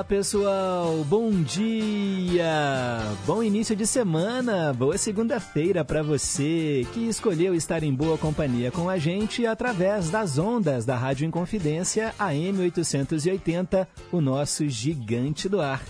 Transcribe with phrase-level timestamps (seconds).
[0.00, 1.04] lá, pessoal.
[1.04, 3.00] Bom dia.
[3.26, 4.72] Bom início de semana.
[4.72, 10.38] Boa segunda-feira para você que escolheu estar em boa companhia com a gente através das
[10.38, 15.82] ondas da Rádio Inconfidência AM 880, o nosso gigante do ar.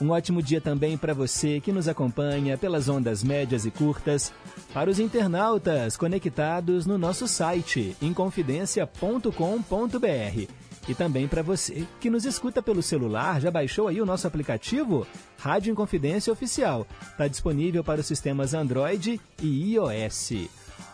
[0.00, 4.32] Um ótimo dia também para você que nos acompanha pelas ondas médias e curtas,
[4.72, 12.62] para os internautas conectados no nosso site inconfidencia.com.br e também para você que nos escuta
[12.62, 15.06] pelo celular, já baixou aí o nosso aplicativo?
[15.38, 16.86] Rádio Inconfidência Oficial.
[17.02, 20.48] Está disponível para os sistemas Android e iOS.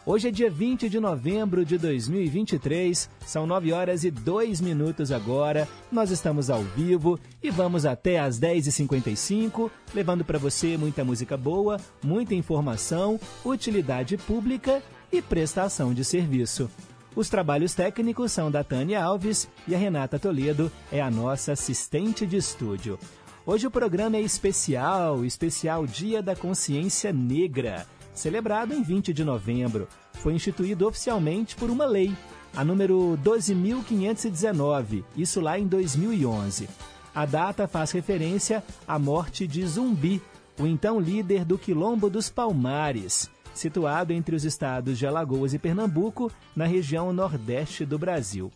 [0.09, 5.67] Hoje é dia 20 de novembro de 2023, são 9 horas e 2 minutos agora.
[5.91, 11.77] Nós estamos ao vivo e vamos até às 10h55, levando para você muita música boa,
[12.05, 14.81] muita informação, utilidade pública
[15.11, 16.71] e prestação de serviço.
[17.17, 22.27] Os trabalhos técnicos são da Tânia Alves e a Renata Toledo é a nossa assistente
[22.27, 22.99] de estúdio.
[23.47, 29.89] Hoje o programa é especial, especial Dia da Consciência Negra, celebrado em 20 de novembro.
[30.13, 32.13] Foi instituído oficialmente por uma lei,
[32.55, 36.69] a número 12.519, isso lá em 2011.
[37.15, 40.21] A data faz referência à morte de Zumbi,
[40.61, 46.31] o então líder do Quilombo dos Palmares situado entre os estados de Alagoas e Pernambuco,
[46.55, 48.53] na região nordeste do Brasil.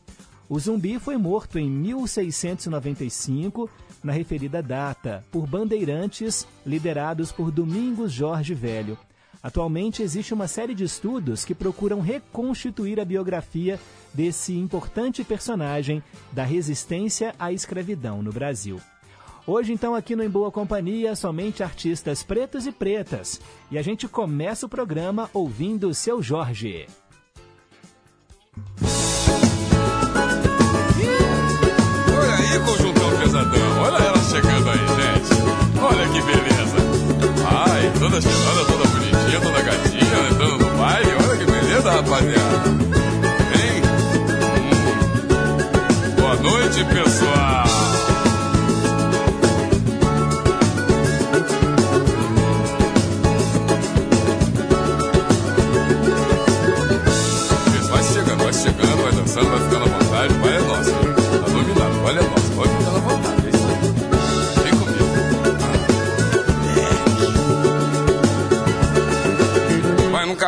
[0.49, 3.71] O zumbi foi morto em 1695,
[4.03, 8.99] na referida data, por bandeirantes liderados por Domingos Jorge Velho.
[9.43, 13.79] Atualmente existe uma série de estudos que procuram reconstituir a biografia
[14.13, 16.03] desse importante personagem
[16.33, 18.81] da resistência à escravidão no Brasil.
[19.53, 23.41] Hoje, então, aqui no Em Boa Companhia, somente artistas pretos e pretas.
[23.69, 26.87] E a gente começa o programa ouvindo o seu Jorge.
[32.17, 33.83] Olha aí, conjuntão pesadão.
[33.83, 35.35] Olha ela chegando aí, gente.
[35.83, 36.77] Olha que beleza.
[37.51, 41.11] Ai, toda cheirada, toda bonitinha, toda gatinha, entrando no baile.
[41.29, 42.80] Olha que beleza, rapaziada.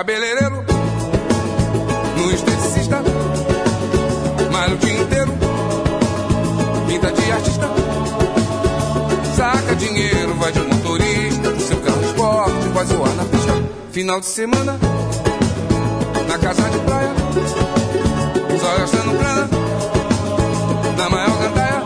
[0.02, 0.64] Cabeleireiro,
[2.16, 3.00] no esteticista,
[4.50, 5.32] malha o dia inteiro,
[6.88, 7.68] pinta de artista,
[9.36, 13.52] saca dinheiro, vai de motorista, do seu carro esporte, vai zoar na pista.
[13.92, 14.76] Final de semana,
[16.26, 17.14] na casa de praia
[18.60, 19.48] só gastando grana
[20.96, 21.82] na maior gandaia.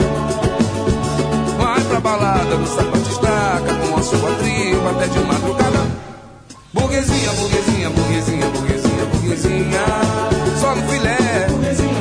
[1.59, 6.06] Vai pra balada do sapato estaca com a sua tribo até de madrugada.
[6.77, 9.85] Burguesinha, burguesinha, burguesinha, burguesinha, burguesinha,
[10.61, 11.47] só no filé.
[11.49, 11.96] Burguesinha,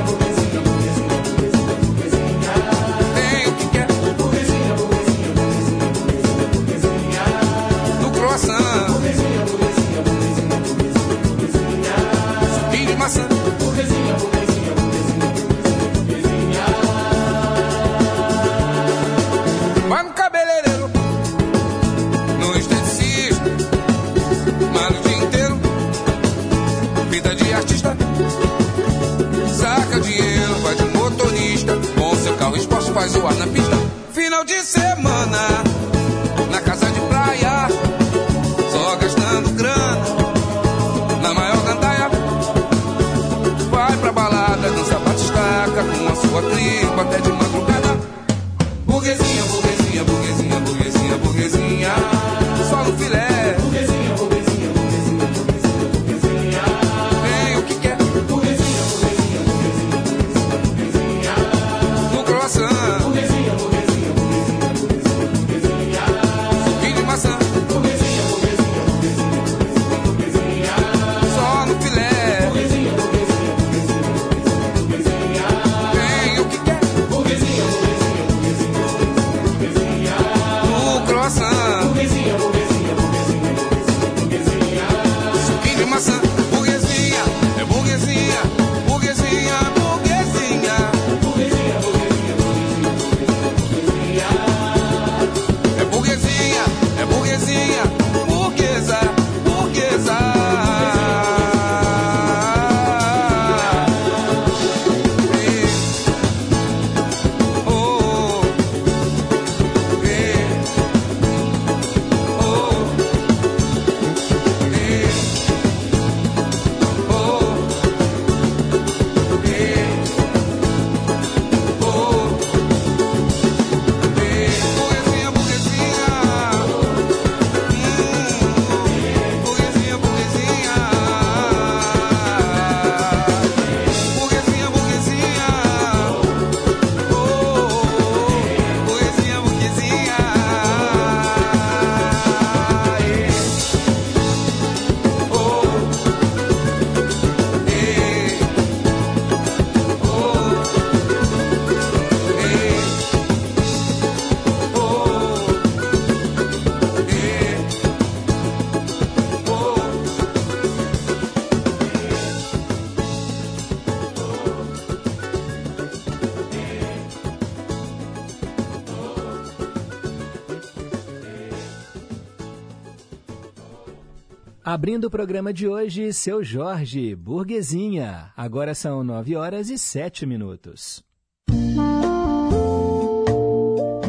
[174.75, 178.33] Abrindo o programa de hoje, seu Jorge, burguesinha.
[178.35, 181.01] Agora são 9 horas e 7 minutos.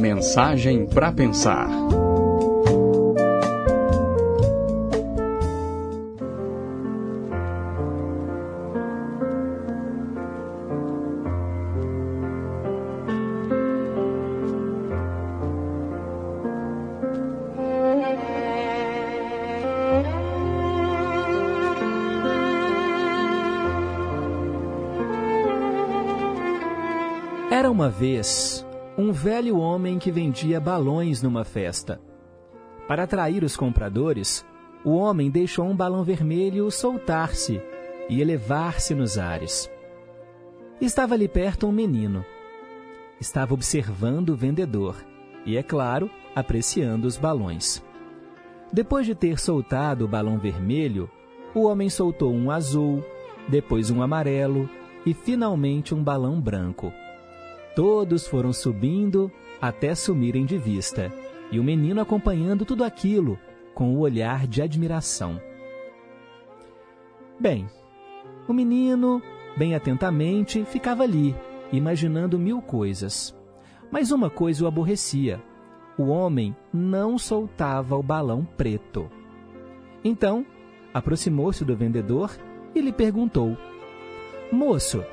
[0.01, 1.69] Mensagem para pensar.
[27.87, 28.67] Uma vez
[28.99, 32.01] um velho homem que vendia balões numa festa.
[32.89, 34.45] Para atrair os compradores,
[34.85, 37.63] o homem deixou um balão vermelho soltar-se
[38.09, 39.71] e elevar-se nos ares.
[40.81, 42.25] Estava ali perto um menino.
[43.21, 44.97] Estava observando o vendedor
[45.45, 47.81] e, é claro, apreciando os balões.
[48.73, 51.09] Depois de ter soltado o balão vermelho,
[51.55, 53.01] o homem soltou um azul,
[53.47, 54.69] depois um amarelo
[55.07, 56.93] e finalmente um balão branco.
[57.77, 59.31] Todos foram subindo
[59.61, 61.13] até sumirem de vista,
[61.53, 63.39] e o menino acompanhando tudo aquilo
[63.75, 65.39] com o olhar de admiração.
[67.39, 67.69] Bem,
[68.49, 69.21] o menino,
[69.59, 71.37] bem atentamente, ficava ali,
[71.71, 73.37] imaginando mil coisas.
[73.91, 75.39] Mas uma coisa o aborrecia:
[75.99, 79.11] o homem não soltava o balão preto.
[80.03, 80.47] Então,
[80.95, 82.35] aproximou-se do vendedor
[82.75, 83.55] e lhe perguntou:
[84.51, 85.05] Moço,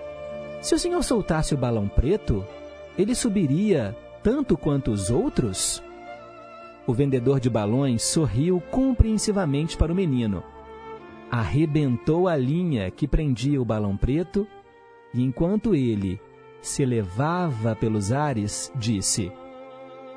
[0.64, 2.46] se o senhor soltasse o balão preto,
[2.98, 3.94] ele subiria
[4.24, 5.84] tanto quanto os outros?
[6.88, 10.42] O vendedor de balões sorriu compreensivamente para o menino.
[11.30, 14.48] Arrebentou a linha que prendia o balão preto
[15.14, 16.18] e, enquanto ele
[16.62, 19.34] se elevava pelos ares, disse: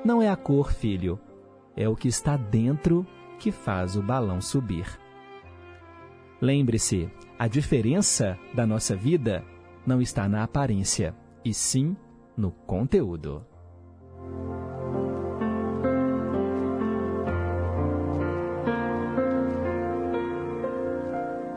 [0.05, 1.19] Não é a cor, filho,
[1.77, 3.05] é o que está dentro
[3.41, 4.87] que faz o balão subir.
[6.41, 9.45] Lembre-se, a diferença da nossa vida
[9.87, 11.15] não está na aparência,
[11.45, 11.97] e sim
[12.37, 13.47] no conteúdo.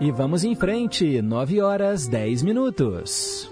[0.01, 3.51] E vamos em frente, 9 horas 10 minutos.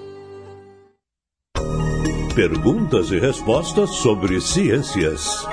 [2.34, 5.46] Perguntas e respostas sobre ciências.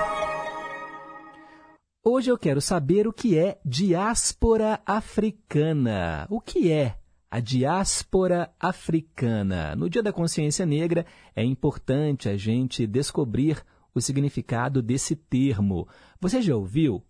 [2.04, 6.26] Hoje eu quero saber o que é diáspora africana.
[6.30, 6.96] O que é
[7.30, 9.74] a diáspora africana?
[9.74, 11.04] No Dia da Consciência Negra,
[11.34, 13.64] é importante a gente descobrir
[13.94, 15.88] o significado desse termo.
[16.20, 17.02] Você já ouviu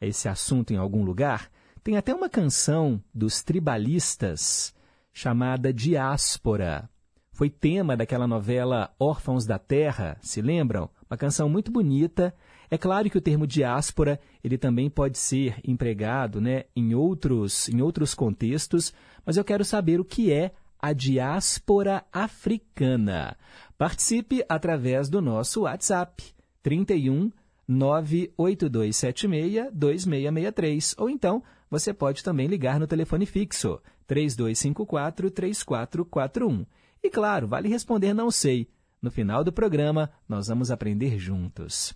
[0.00, 1.50] esse assunto em algum lugar?
[1.82, 4.74] Tem até uma canção dos tribalistas
[5.12, 6.90] chamada Diáspora.
[7.32, 10.90] Foi tema daquela novela Órfãos da Terra, se lembram?
[11.08, 12.34] Uma canção muito bonita.
[12.70, 17.80] É claro que o termo diáspora ele também pode ser empregado né, em, outros, em
[17.80, 18.92] outros contextos,
[19.26, 23.36] mas eu quero saber o que é a diáspora africana.
[23.76, 26.22] Participe através do nosso WhatsApp
[26.62, 27.32] 31
[27.66, 36.64] 98276 2663 ou então você pode também ligar no telefone fixo 3254 3441.
[37.02, 38.68] E claro, vale responder não sei.
[39.02, 41.92] No final do programa, nós vamos aprender juntos.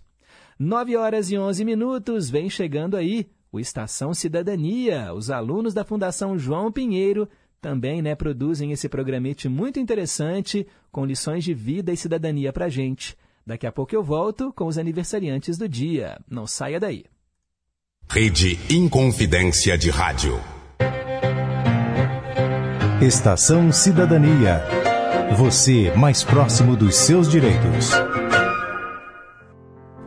[0.59, 5.13] 9 horas e 11 minutos, vem chegando aí o Estação Cidadania.
[5.13, 7.27] Os alunos da Fundação João Pinheiro
[7.59, 13.15] também né, produzem esse programete muito interessante com lições de vida e cidadania para gente.
[13.45, 16.19] Daqui a pouco eu volto com os aniversariantes do dia.
[16.29, 17.05] Não saia daí.
[18.09, 20.39] Rede Inconfidência de Rádio.
[23.01, 24.61] Estação Cidadania.
[25.37, 27.91] Você mais próximo dos seus direitos.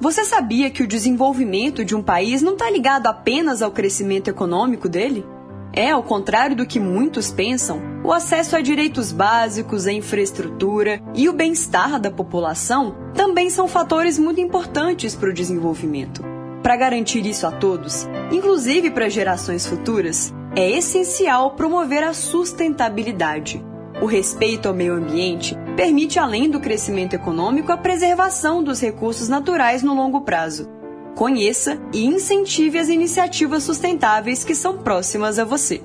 [0.05, 4.87] Você sabia que o desenvolvimento de um país não está ligado apenas ao crescimento econômico
[4.87, 5.25] dele?
[5.73, 11.27] É, ao contrário do que muitos pensam, o acesso a direitos básicos, a infraestrutura e
[11.27, 16.23] o bem-estar da população também são fatores muito importantes para o desenvolvimento.
[16.63, 23.65] Para garantir isso a todos, inclusive para gerações futuras, é essencial promover a sustentabilidade.
[24.03, 29.83] O respeito ao meio ambiente permite, além do crescimento econômico, a preservação dos recursos naturais
[29.83, 30.69] no longo prazo
[31.15, 35.83] conheça e incentive as iniciativas sustentáveis que são próximas a você.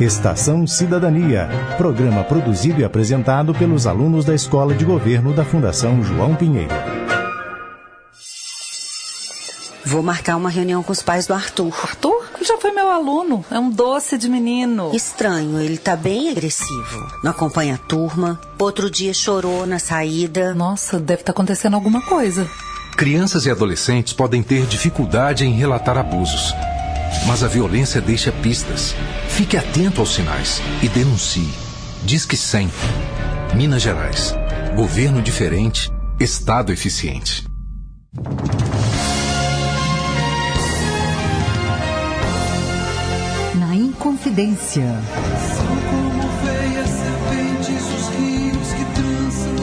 [0.00, 1.48] Estação Cidadania,
[1.78, 6.74] programa produzido e apresentado pelos alunos da Escola de Governo da Fundação João Pinheiro.
[9.82, 11.72] Vou marcar uma reunião com os pais do Arthur.
[11.82, 12.25] Arthur?
[12.42, 13.44] Já foi meu aluno.
[13.50, 14.90] É um doce de menino.
[14.94, 17.10] Estranho, ele tá bem agressivo.
[17.22, 18.40] Não acompanha a turma.
[18.58, 20.54] Outro dia chorou na saída.
[20.54, 22.48] Nossa, deve estar tá acontecendo alguma coisa.
[22.96, 26.54] Crianças e adolescentes podem ter dificuldade em relatar abusos,
[27.26, 28.94] mas a violência deixa pistas.
[29.28, 31.52] Fique atento aos sinais e denuncie.
[32.04, 32.70] Diz que 100.
[33.54, 34.34] Minas Gerais.
[34.74, 37.44] Governo diferente, Estado eficiente.
[44.36, 44.84] Inconfidência.
[45.56, 49.54] São como veias serpentes os rios que trançam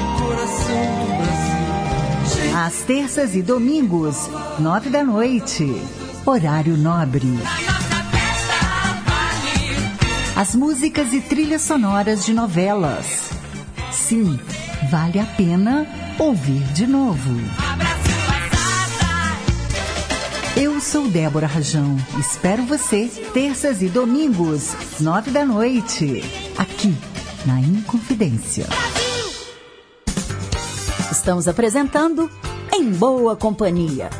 [0.00, 2.56] o coração do Brasil.
[2.56, 5.76] Às terças e domingos, nove da noite.
[6.24, 7.38] Horário nobre.
[10.34, 13.32] As músicas e trilhas sonoras de novelas.
[13.90, 14.40] Sim,
[14.90, 15.86] vale a pena
[16.18, 17.38] ouvir de novo.
[20.54, 21.96] Eu sou Débora Rajão.
[22.20, 26.22] Espero você terças e domingos, nove da noite,
[26.58, 26.94] aqui
[27.46, 28.66] na Inconfidência.
[31.10, 32.30] Estamos apresentando
[32.70, 34.10] Em Boa Companhia.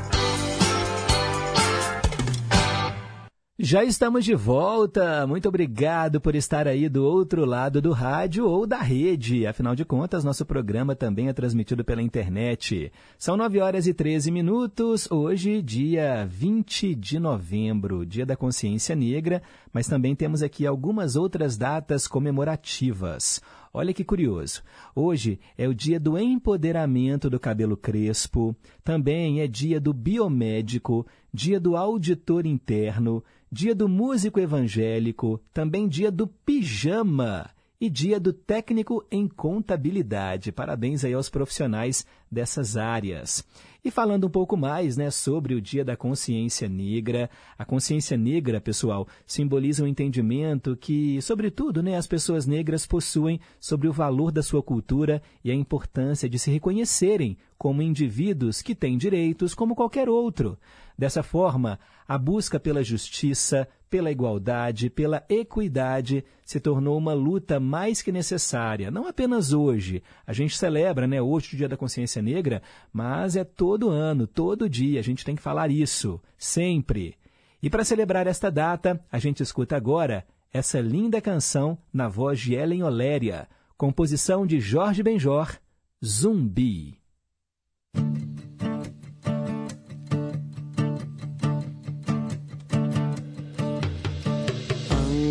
[3.64, 5.24] Já estamos de volta.
[5.24, 9.46] Muito obrigado por estar aí do outro lado do rádio ou da rede.
[9.46, 12.90] Afinal de contas, nosso programa também é transmitido pela internet.
[13.16, 15.08] São 9 horas e 13 minutos.
[15.12, 19.40] Hoje, dia 20 de novembro, dia da consciência negra,
[19.72, 23.40] mas também temos aqui algumas outras datas comemorativas.
[23.74, 24.62] Olha que curioso.
[24.94, 31.58] Hoje é o dia do empoderamento do cabelo crespo, também é dia do biomédico, dia
[31.58, 37.48] do auditor interno, dia do músico evangélico, também dia do pijama
[37.80, 40.52] e dia do técnico em contabilidade.
[40.52, 43.42] Parabéns aí aos profissionais dessas áreas.
[43.84, 48.60] E falando um pouco mais né, sobre o Dia da Consciência Negra, a consciência negra,
[48.60, 54.40] pessoal, simboliza um entendimento que, sobretudo, né, as pessoas negras possuem sobre o valor da
[54.40, 60.08] sua cultura e a importância de se reconhecerem como indivíduos que têm direitos como qualquer
[60.08, 60.56] outro.
[60.96, 68.00] Dessa forma, a busca pela justiça, pela igualdade, pela equidade se tornou uma luta mais
[68.00, 70.02] que necessária, não apenas hoje.
[70.26, 74.66] A gente celebra, né, hoje o Dia da Consciência Negra, mas é todo ano, todo
[74.66, 77.16] dia, a gente tem que falar isso, sempre.
[77.62, 82.54] E para celebrar esta data, a gente escuta agora essa linda canção na voz de
[82.54, 83.46] Ellen Oléria,
[83.76, 85.54] composição de Jorge Benjor,
[86.02, 86.98] Zumbi.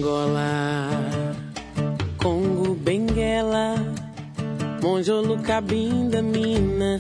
[0.02, 0.90] Angola,
[2.18, 3.76] Congo, Benguela,
[4.82, 7.00] Monjolo, Cabinda, Mina,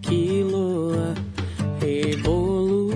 [0.00, 1.14] Quiloa,
[1.80, 2.92] Rebolo.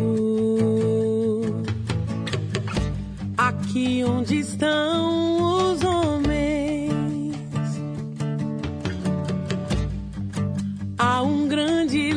[3.36, 6.94] Aqui onde estão os homens,
[10.96, 12.12] há um grande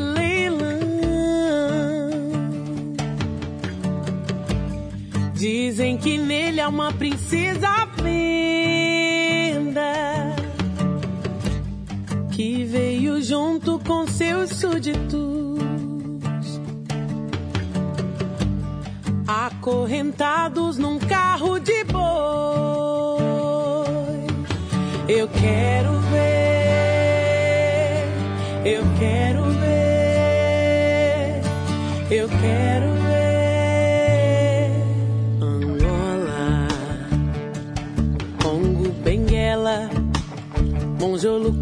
[5.39, 9.81] Dizem que nele há uma princesa à venda
[12.33, 15.61] que veio junto com seus súditos,
[19.25, 23.23] acorrentados num carro de boi.
[25.07, 27.23] Eu quero ver,
[28.65, 29.28] eu quero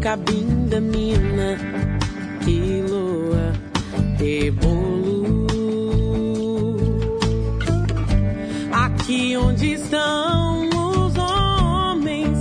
[0.00, 1.58] Cabinda, Mina,
[2.44, 3.52] Quiloa,
[4.16, 5.46] Rebolo.
[8.72, 12.38] Aqui onde estão os homens,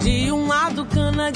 [0.00, 1.32] de um lado cana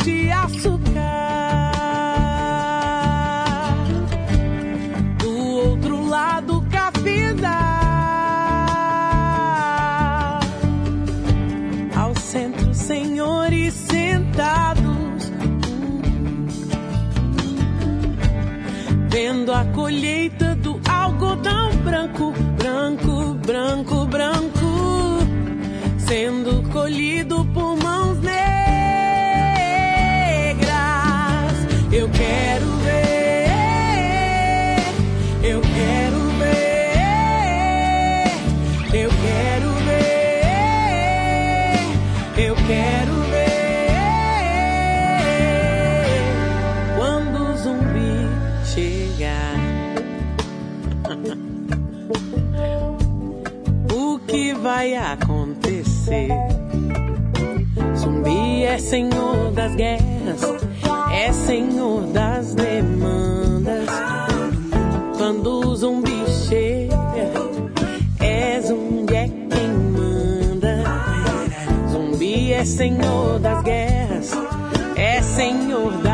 [19.90, 25.18] colheita do algodão branco, branco, branco, branco,
[25.98, 26.39] sendo
[58.80, 60.40] Senhor das guerras,
[61.12, 63.88] é Senhor das demandas.
[65.16, 66.96] Quando o zumbi chega,
[68.18, 70.84] é zumbi é quem manda.
[71.90, 74.32] Zumbi é Senhor das guerras,
[74.96, 76.09] é Senhor das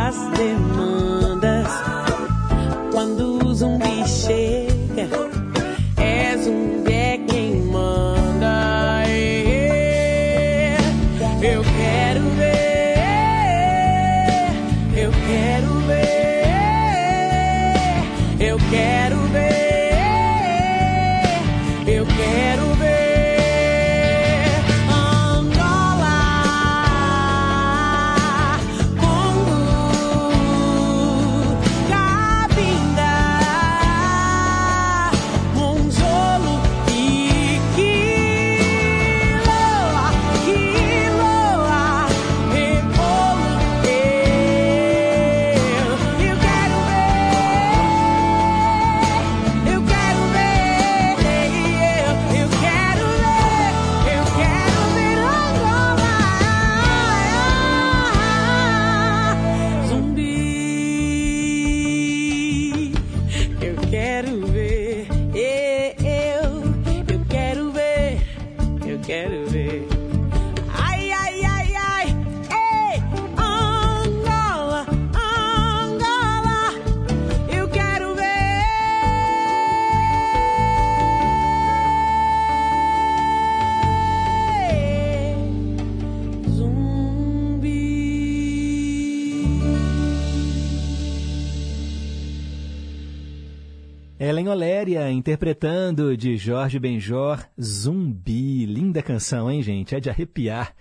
[94.18, 98.64] Ellen Oléria interpretando de Jorge Benjor Zumbi.
[98.64, 99.94] Linda canção, hein, gente?
[99.94, 100.74] É de arrepiar.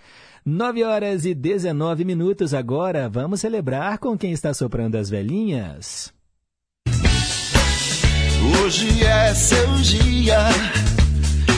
[0.46, 3.10] 9 horas e 19 minutos agora.
[3.10, 6.14] Vamos celebrar com quem está soprando as velhinhas.
[8.64, 10.40] Hoje é seu dia,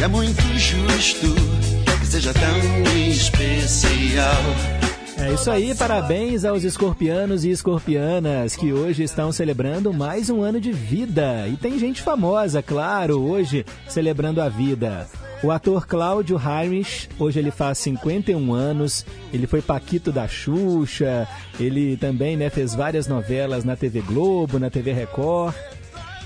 [0.01, 1.27] é muito justo
[1.99, 4.76] que seja tão especial.
[5.19, 10.61] É isso aí, parabéns aos escorpianos e escorpianas que hoje estão celebrando mais um ano
[10.61, 11.47] de vida.
[11.47, 15.07] E tem gente famosa, claro, hoje celebrando a vida.
[15.43, 21.27] O ator Cláudio Heinrich, hoje ele faz 51 anos, ele foi Paquito da Xuxa,
[21.59, 25.55] ele também né, fez várias novelas na TV Globo, na TV Record.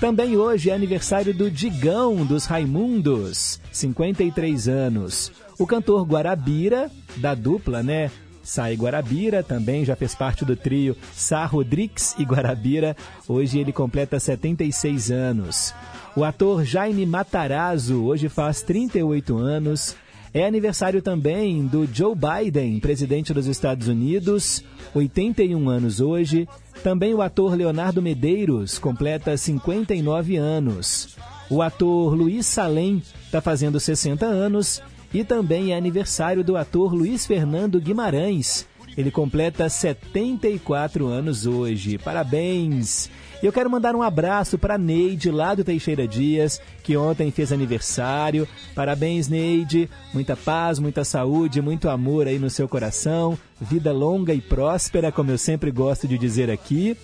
[0.00, 5.30] Também hoje é aniversário do Digão dos Raimundos, 53 anos.
[5.58, 8.10] O cantor Guarabira, da dupla, né?
[8.42, 12.96] Sai Guarabira, também já fez parte do trio Sá Rodrigues e Guarabira.
[13.28, 15.74] Hoje ele completa 76 anos.
[16.16, 19.96] O ator Jaime Matarazzo hoje faz 38 anos.
[20.34, 26.48] É aniversário também do Joe Biden, presidente dos Estados Unidos, 81 anos hoje.
[26.82, 31.16] Também o ator Leonardo Medeiros completa 59 anos.
[31.50, 34.82] O ator Luiz Salem está fazendo 60 anos.
[35.12, 38.66] E também é aniversário do ator Luiz Fernando Guimarães.
[38.96, 41.98] Ele completa 74 anos hoje.
[41.98, 43.10] Parabéns!
[43.42, 48.46] Eu quero mandar um abraço para Neide, lá do Teixeira Dias, que ontem fez aniversário.
[48.74, 49.90] Parabéns, Neide.
[50.14, 53.36] Muita paz, muita saúde, muito amor aí no seu coração.
[53.60, 56.96] Vida longa e próspera, como eu sempre gosto de dizer aqui.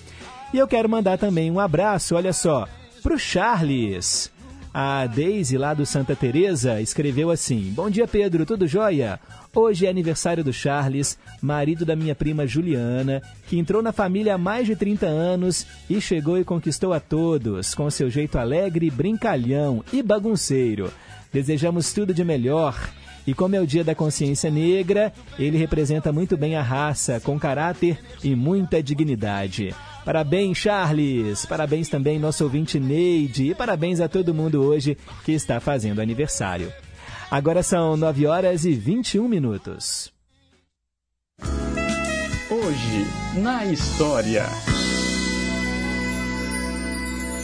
[0.54, 2.68] E eu quero mandar também um abraço, olha só,
[3.02, 4.30] pro Charles.
[4.72, 9.18] A Daisy, lá do Santa Teresa, escreveu assim: Bom dia, Pedro, tudo jóia?
[9.54, 14.38] Hoje é aniversário do Charles, marido da minha prima Juliana, que entrou na família há
[14.38, 19.82] mais de 30 anos e chegou e conquistou a todos, com seu jeito alegre, brincalhão
[19.92, 20.92] e bagunceiro.
[21.32, 22.78] Desejamos tudo de melhor.
[23.26, 27.38] E como é o dia da consciência negra, ele representa muito bem a raça, com
[27.38, 29.74] caráter e muita dignidade.
[30.08, 31.44] Parabéns, Charles!
[31.44, 36.72] Parabéns também nosso ouvinte Neide e parabéns a todo mundo hoje que está fazendo aniversário.
[37.30, 40.10] Agora são 9 horas e 21 minutos.
[42.50, 44.46] Hoje, na história.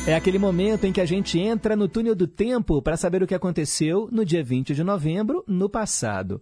[0.07, 3.27] É aquele momento em que a gente entra no túnel do tempo para saber o
[3.27, 6.40] que aconteceu no dia 20 de novembro, no passado.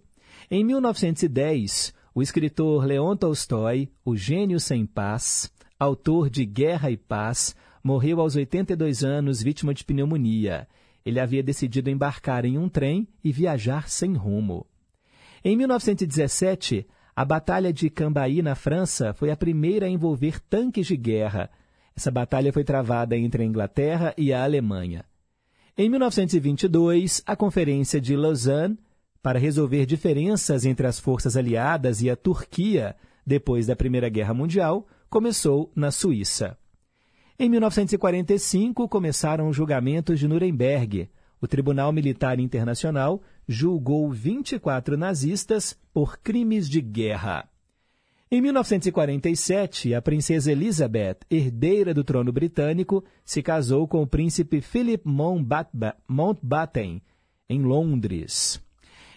[0.49, 5.51] Em 1910, o escritor Leon Tolstói, o gênio sem paz,
[5.83, 10.67] autor de Guerra e Paz, morreu aos 82 anos vítima de pneumonia.
[11.05, 14.65] Ele havia decidido embarcar em um trem e viajar sem rumo.
[15.43, 20.95] Em 1917, a Batalha de Cambaí, na França, foi a primeira a envolver tanques de
[20.95, 21.49] guerra.
[21.95, 25.05] Essa batalha foi travada entre a Inglaterra e a Alemanha.
[25.77, 28.79] Em 1922, a Conferência de Lausanne,
[29.21, 34.87] para resolver diferenças entre as forças aliadas e a Turquia depois da Primeira Guerra Mundial,
[35.13, 36.57] começou na Suíça.
[37.37, 41.07] Em 1945, começaram os julgamentos de Nuremberg.
[41.39, 47.47] o Tribunal Militar Internacional julgou 24 nazistas por crimes de guerra.
[48.31, 55.07] Em 1947, a princesa Elizabeth, herdeira do trono britânico, se casou com o príncipe Philip
[56.07, 57.03] Mountbatten,
[57.47, 58.59] em Londres.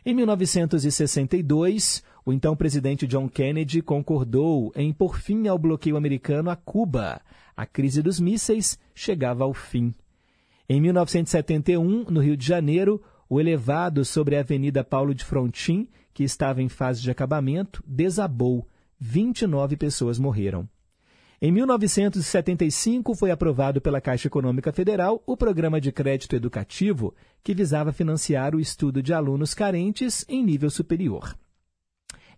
[0.08, 6.54] Em 1962, o então presidente John Kennedy concordou em pôr fim ao bloqueio americano a
[6.54, 7.20] Cuba.
[7.56, 9.92] A crise dos mísseis chegava ao fim.
[10.68, 16.22] Em 1971, no Rio de Janeiro, o elevado sobre a Avenida Paulo de Frontin, que
[16.22, 18.64] estava em fase de acabamento, desabou
[19.00, 20.68] 29 pessoas morreram.
[21.40, 27.92] Em 1975, foi aprovado pela Caixa Econômica Federal o Programa de Crédito Educativo, que visava
[27.92, 31.36] financiar o estudo de alunos carentes em nível superior.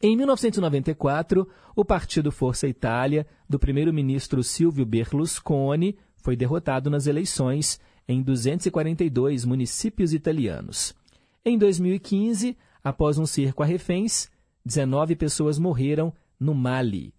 [0.02, 8.20] Em 1994, o partido Força Itália, do primeiro-ministro Silvio Berlusconi, foi derrotado nas eleições em
[8.20, 10.92] 242 municípios italianos.
[11.44, 14.28] Em 2015, após um cerco a reféns,
[14.64, 17.14] 19 pessoas morreram no Mali.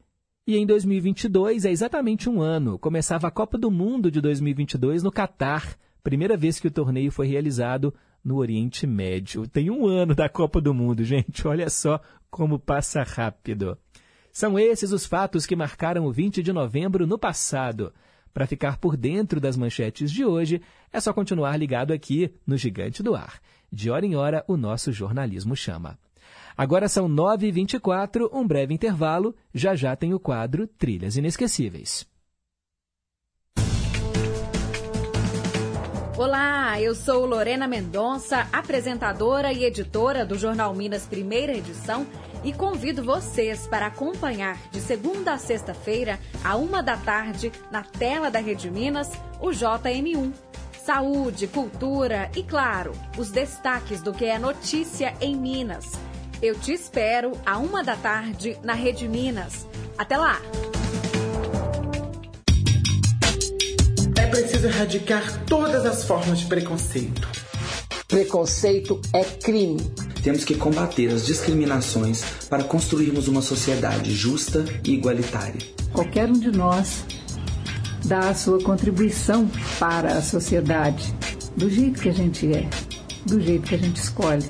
[0.49, 5.12] E em 2022, é exatamente um ano, começava a Copa do Mundo de 2022 no
[5.12, 7.93] Catar, primeira vez que o torneio foi realizado
[8.25, 9.47] no Oriente Médio.
[9.47, 13.77] Tem um ano da Copa do Mundo, gente, olha só como passa rápido.
[14.31, 17.93] São esses os fatos que marcaram o 20 de novembro no passado.
[18.33, 23.03] Para ficar por dentro das manchetes de hoje, é só continuar ligado aqui no Gigante
[23.03, 23.39] do Ar.
[23.71, 25.99] De hora em hora, o nosso jornalismo chama.
[26.60, 29.34] Agora são 9h24, um breve intervalo.
[29.54, 32.06] Já já tem o quadro Trilhas Inesquecíveis.
[36.17, 42.06] Olá, eu sou Lorena Mendonça, apresentadora e editora do Jornal Minas Primeira Edição
[42.43, 48.30] e convido vocês para acompanhar de segunda a sexta-feira, a uma da tarde, na tela
[48.30, 50.34] da Rede Minas, o JM1.
[50.84, 56.09] Saúde, cultura e, claro, os destaques do que é notícia em Minas.
[56.41, 59.67] Eu te espero a uma da tarde na Rede Minas.
[59.97, 60.41] Até lá!
[64.17, 67.28] É preciso erradicar todas as formas de preconceito.
[68.08, 69.82] Preconceito é crime.
[70.23, 75.60] Temos que combater as discriminações para construirmos uma sociedade justa e igualitária.
[75.91, 77.04] Qualquer um de nós
[78.06, 81.13] dá a sua contribuição para a sociedade,
[81.58, 82.69] do jeito que a gente é,
[83.25, 84.49] do jeito que a gente escolhe.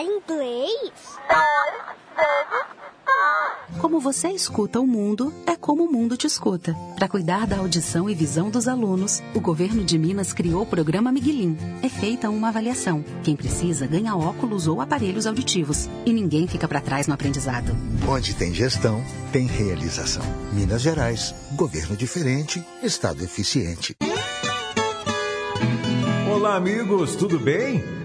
[0.00, 0.92] Falar inglês?
[1.28, 2.80] 2 vezes
[3.80, 6.74] como você escuta o mundo, é como o mundo te escuta.
[6.96, 11.12] Para cuidar da audição e visão dos alunos, o governo de Minas criou o programa
[11.12, 11.56] Miguelim.
[11.82, 13.04] É feita uma avaliação.
[13.22, 15.88] Quem precisa ganha óculos ou aparelhos auditivos.
[16.04, 17.76] E ninguém fica para trás no aprendizado.
[18.08, 20.24] Onde tem gestão, tem realização.
[20.52, 23.94] Minas Gerais, governo diferente, estado eficiente.
[26.32, 27.99] Olá, amigos, tudo bem?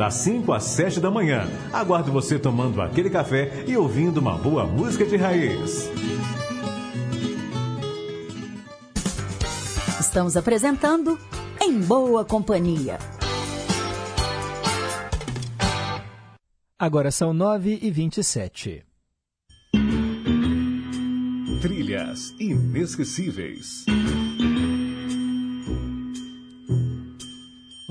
[0.00, 1.46] das 5 às 7 da manhã.
[1.70, 5.90] Aguardo você tomando aquele café e ouvindo uma boa música de raiz.
[10.00, 11.18] Estamos apresentando
[11.60, 12.98] Em Boa Companhia.
[16.78, 18.82] Agora são 9 e 27.
[21.60, 23.84] Trilhas inesquecíveis.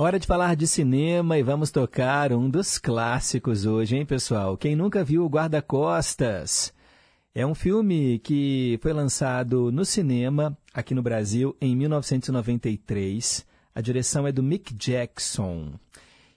[0.02, 4.56] Hora de falar de cinema e vamos tocar um dos clássicos hoje, hein, pessoal?
[4.56, 6.74] Quem nunca viu o Guarda-Costas?
[7.36, 13.46] É um filme que foi lançado no cinema aqui no Brasil em 1993.
[13.76, 15.74] A direção é do Mick Jackson.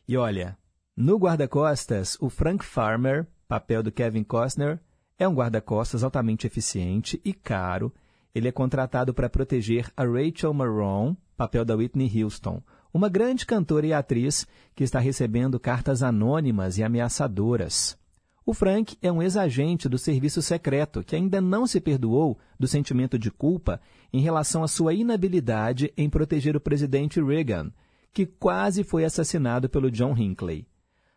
[0.08, 0.58] E olha,
[0.96, 4.80] no Guarda-Costas, o Frank Farmer, papel do Kevin Costner,
[5.16, 7.94] é um guarda-costas altamente eficiente e caro
[8.34, 12.60] Ele é contratado para proteger a Rachel Marron, papel da Whitney Houston,
[12.92, 17.98] uma grande cantora e atriz que está recebendo cartas anônimas e ameaçadoras.
[18.44, 23.18] O Frank é um ex-agente do serviço secreto que ainda não se perdoou do sentimento
[23.18, 23.80] de culpa
[24.12, 27.72] em relação à sua inabilidade em proteger o presidente Reagan,
[28.12, 30.66] que quase foi assassinado pelo John Hinckley.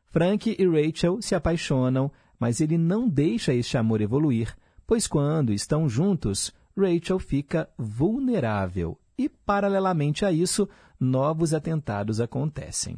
[0.05, 5.89] Frank e Rachel se apaixonam, mas ele não deixa este amor evoluir, pois quando estão
[5.89, 10.67] juntos, Rachel fica vulnerável e, paralelamente a isso,
[10.99, 12.97] novos atentados acontecem.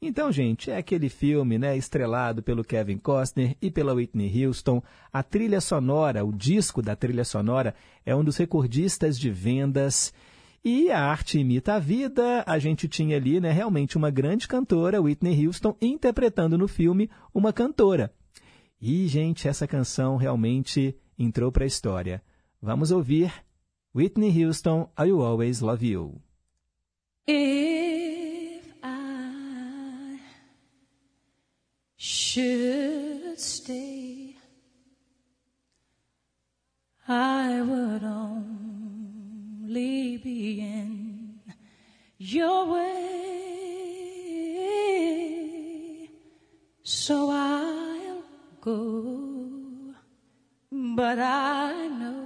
[0.00, 4.82] Então, gente, é aquele filme, né, estrelado pelo Kevin Costner e pela Whitney Houston.
[5.10, 7.74] A trilha sonora, o disco da trilha sonora,
[8.04, 10.12] é um dos recordistas de vendas.
[10.62, 12.44] E a arte imita a vida.
[12.46, 17.52] A gente tinha ali, né, realmente uma grande cantora, Whitney Houston, interpretando no filme uma
[17.52, 18.12] cantora.
[18.80, 22.22] E, gente, essa canção realmente entrou para a história.
[22.60, 23.32] Vamos ouvir
[23.96, 26.20] Whitney Houston, I Will Always Love You.
[27.26, 30.18] If I
[31.96, 34.36] should stay,
[37.08, 38.98] I would only
[40.18, 41.40] be in
[42.18, 43.16] your way.
[46.82, 48.22] So I'll
[48.60, 49.94] go,
[50.70, 52.25] but I know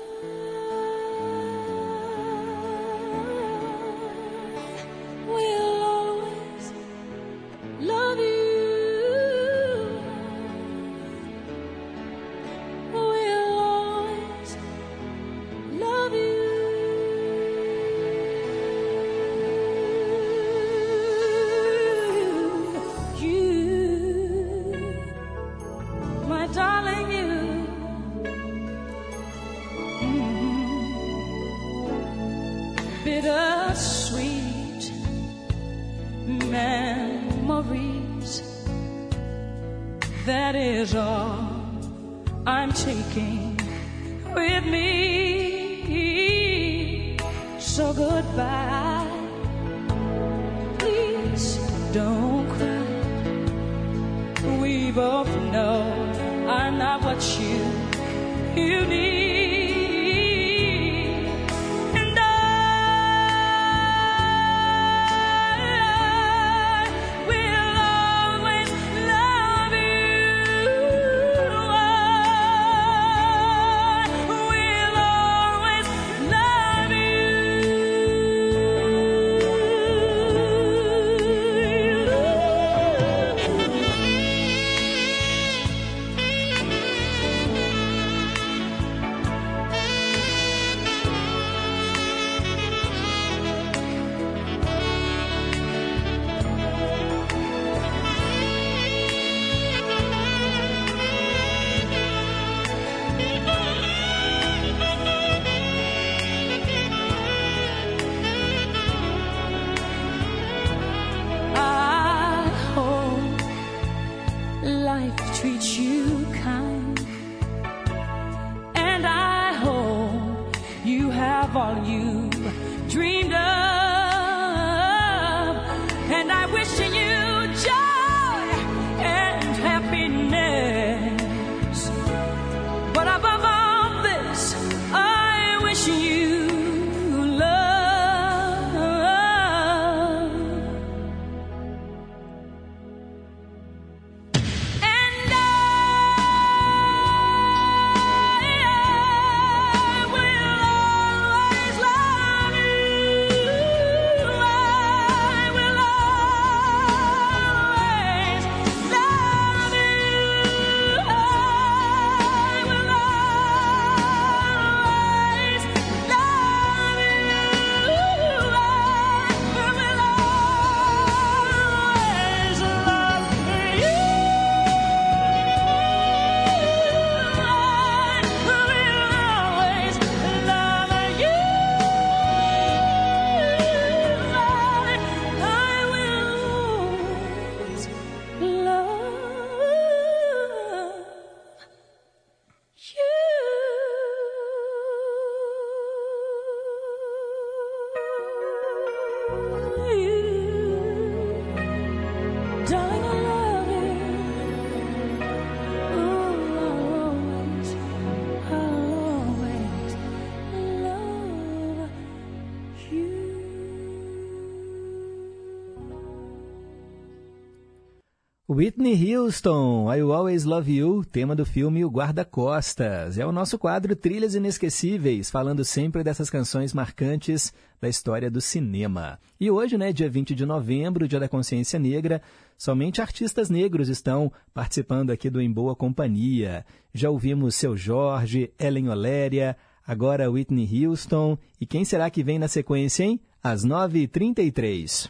[218.61, 223.17] Whitney Houston, I Always Love You, tema do filme O Guarda-Costas.
[223.17, 229.17] É o nosso quadro Trilhas Inesquecíveis, falando sempre dessas canções marcantes da história do cinema.
[229.39, 232.21] E hoje, né, dia 20 de novembro, dia da consciência negra,
[232.55, 236.63] somente artistas negros estão participando aqui do Em Boa Companhia.
[236.93, 241.35] Já ouvimos Seu Jorge, Ellen Oléria, agora Whitney Houston.
[241.59, 243.19] E quem será que vem na sequência, hein?
[243.41, 245.09] Às 9h33.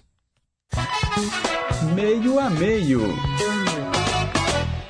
[1.96, 3.02] Meio a meio.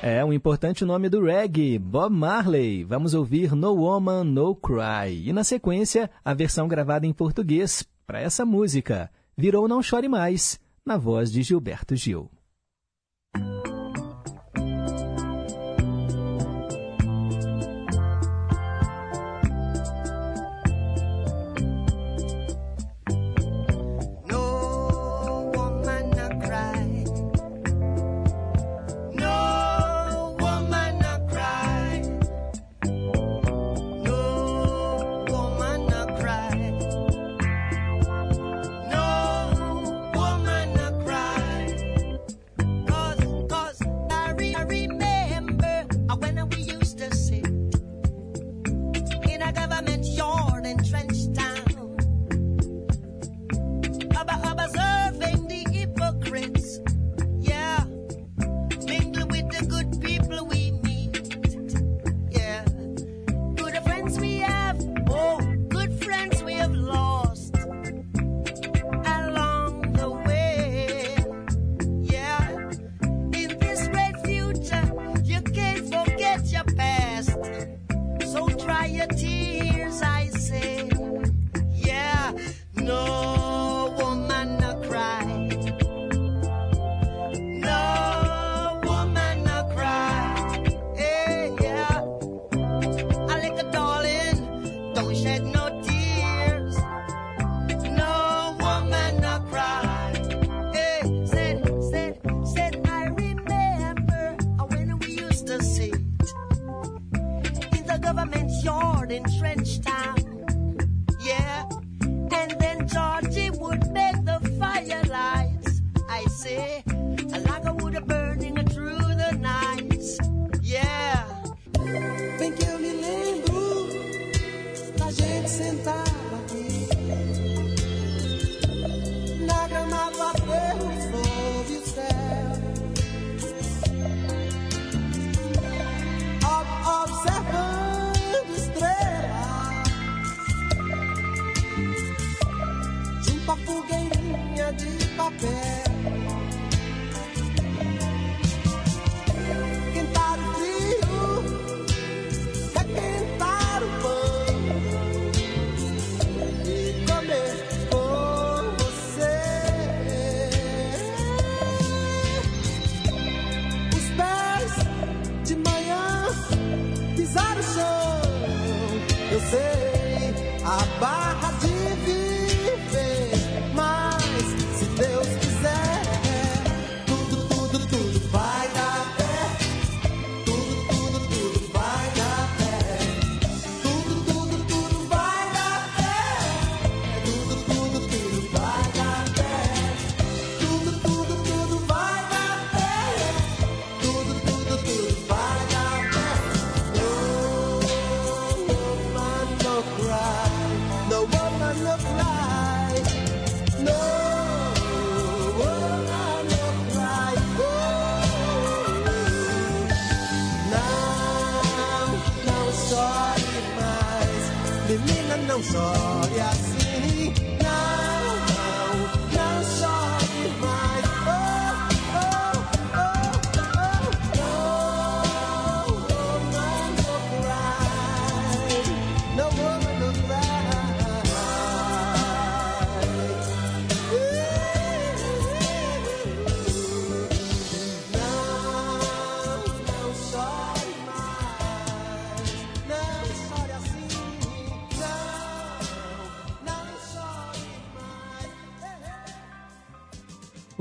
[0.02, 2.84] É um importante nome do reggae, Bob Marley.
[2.84, 5.28] Vamos ouvir No Woman, No Cry.
[5.28, 9.10] E na sequência, a versão gravada em português para essa música.
[9.36, 12.30] Virou Não Chore Mais, na voz de Gilberto Gil.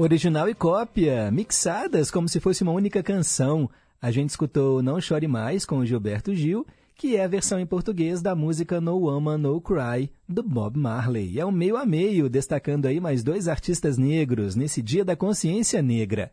[0.04, 3.70] Original e cópia, mixadas como se fosse uma única canção.
[4.02, 8.20] A gente escutou Não Chore Mais com Gilberto Gil, que é a versão em português
[8.20, 11.39] da música No Woman No Cry, do Bob Marley.
[11.39, 15.84] É um meio a meio, destacando aí mais dois artistas negros nesse Dia da Consciência
[15.84, 16.32] Negra.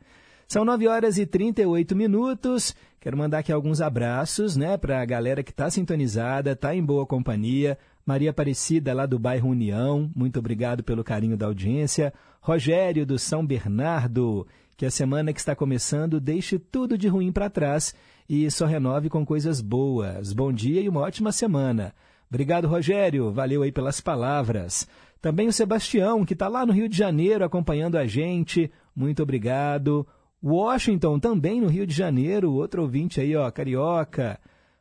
[0.48, 2.74] São 9 horas e 38 minutos.
[2.98, 7.04] Quero mandar aqui alguns abraços, né, para a galera que está sintonizada, está em boa
[7.04, 7.76] companhia.
[8.08, 12.10] Maria Aparecida, lá do bairro União, muito obrigado pelo carinho da audiência.
[12.40, 14.46] Rogério, do São Bernardo,
[14.78, 17.94] que a semana que está começando deixe tudo de ruim para trás
[18.26, 20.32] e só renove com coisas boas.
[20.32, 21.94] Bom dia e uma ótima semana.
[22.30, 23.30] Obrigado, Rogério.
[23.30, 24.88] Valeu aí pelas palavras.
[25.20, 28.70] Também o Sebastião, que está lá no Rio de Janeiro acompanhando a gente.
[28.96, 30.06] Muito obrigado.
[30.42, 34.40] Washington, também no Rio de Janeiro, outro ouvinte aí, ó, carioca.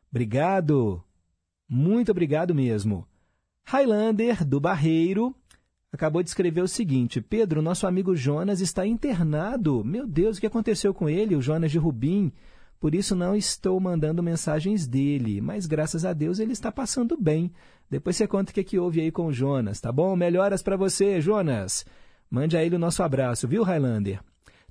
[0.10, 1.04] Obrigado.
[1.68, 3.06] Muito obrigado mesmo.
[3.70, 5.36] Highlander, do Barreiro,
[5.92, 9.84] acabou de escrever o seguinte: Pedro, nosso amigo Jonas está internado.
[9.84, 12.32] Meu Deus, o que aconteceu com ele, o Jonas de Rubim?
[12.80, 17.52] Por isso não estou mandando mensagens dele, mas graças a Deus ele está passando bem.
[17.92, 20.16] Depois você conta o que, é que houve aí com o Jonas, tá bom?
[20.16, 21.86] Melhoras para você, Jonas.
[22.32, 24.22] Mande a ele o nosso abraço, viu, Highlander?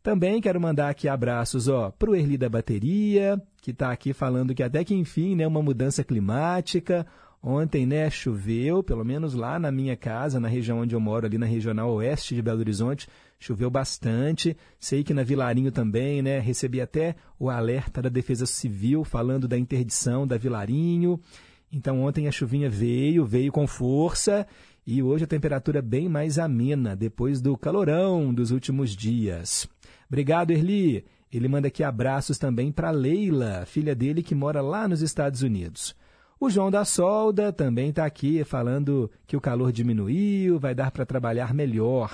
[0.03, 4.55] Também quero mandar aqui abraços ó, para o Erli da Bateria, que está aqui falando
[4.55, 7.07] que até que enfim, né, uma mudança climática.
[7.49, 11.39] Ontem, né, choveu, pelo menos lá na minha casa, na região onde eu moro, ali
[11.39, 13.07] na regional oeste de Belo Horizonte,
[13.39, 14.57] choveu bastante.
[14.81, 19.57] Sei que na Vilarinho também, né, recebi até o alerta da Defesa Civil falando da
[19.57, 21.21] interdição da Vilarinho.
[21.71, 24.45] Então ontem a chuvinha veio, veio com força
[24.85, 29.69] e hoje a temperatura bem mais amena depois do calorão dos últimos dias.
[30.09, 31.05] Obrigado, Erli.
[31.33, 35.95] Ele manda aqui abraços também para Leila, filha dele que mora lá nos Estados Unidos.
[36.39, 41.07] O João da Solda também está aqui falando que o calor diminuiu, vai dar para
[41.07, 42.13] trabalhar melhor.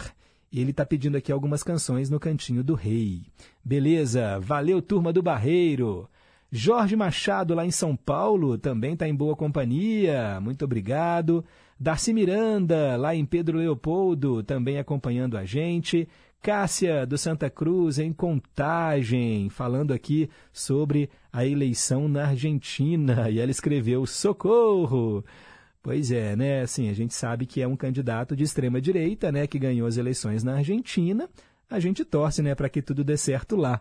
[0.52, 3.22] Ele está pedindo aqui algumas canções no Cantinho do Rei.
[3.64, 6.08] Beleza, valeu turma do Barreiro.
[6.52, 11.44] Jorge Machado, lá em São Paulo, também está em boa companhia, muito obrigado.
[11.80, 16.08] Darcy Miranda, lá em Pedro Leopoldo, também acompanhando a gente.
[16.43, 23.30] Cássia do Santa Cruz em Contagem, falando aqui sobre a eleição na Argentina.
[23.30, 25.24] E ela escreveu: Socorro!
[25.80, 26.62] Pois é, né?
[26.62, 29.97] Assim, a gente sabe que é um candidato de extrema direita, né, que ganhou as
[29.97, 31.30] eleições na Argentina.
[31.70, 33.80] A gente torce, né, para que tudo dê certo lá.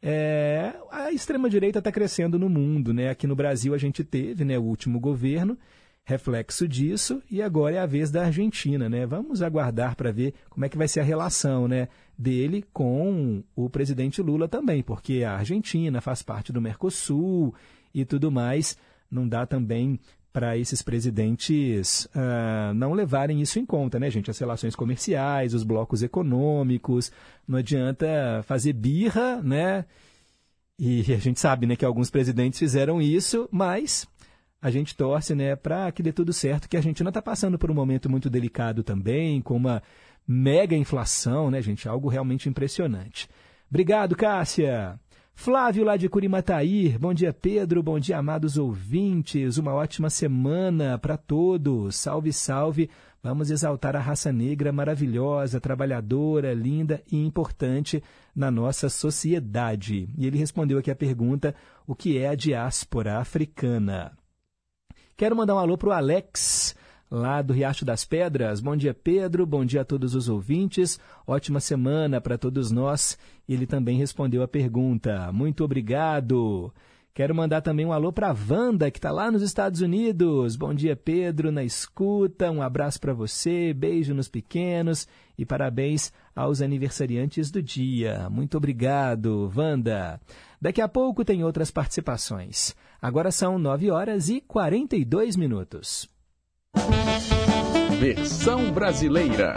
[0.00, 3.10] É, a extrema direita está crescendo no mundo, né?
[3.10, 5.58] Aqui no Brasil a gente teve, né, o último governo
[6.06, 9.04] reflexo disso e agora é a vez da Argentina, né?
[9.04, 13.68] Vamos aguardar para ver como é que vai ser a relação, né, dele com o
[13.68, 17.52] presidente Lula também, porque a Argentina faz parte do Mercosul
[17.92, 18.78] e tudo mais.
[19.10, 19.98] Não dá também
[20.32, 24.30] para esses presidentes uh, não levarem isso em conta, né, gente?
[24.30, 27.10] As relações comerciais, os blocos econômicos,
[27.48, 29.84] não adianta fazer birra, né?
[30.78, 34.06] E a gente sabe, né, que alguns presidentes fizeram isso, mas
[34.60, 37.70] a gente torce né, para que dê tudo certo, que a Argentina está passando por
[37.70, 39.82] um momento muito delicado também, com uma
[40.26, 41.88] mega inflação, né, gente?
[41.88, 43.28] Algo realmente impressionante.
[43.68, 44.98] Obrigado, Cássia!
[45.38, 51.18] Flávio lá de Curimataí, bom dia Pedro, bom dia amados ouvintes, uma ótima semana para
[51.18, 52.88] todos, salve, salve,
[53.22, 58.02] vamos exaltar a raça negra maravilhosa, trabalhadora, linda e importante
[58.34, 60.08] na nossa sociedade.
[60.16, 61.54] E ele respondeu aqui a pergunta,
[61.86, 64.16] o que é a diáspora africana?
[65.16, 66.76] Quero mandar um alô para o Alex,
[67.10, 68.60] lá do Riacho das Pedras.
[68.60, 69.46] Bom dia, Pedro.
[69.46, 71.00] Bom dia a todos os ouvintes.
[71.26, 73.16] Ótima semana para todos nós.
[73.48, 75.32] Ele também respondeu a pergunta.
[75.32, 76.70] Muito obrigado.
[77.14, 80.54] Quero mandar também um alô para a Wanda, que está lá nos Estados Unidos.
[80.54, 82.50] Bom dia, Pedro, na escuta.
[82.50, 85.08] Um abraço para você, beijo nos pequenos
[85.38, 88.28] e parabéns aos aniversariantes do dia.
[88.28, 90.20] Muito obrigado, Wanda.
[90.60, 92.76] Daqui a pouco tem outras participações.
[93.00, 96.08] Agora são 9 horas e 42 minutos.
[97.98, 99.56] Versão brasileira.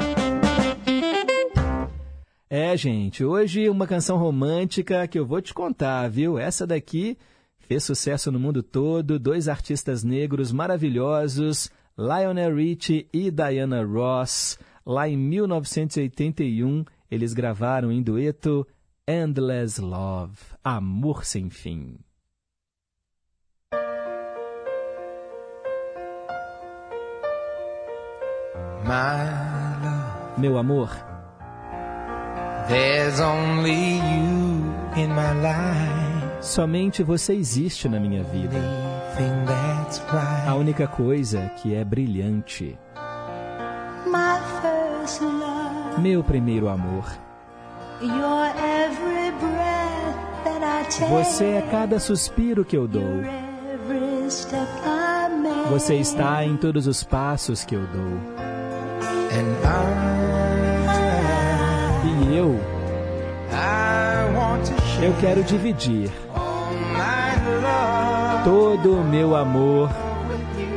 [2.49, 6.39] É, gente, hoje uma canção romântica que eu vou te contar, viu?
[6.39, 7.17] Essa daqui
[7.59, 14.57] fez sucesso no mundo todo, dois artistas negros maravilhosos, Lionel Richie e Diana Ross.
[14.83, 18.65] Lá em 1981, eles gravaram em dueto
[19.07, 21.99] Endless Love, Amor Sem Fim.
[30.35, 30.89] Meu amor.
[32.67, 36.41] There's only you in my life.
[36.41, 38.57] Somente você existe na minha vida.
[40.47, 42.79] A única coisa que é brilhante.
[45.99, 47.05] Meu primeiro amor.
[51.11, 53.21] Você é cada suspiro que eu dou.
[55.69, 58.49] Você está em todos os passos que eu dou.
[62.05, 62.59] E eu
[65.01, 66.11] Eu quero dividir
[68.43, 69.89] todo o meu amor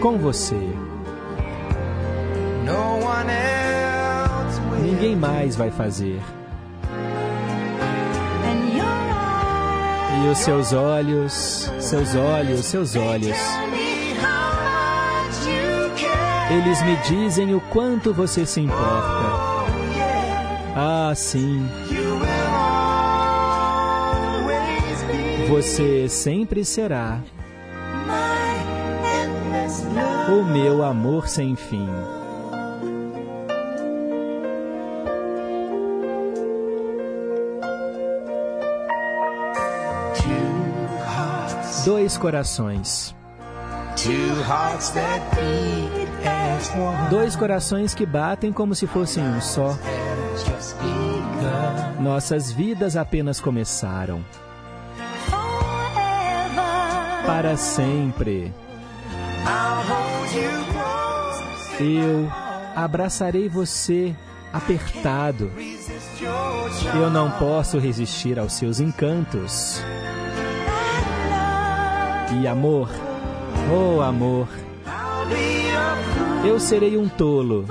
[0.00, 0.59] com você.
[4.80, 6.20] Ninguém mais vai fazer.
[10.22, 13.36] E os seus olhos, seus olhos, seus olhos.
[16.53, 19.42] Eles me dizem o quanto você se importa.
[20.76, 21.66] Ah, sim.
[25.48, 27.20] Você sempre será
[30.28, 31.88] o meu amor sem fim.
[41.86, 43.14] Dois corações.
[47.11, 49.77] Dois corações que batem como se fossem um só.
[52.01, 54.25] Nossas vidas apenas começaram.
[57.27, 58.53] Para sempre.
[61.79, 62.31] Eu
[62.75, 64.14] abraçarei você
[64.53, 65.51] apertado.
[66.95, 69.81] Eu não posso resistir aos seus encantos.
[72.41, 72.89] E amor,
[73.70, 74.49] oh amor,
[76.45, 77.66] eu serei um tolo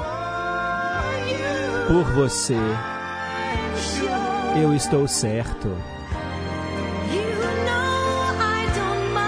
[1.87, 2.57] por você.
[4.61, 5.75] Eu estou certo.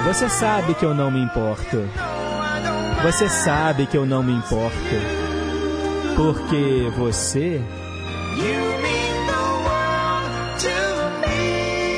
[0.06, 1.88] Você sabe que eu não me importo.
[3.04, 4.74] Você sabe que eu não me importo.
[6.16, 7.62] Porque você.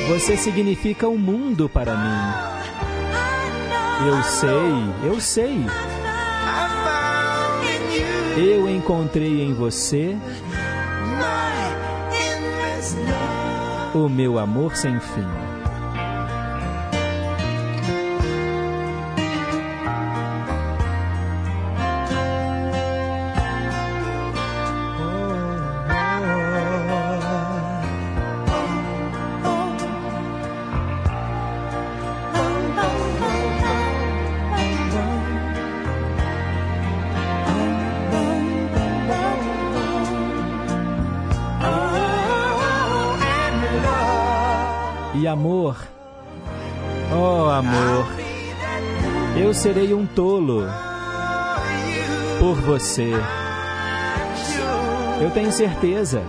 [0.08, 2.56] Você significa o um mundo para mim.
[4.08, 5.64] Eu sei, eu sei.
[8.36, 10.14] Eu encontrei em você
[13.94, 15.55] o meu amor sem fim.
[52.66, 53.12] Você.
[55.20, 56.20] Eu tenho certeza.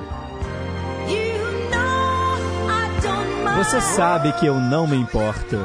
[3.58, 5.58] Você sabe que eu não me importo.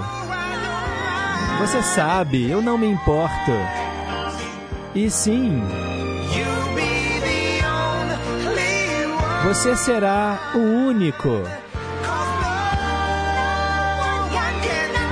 [1.60, 3.52] Você sabe, eu não me importo.
[4.94, 5.62] E sim,
[9.44, 11.42] você será o único.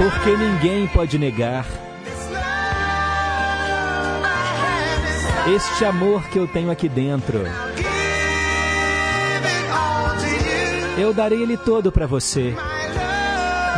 [0.00, 1.66] porque ninguém pode negar
[5.54, 7.42] este amor que eu tenho aqui dentro.
[10.96, 12.54] Eu darei ele todo para você,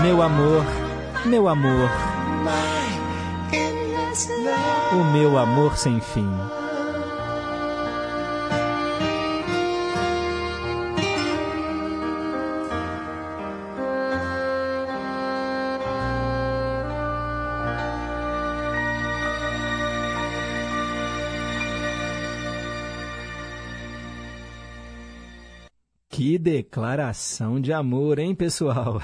[0.03, 0.65] meu amor,
[1.25, 1.89] meu amor,
[4.93, 6.29] o meu amor sem fim.
[26.73, 28.99] Declaração de amor, hein, pessoal?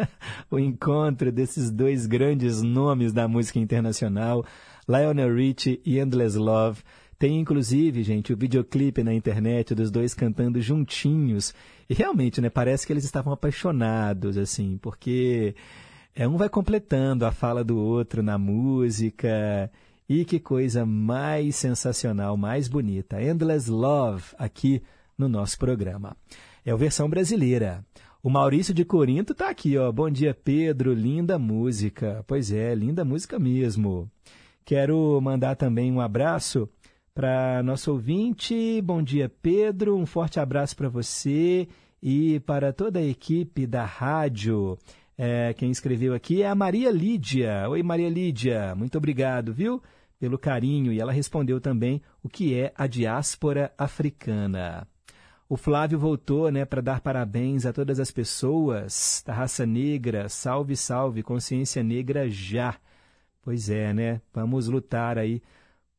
[0.50, 4.42] o encontro desses dois grandes nomes da música internacional,
[4.88, 6.82] Lionel Richie e Endless Love.
[7.18, 11.52] Tem inclusive, gente, o videoclipe na internet dos dois cantando juntinhos.
[11.90, 15.54] E realmente, né, parece que eles estavam apaixonados, assim, porque
[16.14, 19.70] é, um vai completando a fala do outro na música.
[20.08, 23.22] E que coisa mais sensacional, mais bonita.
[23.22, 24.82] Endless Love aqui
[25.18, 26.16] no nosso programa.
[26.64, 27.84] É a versão brasileira.
[28.22, 29.90] O Maurício de Corinto está aqui, ó.
[29.90, 30.92] Bom dia, Pedro.
[30.92, 32.22] Linda música.
[32.26, 34.10] Pois é, linda música mesmo.
[34.62, 36.68] Quero mandar também um abraço
[37.14, 38.80] para nosso ouvinte.
[38.82, 39.96] Bom dia, Pedro.
[39.96, 41.66] Um forte abraço para você
[42.02, 44.76] e para toda a equipe da rádio.
[45.16, 47.68] É, quem escreveu aqui é a Maria Lídia.
[47.70, 48.74] Oi, Maria Lídia.
[48.74, 49.82] Muito obrigado, viu?
[50.18, 50.92] Pelo carinho.
[50.92, 54.86] E ela respondeu também o que é a diáspora africana.
[55.50, 60.28] O Flávio voltou né, para dar parabéns a todas as pessoas da raça negra.
[60.28, 62.76] Salve, salve, consciência negra já.
[63.42, 64.22] Pois é, né?
[64.32, 65.42] Vamos lutar aí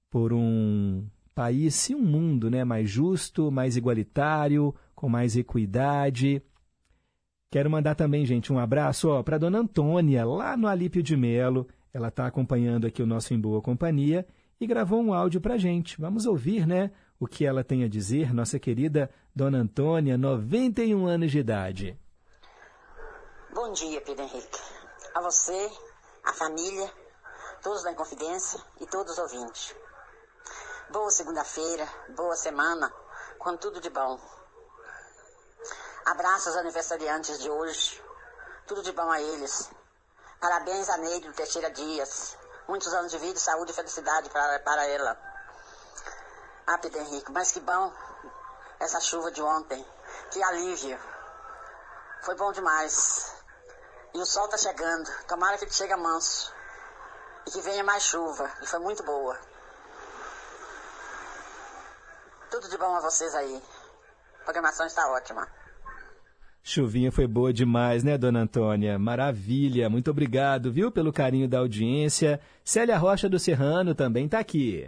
[0.10, 6.42] por um país e um mundo né, mais justo, mais igualitário, com mais equidade.
[7.50, 11.68] Quero mandar também, gente, um abraço para dona Antônia, lá no Alípio de Melo.
[11.94, 14.26] Ela está acompanhando aqui o nosso Em Boa Companhia
[14.62, 16.00] e gravou um áudio para gente.
[16.00, 16.90] Vamos ouvir, né,
[17.22, 21.96] o que ela tem a dizer, nossa querida dona Antônia, 91 anos de idade.
[23.54, 24.60] Bom dia, Pedro Henrique.
[25.14, 25.72] A você,
[26.24, 26.92] a família,
[27.62, 29.76] todos da Inconfidência e todos os ouvintes.
[30.90, 32.92] Boa segunda-feira, boa semana,
[33.38, 34.20] com tudo de bom.
[36.04, 38.02] Abraço aos aniversariantes de hoje.
[38.66, 39.70] Tudo de bom a eles.
[40.40, 42.36] Parabéns a Neide Teixeira Dias.
[42.68, 45.31] Muitos anos de vida, saúde e felicidade para, para ela.
[46.68, 47.92] Ah, Pedro Henrique, mas que bom
[48.80, 49.86] essa chuva de ontem.
[50.32, 50.98] Que alívio.
[52.24, 53.36] Foi bom demais.
[54.14, 55.10] E o sol está chegando.
[55.28, 56.54] Tomara que ele chegue manso.
[57.48, 58.50] E que venha mais chuva.
[58.62, 59.38] E foi muito boa.
[62.50, 63.62] Tudo de bom a vocês aí.
[64.42, 65.48] A programação está ótima.
[66.64, 69.00] Chuvinha foi boa demais, né, dona Antônia?
[69.00, 69.90] Maravilha.
[69.90, 72.40] Muito obrigado, viu, pelo carinho da audiência.
[72.64, 74.88] Célia Rocha do Serrano também está aqui.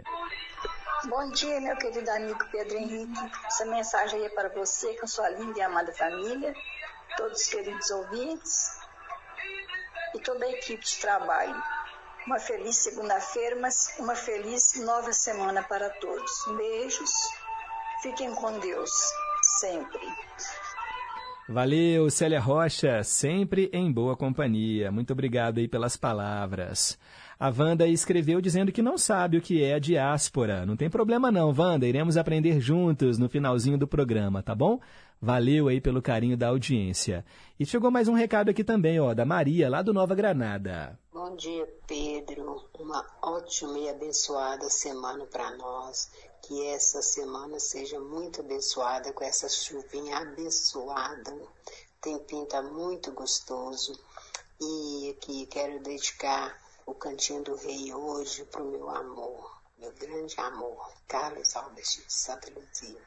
[1.08, 3.30] Bom dia, meu querido amigo Pedro Henrique.
[3.46, 6.54] Essa mensagem é para você, com sua linda e amada família,
[7.16, 8.70] todos os queridos ouvintes
[10.14, 11.62] e toda a equipe de trabalho.
[12.26, 16.32] Uma feliz segunda-feira, mas uma feliz nova semana para todos.
[16.56, 17.10] Beijos.
[18.00, 18.90] Fiquem com Deus,
[19.60, 20.00] sempre.
[21.46, 24.90] Valeu, Célia Rocha, sempre em boa companhia.
[24.90, 26.98] Muito obrigado aí pelas palavras.
[27.38, 30.64] A Wanda escreveu dizendo que não sabe o que é a diáspora.
[30.64, 34.80] Não tem problema não, Wanda, iremos aprender juntos no finalzinho do programa, tá bom?
[35.20, 37.24] Valeu aí pelo carinho da audiência.
[37.58, 40.98] E chegou mais um recado aqui também, ó, da Maria, lá do Nova Granada.
[41.12, 42.68] Bom dia, Pedro.
[42.78, 46.10] Uma ótima e abençoada semana para nós.
[46.42, 51.34] Que essa semana seja muito abençoada com essa chuvinha abençoada.
[52.00, 53.98] Tempinho tá muito gostoso.
[54.60, 56.54] E aqui quero dedicar
[56.86, 62.50] o Cantinho do Rei hoje pro meu amor, meu grande amor, Carlos Albert de Santa
[62.50, 63.00] Luzia.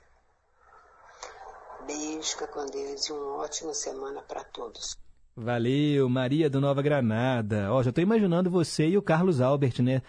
[1.86, 4.98] Beijo, fica com Deus e uma ótima semana para todos.
[5.36, 7.72] Valeu, Maria do Nova Granada.
[7.72, 10.02] Ó, já estou imaginando você e o Carlos Albert, né?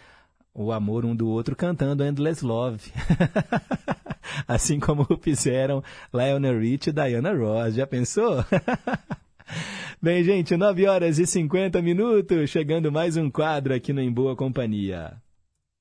[0.55, 2.93] O amor um do outro cantando Endless Love.
[4.49, 7.75] assim como fizeram Lionel Rich e Diana Ross.
[7.75, 8.45] Já pensou?
[10.01, 14.37] Bem, gente, 9 horas e 50 minutos, chegando mais um quadro aqui no Em Boa
[14.37, 15.15] Companhia.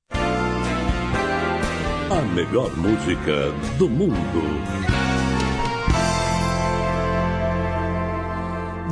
[0.10, 4.88] A melhor música do mundo.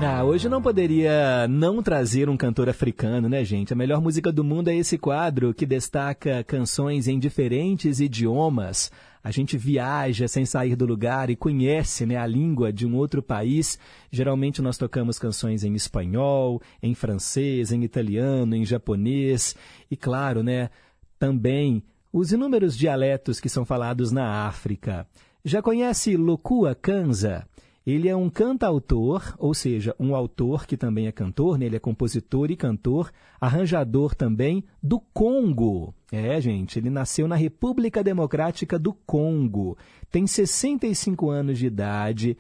[0.08, 3.74] Ah, hoje não poderia não trazer um cantor africano, né, gente?
[3.74, 8.92] A melhor música do mundo é esse quadro que destaca canções em diferentes idiomas.
[9.26, 13.24] A gente viaja sem sair do lugar e conhece né, a língua de um outro
[13.24, 13.80] país.
[14.12, 19.56] Geralmente nós tocamos canções em espanhol, em francês, em italiano, em japonês
[19.90, 20.70] e, claro, né,
[21.18, 21.82] também
[22.14, 25.08] os inúmeros dialetos que são falados na África.
[25.44, 27.48] Já conhece Lokua Kanza?
[27.86, 31.68] Ele é um cantautor, ou seja, um autor que também é cantor, né?
[31.68, 35.94] ele é compositor e cantor, arranjador também do Congo.
[36.12, 39.78] É, gente, ele nasceu na República Democrática do Congo,
[40.10, 42.38] tem 65 anos de idade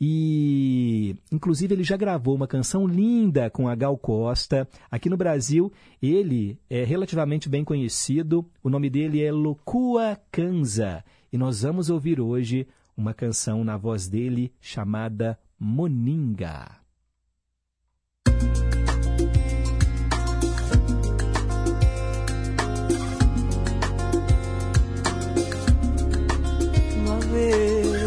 [0.00, 4.68] e, inclusive, ele já gravou uma canção linda com a Gal Costa.
[4.90, 5.72] Aqui no Brasil,
[6.02, 8.44] ele é relativamente bem conhecido.
[8.62, 11.02] O nome dele é Lokua Kanza.
[11.32, 12.66] E nós vamos ouvir hoje
[12.96, 16.86] uma canção na voz dele chamada Moninga.
[27.36, 28.05] ye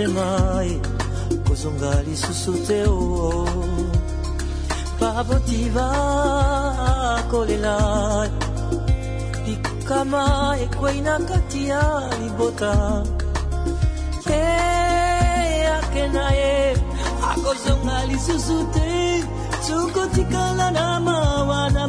[0.00, 0.64] motema
[1.44, 3.44] kozonga lisusu te o
[5.00, 5.88] babotiva
[7.30, 8.28] kolela
[9.46, 13.04] likama ekwei na kati ya libota.
[14.26, 16.76] Ye ake na ye
[17.30, 19.24] akozonga lisusu te
[19.66, 21.88] sokotikala na mawa na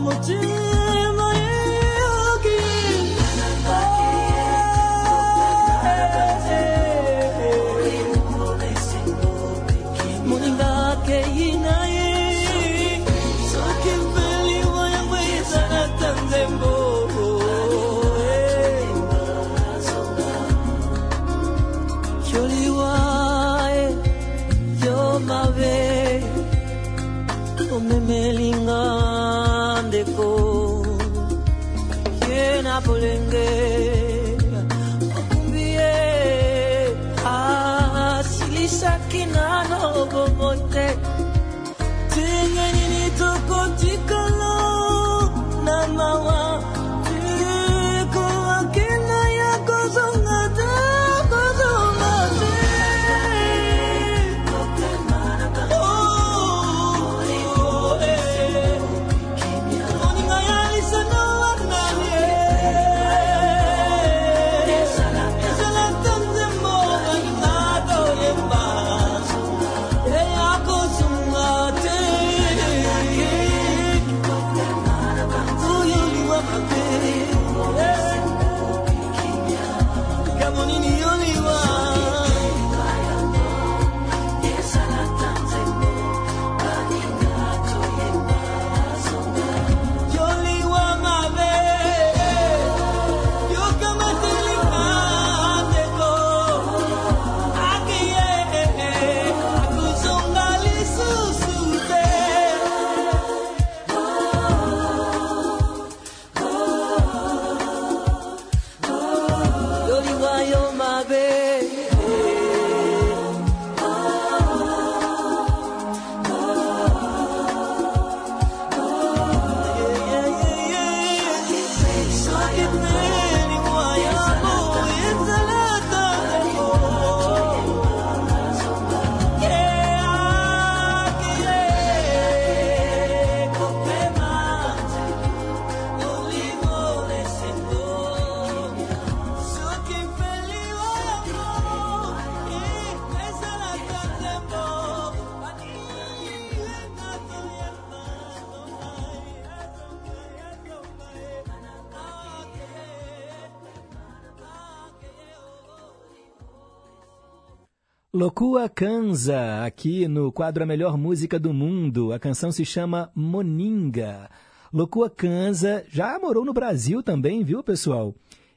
[158.61, 162.13] Lokua Kanza, aqui no quadro A Melhor Música do Mundo.
[162.13, 164.29] A canção se chama Moninga.
[164.71, 168.13] Lokua Kanza já morou no Brasil também, viu, pessoal?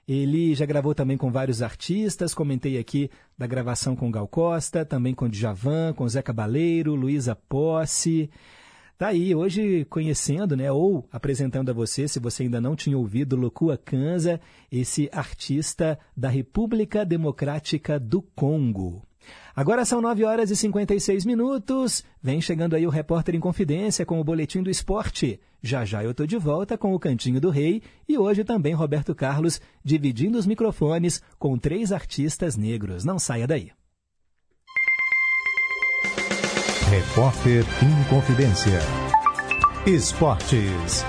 [0.07, 5.14] Ele já gravou também com vários artistas, comentei aqui da gravação com Gal Costa, também
[5.14, 8.28] com Djavan, com Zé Cabaleiro, Luísa Posse.
[8.98, 13.36] Tá aí, hoje conhecendo, né, ou apresentando a você, se você ainda não tinha ouvido,
[13.36, 14.38] Lokua Kanza,
[14.70, 19.02] esse artista da República Democrática do Congo.
[19.54, 22.04] Agora são 9 horas e 56 minutos.
[22.22, 25.40] Vem chegando aí o repórter em confidência com o boletim do esporte.
[25.62, 29.14] Já já eu tô de volta com o Cantinho do Rei e hoje também Roberto
[29.14, 33.04] Carlos dividindo os microfones com três artistas negros.
[33.04, 33.70] Não saia daí.
[36.90, 38.78] Repórter em confidência.
[39.86, 41.04] Esportes.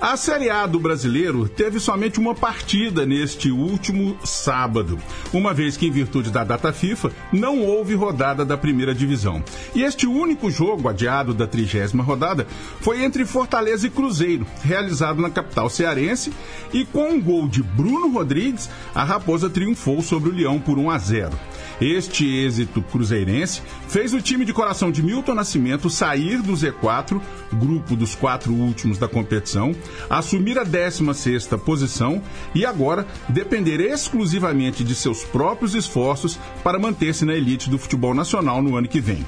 [0.00, 4.96] A Série A do brasileiro teve somente uma partida neste último sábado,
[5.32, 9.42] uma vez que, em virtude da data FIFA, não houve rodada da primeira divisão.
[9.74, 12.46] E este único jogo, adiado da trigésima rodada,
[12.80, 16.32] foi entre Fortaleza e Cruzeiro, realizado na capital cearense,
[16.72, 20.90] e com um gol de Bruno Rodrigues, a Raposa triunfou sobre o Leão por 1
[20.90, 21.38] a 0.
[21.80, 27.20] Este êxito cruzeirense fez o time de coração de Milton Nascimento sair do Z4,
[27.52, 29.74] grupo dos quatro últimos da competição,
[30.08, 32.22] assumir a 16ª posição
[32.54, 38.62] e agora depender exclusivamente de seus próprios esforços para manter-se na elite do futebol nacional
[38.62, 39.24] no ano que vem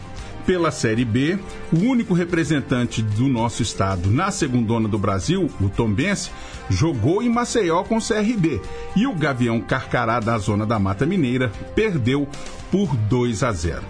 [0.50, 1.38] pela Série B,
[1.72, 6.30] o único representante do nosso estado na segundona do Brasil, o Tombense,
[6.68, 8.60] jogou em Maceió com o CRB
[8.96, 12.26] e o Gavião Carcará da Zona da Mata Mineira perdeu
[12.70, 13.82] por 2 a 0.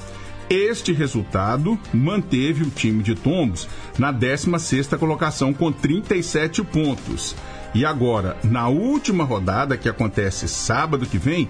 [0.51, 7.37] Este resultado manteve o time de Tombos na 16ª colocação com 37 pontos.
[7.73, 11.49] E agora, na última rodada, que acontece sábado que vem,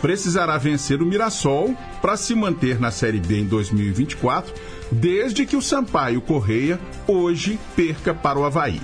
[0.00, 4.54] precisará vencer o Mirassol para se manter na Série B em 2024,
[4.90, 8.80] desde que o Sampaio Correia hoje perca para o Havaí.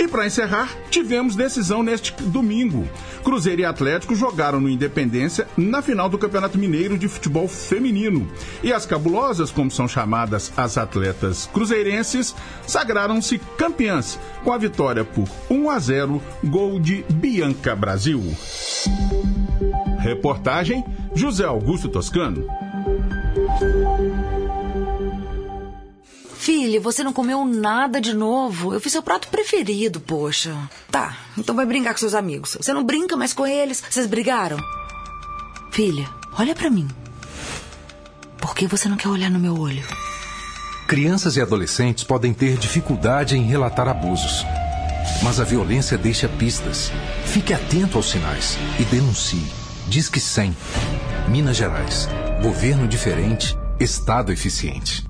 [0.00, 2.88] E para encerrar, tivemos decisão neste domingo.
[3.22, 8.26] Cruzeiro e Atlético jogaram no Independência na final do Campeonato Mineiro de Futebol Feminino.
[8.62, 12.34] E as cabulosas, como são chamadas as atletas cruzeirenses,
[12.66, 18.22] sagraram-se campeãs com a vitória por 1 a 0, gol de Bianca Brasil.
[19.98, 20.82] Reportagem
[21.14, 22.46] José Augusto Toscano.
[26.40, 28.72] Filha, você não comeu nada de novo.
[28.72, 30.56] Eu fiz seu prato preferido, poxa.
[30.90, 32.56] Tá, então vai brincar com seus amigos.
[32.58, 33.82] Você não brinca mais com eles?
[33.90, 34.56] Vocês brigaram?
[35.70, 36.88] Filha, olha para mim.
[38.38, 39.84] Por que você não quer olhar no meu olho?
[40.88, 44.42] Crianças e adolescentes podem ter dificuldade em relatar abusos.
[45.22, 46.90] Mas a violência deixa pistas.
[47.26, 49.44] Fique atento aos sinais e denuncie.
[49.88, 50.56] Disque 100.
[51.28, 52.08] Minas Gerais.
[52.42, 55.09] Governo diferente, Estado eficiente.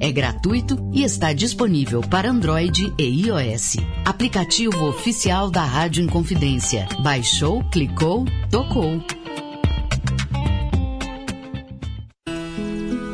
[0.00, 3.76] é gratuito e está disponível para Android e iOS.
[4.04, 6.88] Aplicativo oficial da Rádio Inconfidência.
[7.00, 9.02] Baixou, clicou, tocou.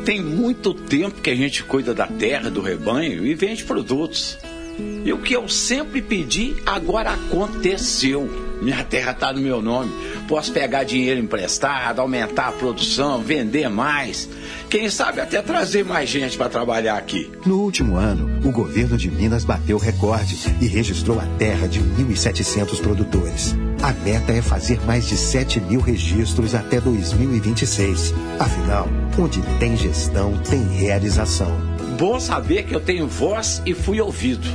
[0.05, 4.37] Tem muito tempo que a gente cuida da terra, do rebanho e vende produtos.
[4.77, 8.29] E o que eu sempre pedi, agora aconteceu.
[8.61, 9.91] Minha terra está no meu nome.
[10.27, 14.29] Posso pegar dinheiro emprestado, aumentar a produção, vender mais.
[14.69, 17.29] Quem sabe até trazer mais gente para trabalhar aqui.
[17.45, 22.79] No último ano, o governo de Minas bateu recorde e registrou a terra de 1.700
[22.79, 23.53] produtores.
[23.81, 28.13] A meta é fazer mais de 7 mil registros até 2026.
[28.39, 28.87] Afinal,
[29.19, 31.72] onde tem gestão, tem realização.
[31.97, 34.45] Bom saber que eu tenho voz e fui ouvido.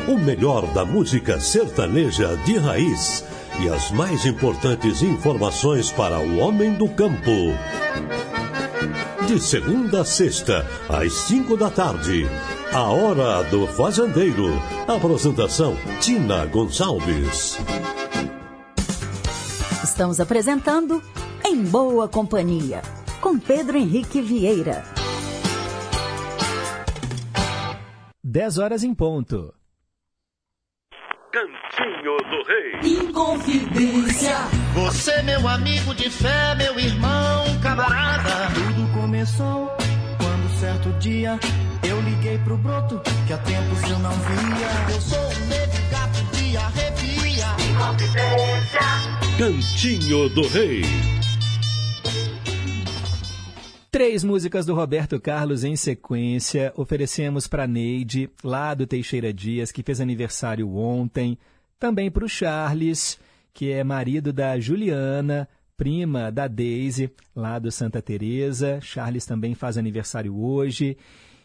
[0.07, 3.25] O melhor da música sertaneja de raiz
[3.61, 7.31] e as mais importantes informações para o homem do campo.
[9.27, 12.27] De segunda a sexta, às cinco da tarde.
[12.75, 14.49] A Hora do Fazendeiro.
[14.89, 17.59] Apresentação: Tina Gonçalves.
[19.85, 21.03] Estamos apresentando
[21.45, 22.81] Em Boa Companhia,
[23.21, 24.83] com Pedro Henrique Vieira.
[28.25, 29.53] 10 horas em ponto.
[31.31, 33.01] Cantinho do Rei.
[33.03, 34.37] Inconfidência.
[34.73, 38.49] Você, meu amigo de fé, meu irmão, camarada.
[38.55, 39.69] Tudo começou
[40.19, 41.39] quando certo dia
[41.83, 44.95] eu liguei pro broto que há tempos eu não via.
[44.95, 47.13] Eu sou um negro gato de arrepia.
[49.39, 50.83] Cantinho do Rei.
[53.91, 56.73] Três músicas do Roberto Carlos em sequência.
[56.77, 61.37] Oferecemos para Neide, lá do Teixeira Dias, que fez aniversário ontem.
[61.79, 63.19] Também para o Charles,
[63.53, 68.81] que é marido da Juliana, prima da Daisy, lá do Santa Teresa.
[68.81, 70.97] Charles também faz aniversário hoje.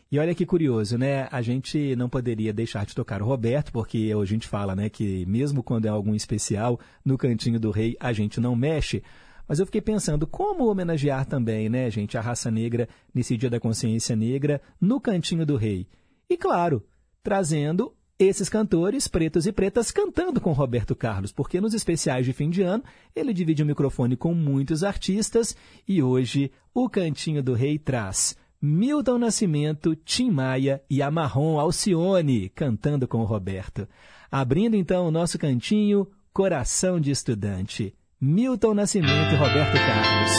[0.09, 1.27] E olha que curioso, né?
[1.29, 5.25] A gente não poderia deixar de tocar o Roberto, porque a gente fala, né, que
[5.25, 9.03] mesmo quando é algum especial, no Cantinho do Rei a gente não mexe.
[9.47, 13.59] Mas eu fiquei pensando como homenagear também, né, gente, a raça negra nesse Dia da
[13.59, 15.87] Consciência Negra no Cantinho do Rei.
[16.29, 16.85] E claro,
[17.21, 22.49] trazendo esses cantores pretos e pretas cantando com Roberto Carlos, porque nos especiais de fim
[22.49, 22.83] de ano
[23.13, 25.55] ele divide o microfone com muitos artistas
[25.87, 33.07] e hoje o Cantinho do Rei traz Milton Nascimento, Tim Maia e Amarron Alcione cantando
[33.07, 33.87] com o Roberto.
[34.31, 37.95] Abrindo então o nosso cantinho Coração de Estudante.
[38.19, 40.31] Milton Nascimento e Roberto Carlos.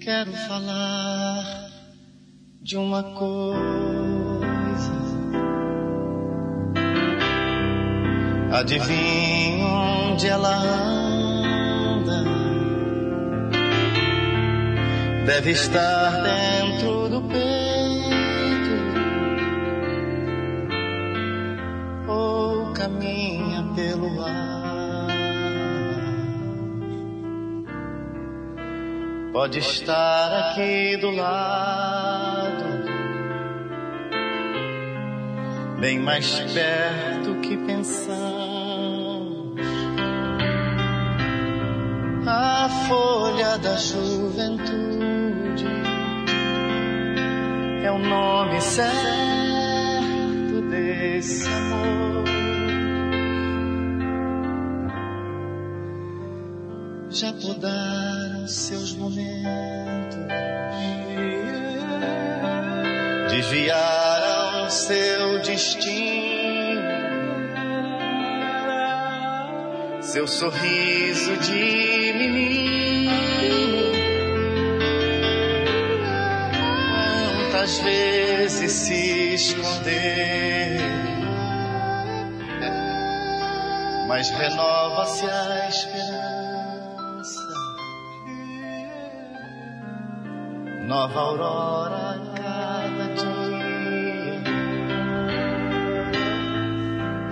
[0.00, 1.70] Quero falar
[2.60, 4.03] de uma coisa.
[8.54, 12.24] Adivinha onde ela anda?
[15.26, 17.40] Deve estar dentro do peito
[22.06, 25.08] ou caminha pelo ar.
[29.32, 32.64] Pode estar aqui do lado,
[35.80, 38.33] bem mais perto que pensamos.
[42.26, 45.66] A folha da juventude.
[47.84, 48.90] É o nome certo
[50.70, 52.24] desse amor.
[57.10, 60.18] Já podaram seus momentos,
[63.30, 66.23] desviaram seu destino,
[70.04, 73.14] seu sorriso de menino.
[77.50, 79.94] Quantas vezes se escondeu,
[84.06, 87.40] mas renova-se a esperança.
[90.86, 94.44] Nova aurora a cada dia.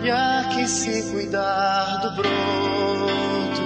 [0.05, 3.63] E a que se cuidar do broto.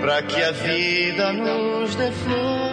[0.00, 2.65] Pra que a vida nos dê flor.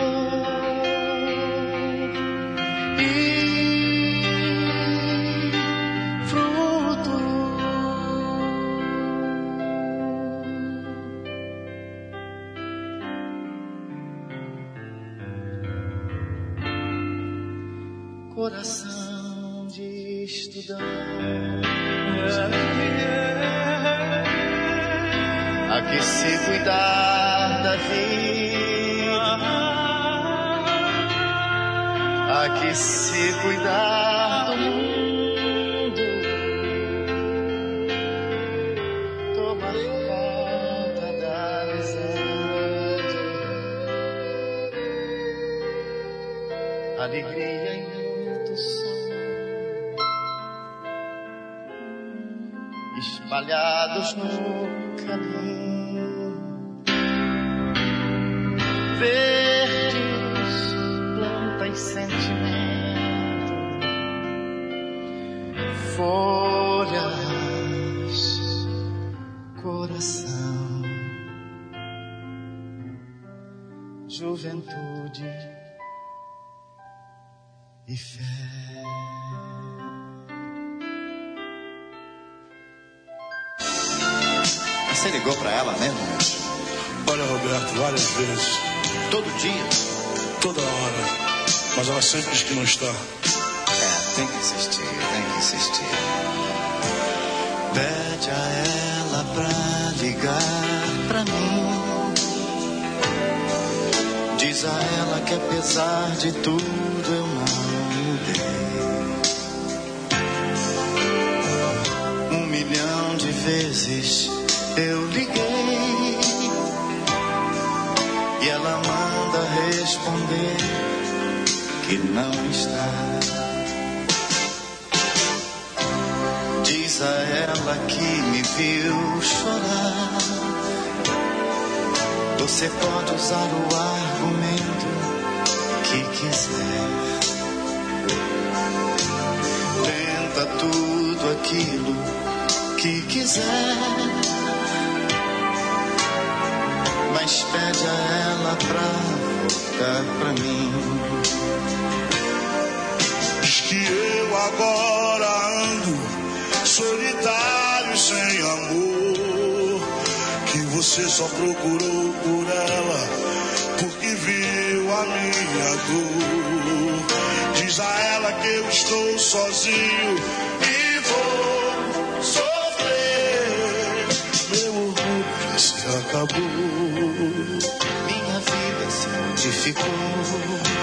[179.51, 179.83] ficou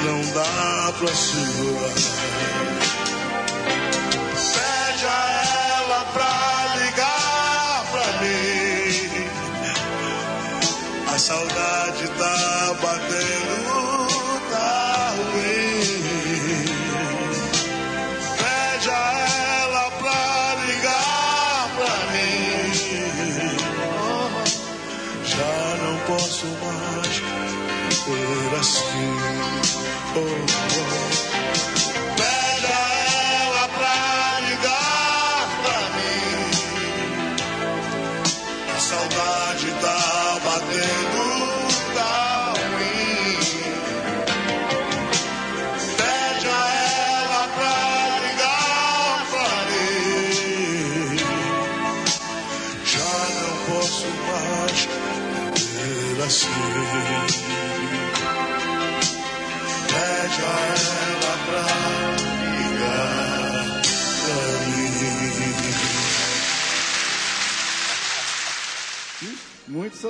[0.05, 1.95] não dá pra segurar.
[4.53, 5.43] Pede a
[5.79, 6.33] ela pra
[6.77, 9.29] ligar pra mim.
[11.15, 11.80] A saudade.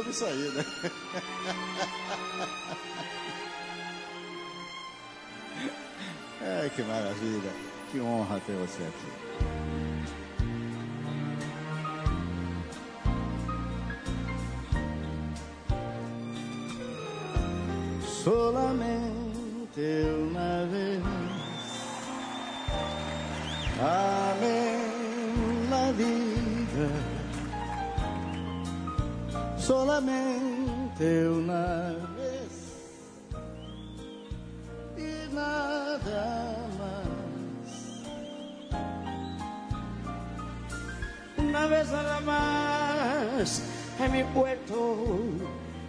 [0.01, 0.65] sobre isso aí, né?
[6.43, 7.53] É, que maravilha.
[7.93, 9.07] Que honra ter você aqui.
[18.25, 19.81] solamente
[20.31, 21.03] uma vez.
[23.79, 24.80] Amém.
[29.71, 32.53] Solamente una vez
[34.97, 37.07] y nada más.
[41.39, 43.62] Una vez nada más
[44.01, 44.97] en mi puerto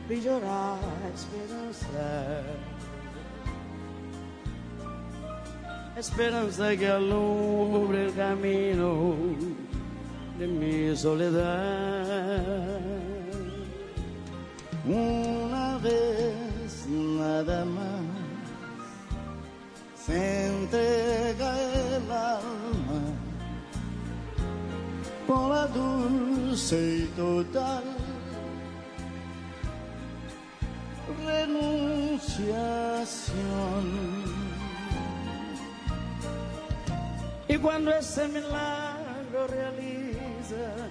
[0.07, 0.77] vi llorar
[1.15, 2.43] esperanza.
[5.97, 9.15] Esperanza que alumbre el camino
[10.38, 13.00] de mi soledad.
[14.86, 18.01] Una vez nada más
[19.95, 23.01] se entrega el alma
[25.27, 27.84] con la dulce y total
[31.25, 32.32] renunciación.
[37.47, 40.91] Y cuando ese milagro realiza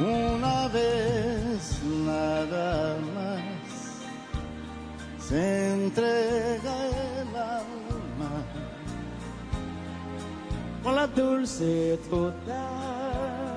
[0.00, 3.42] Una vez nada más
[5.18, 6.74] se entrega
[7.20, 8.44] el alma
[10.82, 13.48] con la dulce total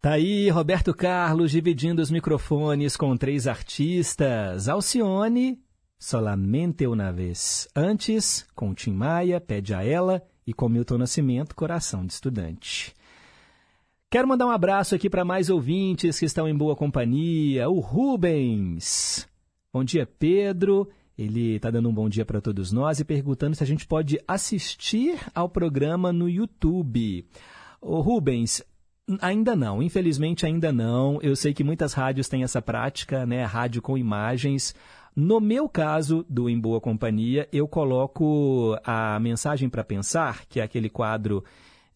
[0.00, 4.68] Tá aí Roberto Carlos dividindo os microfones com três artistas.
[4.68, 5.60] Alcione,
[5.98, 7.66] Solamente Uma Vez.
[7.74, 12.94] Antes, com Tim Maia, Pede a Ela e com Milton Nascimento, Coração de Estudante.
[14.08, 17.68] Quero mandar um abraço aqui para mais ouvintes que estão em boa companhia.
[17.68, 19.28] O Rubens.
[19.74, 20.88] Bom dia, Pedro.
[21.18, 24.20] Ele está dando um bom dia para todos nós e perguntando se a gente pode
[24.28, 27.26] assistir ao programa no YouTube.
[27.80, 28.62] O Rubens,
[29.20, 31.18] Ainda não, infelizmente ainda não.
[31.22, 33.44] Eu sei que muitas rádios têm essa prática, né?
[33.44, 34.74] Rádio com imagens.
[35.16, 40.62] No meu caso, do Em Boa Companhia, eu coloco a mensagem para pensar, que é
[40.62, 41.42] aquele quadro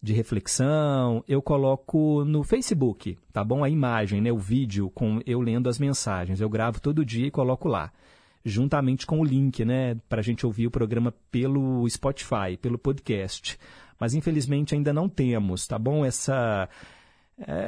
[0.01, 3.63] de reflexão, eu coloco no Facebook, tá bom?
[3.63, 4.31] A imagem, né?
[4.31, 6.41] O vídeo com eu lendo as mensagens.
[6.41, 7.91] Eu gravo todo dia e coloco lá.
[8.43, 9.95] Juntamente com o link, né?
[10.09, 13.57] Para a gente ouvir o programa pelo Spotify, pelo podcast.
[13.97, 16.03] Mas infelizmente ainda não temos, tá bom?
[16.03, 16.67] Essa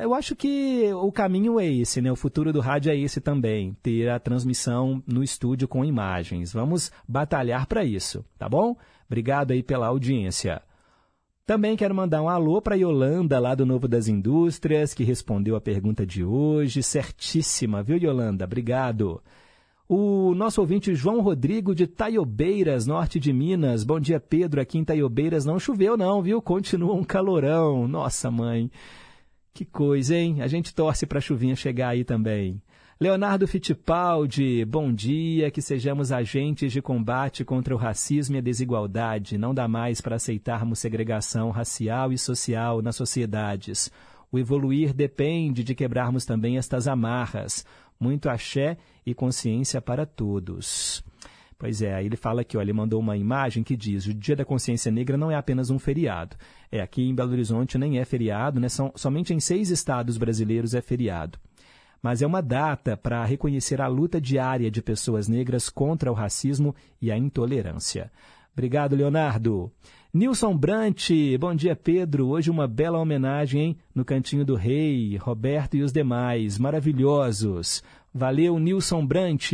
[0.01, 2.11] eu acho que o caminho é esse, né?
[2.11, 6.53] O futuro do rádio é esse também, ter a transmissão no estúdio com imagens.
[6.53, 8.75] Vamos batalhar para isso, tá bom?
[9.07, 10.61] Obrigado aí pela audiência.
[11.45, 15.61] Também quero mandar um alô para Yolanda, lá do Novo das Indústrias, que respondeu a
[15.61, 16.81] pergunta de hoje.
[16.81, 18.45] Certíssima, viu, Yolanda?
[18.45, 19.21] Obrigado.
[19.87, 23.83] O nosso ouvinte João Rodrigo de Taiobeiras, norte de Minas.
[23.83, 24.59] Bom dia, Pedro.
[24.59, 26.41] Aqui em Taiobeiras não choveu, não, viu?
[26.41, 27.87] Continua um calorão.
[27.87, 28.71] Nossa, mãe.
[29.55, 30.41] Que coisa, hein?
[30.41, 32.61] A gente torce para a chuvinha chegar aí também.
[32.99, 39.37] Leonardo Fittipaldi, bom dia, que sejamos agentes de combate contra o racismo e a desigualdade.
[39.37, 43.89] Não dá mais para aceitarmos segregação racial e social nas sociedades.
[44.29, 47.65] O evoluir depende de quebrarmos também estas amarras.
[47.97, 48.75] Muito axé
[49.05, 51.01] e consciência para todos.
[51.57, 54.43] Pois é, ele fala aqui, ó, ele mandou uma imagem que diz: o Dia da
[54.43, 56.35] Consciência Negra não é apenas um feriado.
[56.75, 58.67] É, aqui em Belo Horizonte nem é feriado, né?
[58.67, 61.39] São, somente em seis estados brasileiros é feriado.
[62.01, 66.75] Mas é uma data para reconhecer a luta diária de pessoas negras contra o racismo
[67.01, 68.11] e a intolerância.
[68.51, 69.71] Obrigado, Leonardo.
[70.13, 72.27] Nilson Brant, bom dia, Pedro.
[72.27, 73.77] Hoje uma bela homenagem hein?
[73.93, 77.81] no Cantinho do Rei, Roberto e os demais, maravilhosos.
[78.13, 79.53] Valeu, Nilson Brant.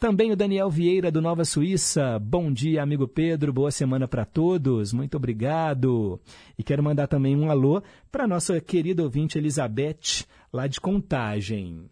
[0.00, 2.18] Também o Daniel Vieira, do Nova Suíça.
[2.18, 3.52] Bom dia, amigo Pedro.
[3.52, 4.94] Boa semana para todos.
[4.94, 6.18] Muito obrigado.
[6.56, 11.90] E quero mandar também um alô para nossa querida ouvinte Elizabeth, lá de Contagem.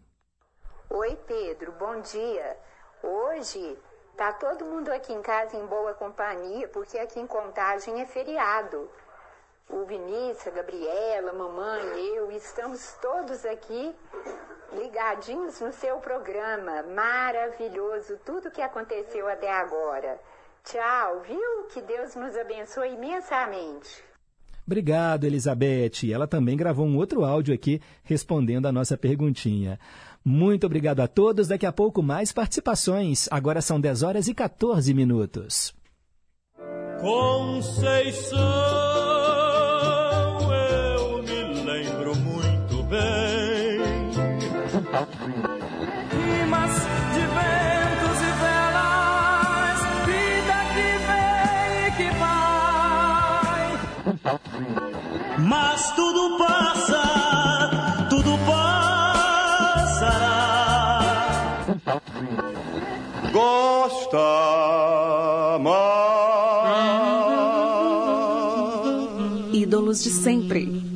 [0.89, 1.71] Oi, Pedro.
[1.73, 2.57] Bom dia.
[3.03, 3.77] Hoje
[4.17, 8.89] tá todo mundo aqui em casa em boa companhia, porque aqui em Contagem é feriado.
[9.69, 11.83] O Vinícius, a Gabriela, a mamãe,
[12.15, 13.93] eu, estamos todos aqui
[14.73, 16.83] ligadinhos no seu programa.
[16.83, 20.19] Maravilhoso tudo que aconteceu até agora.
[20.63, 21.63] Tchau, viu?
[21.73, 24.03] Que Deus nos abençoe imensamente.
[24.65, 26.11] Obrigado, Elizabeth.
[26.13, 29.79] Ela também gravou um outro áudio aqui respondendo a nossa perguntinha.
[30.23, 31.47] Muito obrigado a todos.
[31.47, 33.27] Daqui a pouco mais participações.
[33.31, 35.73] Agora são 10 horas e 14 minutos.
[37.01, 38.37] Conceição,
[44.91, 46.73] Rimas
[47.13, 53.65] de ventos e velas, vida que vem e que vai.
[55.37, 57.03] Mas tudo passa,
[58.09, 60.39] tudo passará.
[63.31, 64.17] Gosta
[65.59, 65.99] mais.
[69.53, 70.88] Ídolos de sempre.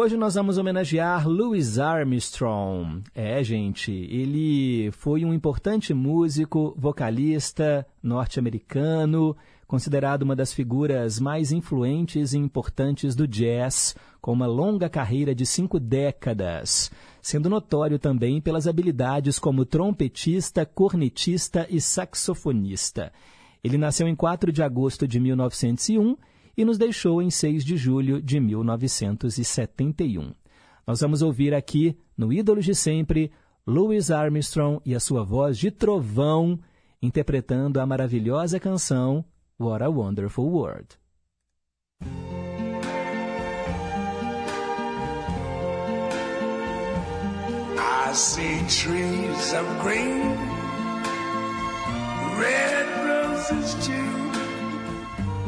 [0.00, 3.02] Hoje nós vamos homenagear Louis Armstrong.
[3.12, 12.32] É, gente, ele foi um importante músico, vocalista norte-americano, considerado uma das figuras mais influentes
[12.32, 18.68] e importantes do jazz, com uma longa carreira de cinco décadas, sendo notório também pelas
[18.68, 23.12] habilidades como trompetista, cornetista e saxofonista.
[23.64, 26.16] Ele nasceu em 4 de agosto de 1901
[26.58, 30.32] e nos deixou em 6 de julho de 1971.
[30.84, 33.30] Nós vamos ouvir aqui, no Ídolos de Sempre,
[33.64, 36.58] Louis Armstrong e a sua voz de trovão,
[37.00, 39.24] interpretando a maravilhosa canção
[39.56, 40.98] What a Wonderful World.
[47.78, 50.34] I see trees of green,
[52.36, 54.17] red roses too.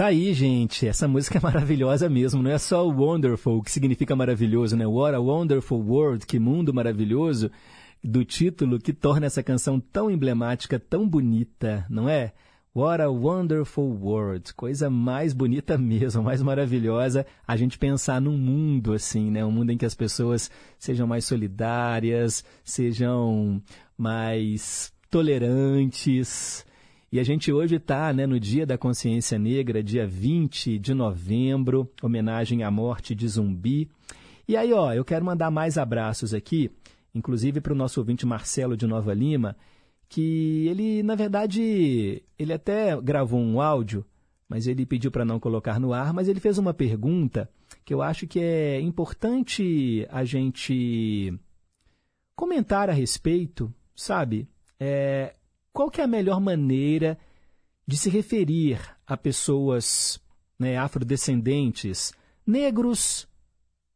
[0.00, 0.88] Tá aí, gente.
[0.88, 2.42] Essa música é maravilhosa mesmo.
[2.42, 4.86] Não é só o wonderful, que significa maravilhoso, né?
[4.86, 7.50] What a wonderful world, que mundo maravilhoso,
[8.02, 12.32] do título que torna essa canção tão emblemática, tão bonita, não é?
[12.74, 14.54] What a wonderful world.
[14.54, 19.44] Coisa mais bonita mesmo, mais maravilhosa a gente pensar num mundo assim, né?
[19.44, 23.62] Um mundo em que as pessoas sejam mais solidárias, sejam
[23.98, 26.64] mais tolerantes.
[27.12, 31.90] E a gente hoje está né, no Dia da Consciência Negra, dia 20 de novembro,
[32.02, 33.90] homenagem à morte de zumbi.
[34.46, 36.70] E aí, ó, eu quero mandar mais abraços aqui
[37.14, 39.56] inclusive para o nosso ouvinte Marcelo de Nova Lima,
[40.08, 44.04] que ele, na verdade, ele até gravou um áudio,
[44.48, 47.48] mas ele pediu para não colocar no ar, mas ele fez uma pergunta
[47.84, 51.32] que eu acho que é importante a gente
[52.34, 54.48] comentar a respeito, sabe?
[54.78, 55.34] É,
[55.72, 57.18] qual que é a melhor maneira
[57.86, 60.20] de se referir a pessoas
[60.58, 62.12] né, afrodescendentes,
[62.46, 63.28] negros,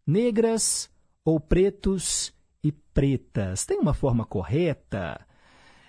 [0.07, 0.91] negras
[1.25, 2.33] ou pretos
[2.63, 3.67] e pretas?
[3.67, 5.27] Tem uma forma correta?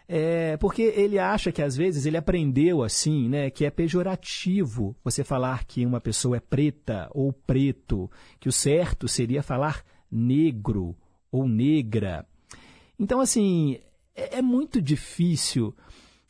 [0.07, 5.23] É, porque ele acha que às vezes ele aprendeu assim, né, que é pejorativo você
[5.23, 8.09] falar que uma pessoa é preta ou preto,
[8.39, 10.95] que o certo seria falar negro
[11.31, 12.25] ou negra.
[12.99, 13.79] Então, assim,
[14.15, 15.75] é, é muito difícil.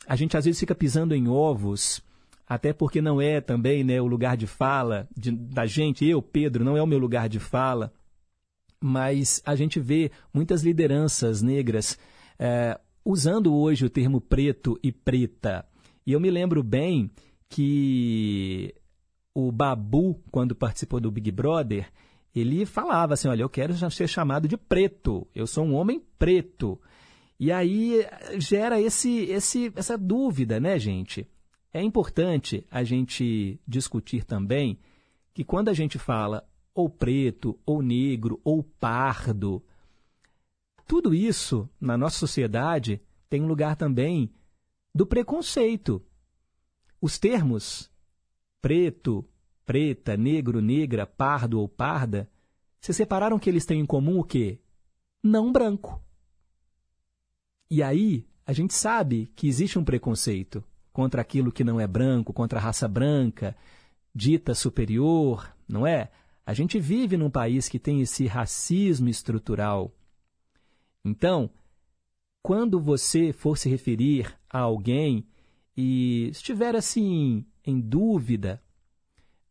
[0.08, 2.02] A gente às vezes fica pisando em ovos,
[2.48, 6.06] até porque não é também né, o lugar de fala de, da gente.
[6.06, 7.94] Eu, Pedro, não é o meu lugar de fala,
[8.80, 11.98] mas a gente vê muitas lideranças negras
[12.38, 15.66] é, usando hoje o termo preto e preta.
[16.06, 17.10] E eu me lembro bem
[17.50, 18.74] que
[19.34, 21.92] o Babu, quando participou do Big Brother,
[22.36, 26.80] ele falava assim: Olha, eu quero ser chamado de preto, eu sou um homem preto.
[27.40, 28.06] E aí
[28.38, 31.28] gera esse, esse, essa dúvida, né, gente?
[31.74, 34.80] É importante a gente discutir também
[35.34, 39.64] que quando a gente fala ou preto, ou negro, ou pardo,
[40.88, 44.32] tudo isso, na nossa sociedade, tem um lugar também
[44.94, 46.02] do preconceito.
[47.02, 47.92] Os termos
[48.62, 49.28] preto,
[49.66, 52.30] preta, negro, negra, pardo ou parda,
[52.80, 54.60] se separaram que eles têm em comum o quê?
[55.24, 56.05] Não branco.
[57.70, 60.64] E aí, a gente sabe que existe um preconceito
[60.94, 63.56] contra aquilo que não é branco, contra a raça branca,
[64.14, 66.12] dita superior, não é?
[66.46, 69.92] A gente vive num país que tem esse racismo estrutural.
[71.04, 71.50] Então,
[72.42, 75.28] quando você for se referir a alguém
[75.76, 78.62] e estiver assim em dúvida,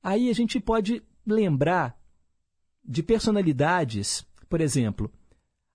[0.00, 2.00] aí a gente pode lembrar
[2.84, 5.10] de personalidades, por exemplo,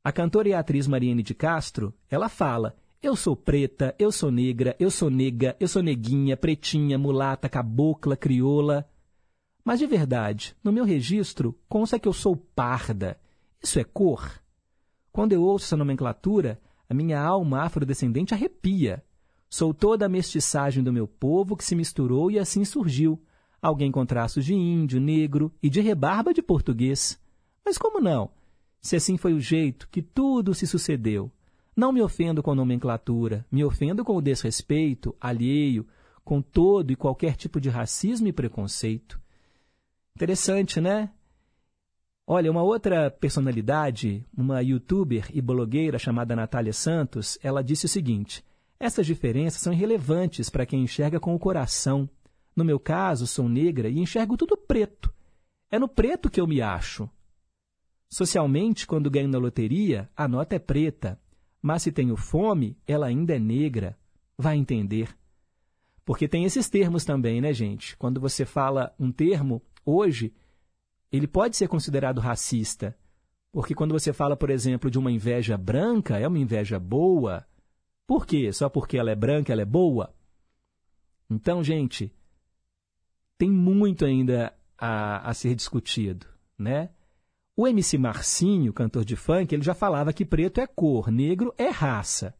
[0.03, 4.75] a cantora e atriz Mariane de Castro, ela fala: "Eu sou preta, eu sou negra,
[4.79, 8.89] eu sou nega, eu sou neguinha, pretinha, mulata, cabocla, crioula".
[9.63, 13.19] Mas de verdade, no meu registro consta que eu sou parda.
[13.61, 14.41] Isso é cor?
[15.11, 16.59] Quando eu ouço essa nomenclatura,
[16.89, 19.03] a minha alma afrodescendente arrepia.
[19.49, 23.21] Sou toda a mestiçagem do meu povo que se misturou e assim surgiu.
[23.61, 27.19] Alguém com traços de índio, negro e de rebarba de português.
[27.65, 28.31] Mas como não?
[28.81, 31.31] Se assim foi o jeito que tudo se sucedeu.
[31.75, 35.87] Não me ofendo com a nomenclatura, me ofendo com o desrespeito alheio,
[36.23, 39.19] com todo e qualquer tipo de racismo e preconceito.
[40.15, 41.09] Interessante, né?
[42.27, 48.43] Olha, uma outra personalidade, uma youtuber e blogueira chamada Natália Santos, ela disse o seguinte:
[48.79, 52.09] essas diferenças são irrelevantes para quem enxerga com o coração.
[52.55, 55.11] No meu caso, sou negra e enxergo tudo preto.
[55.71, 57.09] É no preto que eu me acho.
[58.09, 61.19] Socialmente, quando ganho na loteria, a nota é preta.
[61.61, 63.97] Mas se tenho fome, ela ainda é negra.
[64.37, 65.15] Vai entender.
[66.03, 67.95] Porque tem esses termos também, né, gente?
[67.97, 70.33] Quando você fala um termo, hoje,
[71.11, 72.97] ele pode ser considerado racista.
[73.51, 77.45] Porque quando você fala, por exemplo, de uma inveja branca, é uma inveja boa.
[78.07, 78.51] Por quê?
[78.51, 80.11] Só porque ela é branca, ela é boa?
[81.29, 82.11] Então, gente,
[83.37, 86.25] tem muito ainda a, a ser discutido,
[86.57, 86.89] né?
[87.61, 91.67] O MC Marcinho, cantor de funk, ele já falava que preto é cor, negro é
[91.67, 92.33] raça.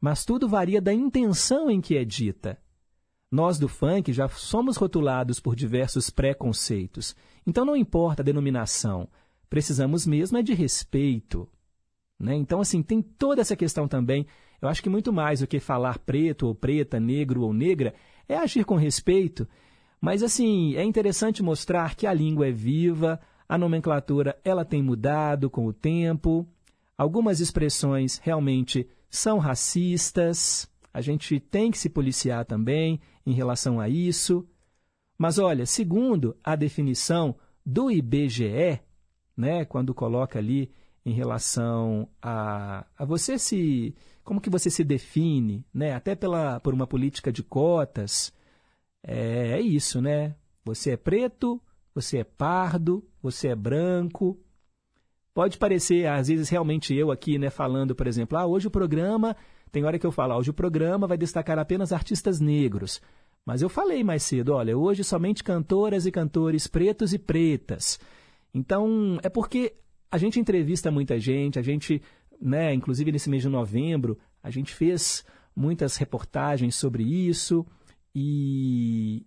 [0.00, 2.58] Mas tudo varia da intenção em que é dita.
[3.30, 7.14] Nós do funk já somos rotulados por diversos preconceitos.
[7.46, 9.08] Então não importa a denominação,
[9.48, 11.48] precisamos mesmo é de respeito.
[12.18, 12.34] Né?
[12.34, 14.26] Então, assim, tem toda essa questão também.
[14.60, 17.94] Eu acho que muito mais do que falar preto ou preta, negro ou negra,
[18.28, 19.46] é agir com respeito.
[20.00, 25.50] Mas, assim, é interessante mostrar que a língua é viva, a nomenclatura ela tem mudado
[25.50, 26.46] com o tempo,
[26.96, 33.88] algumas expressões realmente são racistas, a gente tem que se policiar também em relação a
[33.88, 34.46] isso.
[35.18, 38.80] Mas olha, segundo a definição do IBGE,
[39.36, 40.72] né, quando coloca ali
[41.04, 46.72] em relação a, a você se como que você se define, né, até pela por
[46.72, 48.32] uma política de cotas,
[49.02, 50.34] é, é isso, né?
[50.64, 51.60] Você é preto,
[51.94, 54.38] você é pardo, você é branco.
[55.32, 59.36] Pode parecer, às vezes, realmente eu aqui, né, falando, por exemplo, ah, hoje o programa
[59.72, 63.02] tem hora que eu falo, hoje o programa vai destacar apenas artistas negros.
[63.44, 67.98] Mas eu falei mais cedo, olha, hoje somente cantoras e cantores pretos e pretas.
[68.54, 69.74] Então, é porque
[70.10, 72.00] a gente entrevista muita gente, a gente
[72.40, 75.24] né, inclusive nesse mês de novembro, a gente fez
[75.56, 77.66] muitas reportagens sobre isso
[78.14, 79.26] e,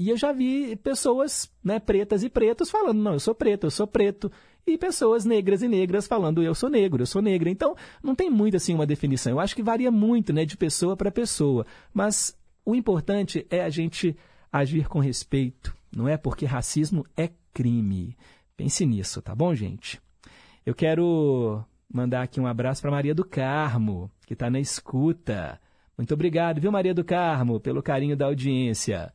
[0.00, 3.70] e eu já vi pessoas né, pretas e pretos falando, não, eu sou preto, eu
[3.70, 4.32] sou preto.
[4.66, 7.50] E pessoas negras e negras falando, eu sou negro, eu sou negra.
[7.50, 9.32] Então, não tem muito assim uma definição.
[9.32, 11.66] Eu acho que varia muito né, de pessoa para pessoa.
[11.92, 14.16] Mas o importante é a gente
[14.50, 16.16] agir com respeito, não é?
[16.16, 18.16] Porque racismo é crime.
[18.56, 20.00] Pense nisso, tá bom, gente?
[20.64, 21.62] Eu quero
[21.92, 25.60] mandar aqui um abraço para Maria do Carmo, que está na escuta.
[25.98, 29.12] Muito obrigado, viu, Maria do Carmo, pelo carinho da audiência.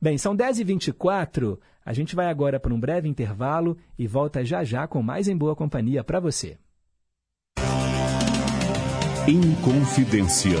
[0.00, 1.58] Bem, são 10h24.
[1.84, 5.36] A gente vai agora para um breve intervalo e volta já já com mais Em
[5.36, 6.56] Boa Companhia para você.
[9.28, 10.58] Inconfidência.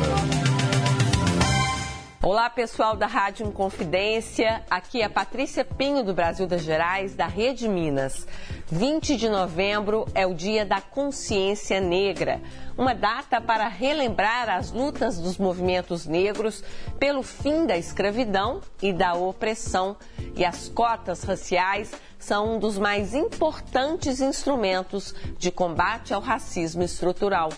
[2.22, 4.62] Olá, pessoal da Rádio Inconfidência.
[4.68, 8.26] Aqui é Patrícia Pinho, do Brasil das Gerais, da Rede Minas.
[8.70, 12.42] 20 de novembro é o Dia da Consciência Negra,
[12.76, 16.62] uma data para relembrar as lutas dos movimentos negros
[16.98, 19.96] pelo fim da escravidão e da opressão.
[20.36, 27.48] E as cotas raciais são um dos mais importantes instrumentos de combate ao racismo estrutural.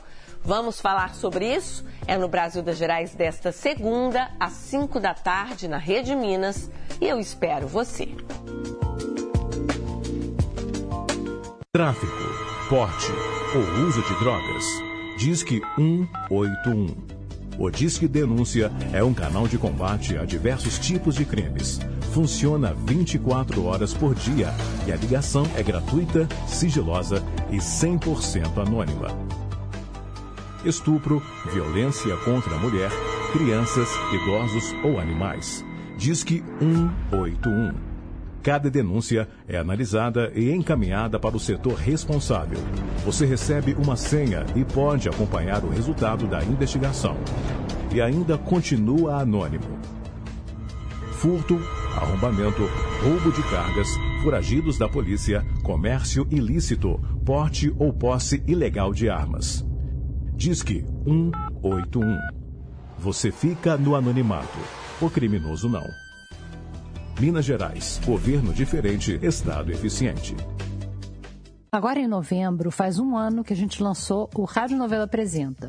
[0.45, 1.85] Vamos falar sobre isso?
[2.05, 6.69] É no Brasil das Gerais desta segunda, às 5 da tarde, na Rede Minas.
[7.01, 8.09] E eu espero você.
[11.73, 12.13] Tráfico,
[12.69, 13.13] porte
[13.55, 14.65] ou uso de drogas.
[15.17, 16.87] Disque 181.
[17.59, 21.79] O Disque Denúncia é um canal de combate a diversos tipos de crimes.
[22.13, 24.49] Funciona 24 horas por dia
[24.87, 29.42] e a ligação é gratuita, sigilosa e 100% anônima
[30.65, 31.23] estupro,
[31.53, 32.91] violência contra a mulher,
[33.33, 35.65] crianças, idosos ou animais.
[35.97, 37.93] Disque 181.
[38.43, 42.59] Cada denúncia é analisada e encaminhada para o setor responsável.
[43.05, 47.17] Você recebe uma senha e pode acompanhar o resultado da investigação.
[47.95, 49.79] E ainda continua anônimo.
[51.13, 51.55] Furto,
[51.95, 52.69] arrombamento,
[53.05, 53.87] roubo de cargas,
[54.25, 59.65] foragidos da polícia, comércio ilícito, porte ou posse ilegal de armas.
[60.43, 62.19] Disque 181.
[62.99, 64.59] Você fica no anonimato.
[65.01, 65.85] O criminoso não.
[67.21, 68.01] Minas Gerais.
[68.05, 70.35] Governo diferente, Estado eficiente.
[71.71, 75.69] Agora em novembro, faz um ano que a gente lançou o Rádio Novela Apresenta.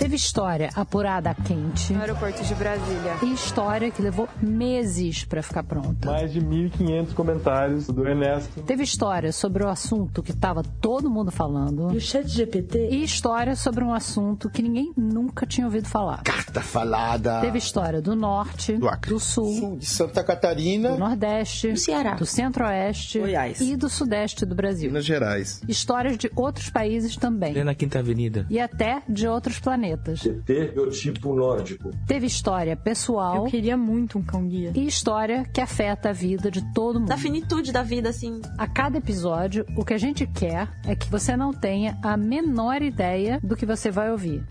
[0.00, 1.92] Teve história apurada a quente.
[1.92, 3.16] No aeroporto de Brasília.
[3.22, 6.10] E história que levou meses para ficar pronta.
[6.10, 8.62] Mais de 1.500 comentários do Ernesto.
[8.62, 11.92] Teve história sobre o assunto que estava todo mundo falando.
[11.92, 12.88] E o chat GPT.
[12.90, 16.22] E história sobre um assunto que ninguém nunca tinha ouvido falar.
[16.22, 17.42] Carta falada.
[17.42, 21.76] Teve história do norte, do, Acre, do sul, sul, de Santa Catarina, do nordeste, do
[21.78, 24.88] Ceará, do centro-oeste, Goiás e do sudeste do Brasil.
[24.88, 25.60] Minas Gerais.
[25.68, 27.52] Histórias de outros países também.
[27.62, 28.46] na Quinta Avenida.
[28.48, 29.89] E até de outros planetas.
[29.96, 31.90] TT biotipo nórdico.
[32.06, 33.44] Teve história pessoal.
[33.44, 34.72] Eu queria muito um cão guia.
[34.74, 37.08] E história que afeta a vida de todo mundo.
[37.08, 38.40] Da finitude da vida, assim.
[38.58, 42.82] A cada episódio, o que a gente quer é que você não tenha a menor
[42.82, 44.44] ideia do que você vai ouvir.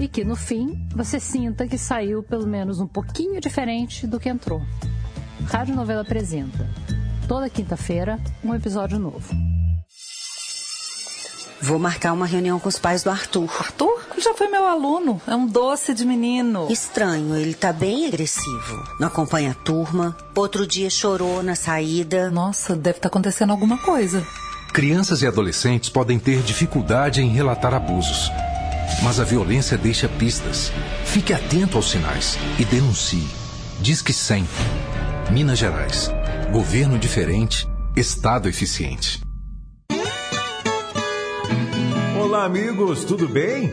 [0.00, 4.28] E que no fim você sinta que saiu pelo menos um pouquinho diferente do que
[4.28, 4.60] entrou.
[5.46, 6.68] Rádio Novela apresenta.
[7.28, 9.34] Toda quinta-feira, um episódio novo.
[11.64, 13.50] Vou marcar uma reunião com os pais do Arthur.
[13.58, 13.98] Arthur?
[14.18, 15.18] Já foi meu aluno.
[15.26, 16.66] É um doce de menino.
[16.70, 18.86] Estranho, ele tá bem agressivo.
[19.00, 20.14] Não acompanha a turma.
[20.34, 22.30] Outro dia chorou na saída.
[22.30, 24.22] Nossa, deve estar tá acontecendo alguma coisa.
[24.74, 28.30] Crianças e adolescentes podem ter dificuldade em relatar abusos.
[29.02, 30.70] Mas a violência deixa pistas.
[31.06, 33.26] Fique atento aos sinais e denuncie.
[33.80, 34.46] Diz que 100.
[35.30, 36.12] Minas Gerais.
[36.52, 37.66] Governo diferente,
[37.96, 39.23] Estado eficiente.
[42.44, 43.72] Amigos, tudo bem?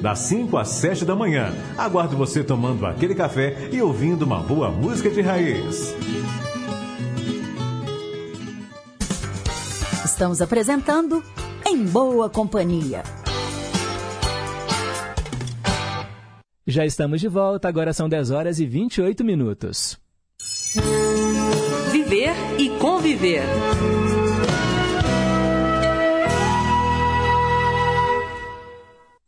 [0.00, 1.52] das 5 às 7 da manhã.
[1.76, 5.94] Aguardo você tomando aquele café e ouvindo uma boa música de raiz.
[10.04, 11.22] Estamos apresentando
[11.66, 13.02] Em Boa Companhia.
[16.66, 19.98] Já estamos de volta, agora são 10 horas e 28 minutos.
[21.90, 23.42] Viver e conviver.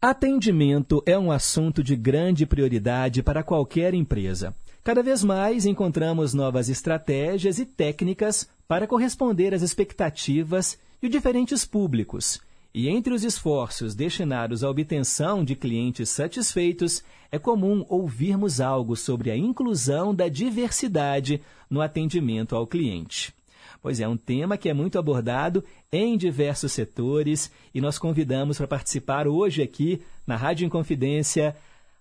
[0.05, 4.53] Atendimento é um assunto de grande prioridade para qualquer empresa.
[4.83, 12.41] Cada vez mais encontramos novas estratégias e técnicas para corresponder às expectativas de diferentes públicos.
[12.75, 19.31] E entre os esforços destinados à obtenção de clientes satisfeitos, é comum ouvirmos algo sobre
[19.31, 23.33] a inclusão da diversidade no atendimento ao cliente.
[23.83, 28.69] Pois é, um tema que é muito abordado em diversos setores e nós convidamos para
[28.69, 31.57] participar hoje aqui na Rádio Inconfidência.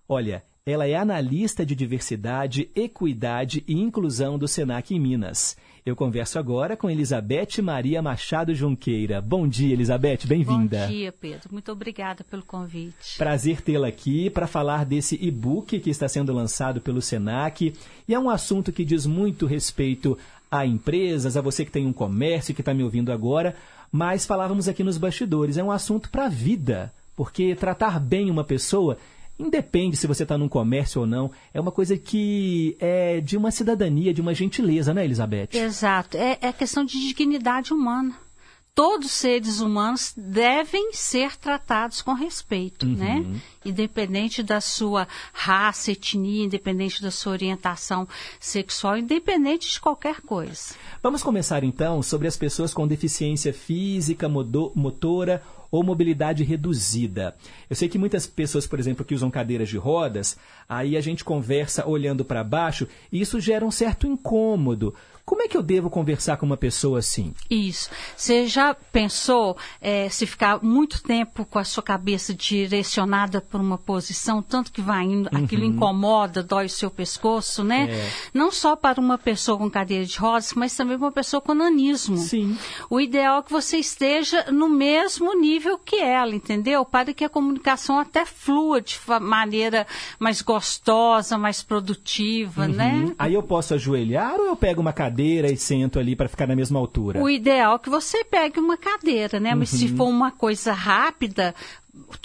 [0.08, 5.56] Olha, ela é analista de diversidade, equidade e inclusão do Senac em Minas.
[5.84, 9.20] Eu converso agora com Elizabeth Maria Machado Junqueira.
[9.20, 10.86] Bom dia, Elizabeth, bem-vinda.
[10.86, 11.48] Bom dia, Pedro.
[11.50, 13.18] Muito obrigada pelo convite.
[13.18, 17.74] Prazer tê-la aqui para falar desse e-book que está sendo lançado pelo Senac.
[18.06, 20.16] E é um assunto que diz muito respeito
[20.52, 23.56] a empresas, a você que tem um comércio que está me ouvindo agora,
[23.90, 28.44] mas falávamos aqui nos bastidores, é um assunto para a vida, porque tratar bem uma
[28.44, 28.98] pessoa
[29.38, 33.50] independe se você está num comércio ou não, é uma coisa que é de uma
[33.50, 35.48] cidadania, de uma gentileza, né, Elizabeth?
[35.54, 38.14] Exato, é, é questão de dignidade humana
[38.74, 42.94] todos os seres humanos devem ser tratados com respeito, uhum.
[42.94, 43.40] né?
[43.64, 48.08] Independente da sua raça, etnia, independente da sua orientação
[48.40, 50.74] sexual, independente de qualquer coisa.
[51.02, 57.34] Vamos começar então sobre as pessoas com deficiência física, motora ou mobilidade reduzida.
[57.68, 60.36] Eu sei que muitas pessoas, por exemplo, que usam cadeiras de rodas,
[60.68, 64.94] aí a gente conversa olhando para baixo e isso gera um certo incômodo.
[65.32, 67.32] Como é que eu devo conversar com uma pessoa assim?
[67.48, 67.88] Isso.
[68.14, 73.78] Você já pensou é, se ficar muito tempo com a sua cabeça direcionada para uma
[73.78, 75.42] posição, tanto que vai indo, uhum.
[75.42, 77.88] aquilo incomoda, dói o seu pescoço, né?
[77.90, 78.10] É.
[78.34, 81.54] Não só para uma pessoa com cadeira de rodas, mas também para uma pessoa com
[81.54, 82.18] nanismo.
[82.18, 82.54] Sim.
[82.90, 86.84] O ideal é que você esteja no mesmo nível que ela, entendeu?
[86.84, 89.86] Para que a comunicação até flua de maneira
[90.18, 92.74] mais gostosa, mais produtiva, uhum.
[92.74, 93.14] né?
[93.18, 95.21] Aí eu posso ajoelhar ou eu pego uma cadeira?
[95.22, 97.22] Cadeira e sento ali para ficar na mesma altura?
[97.22, 99.52] O ideal é que você pegue uma cadeira, né?
[99.52, 99.60] Uhum.
[99.60, 99.96] Mas se uhum.
[99.96, 101.54] for uma coisa rápida,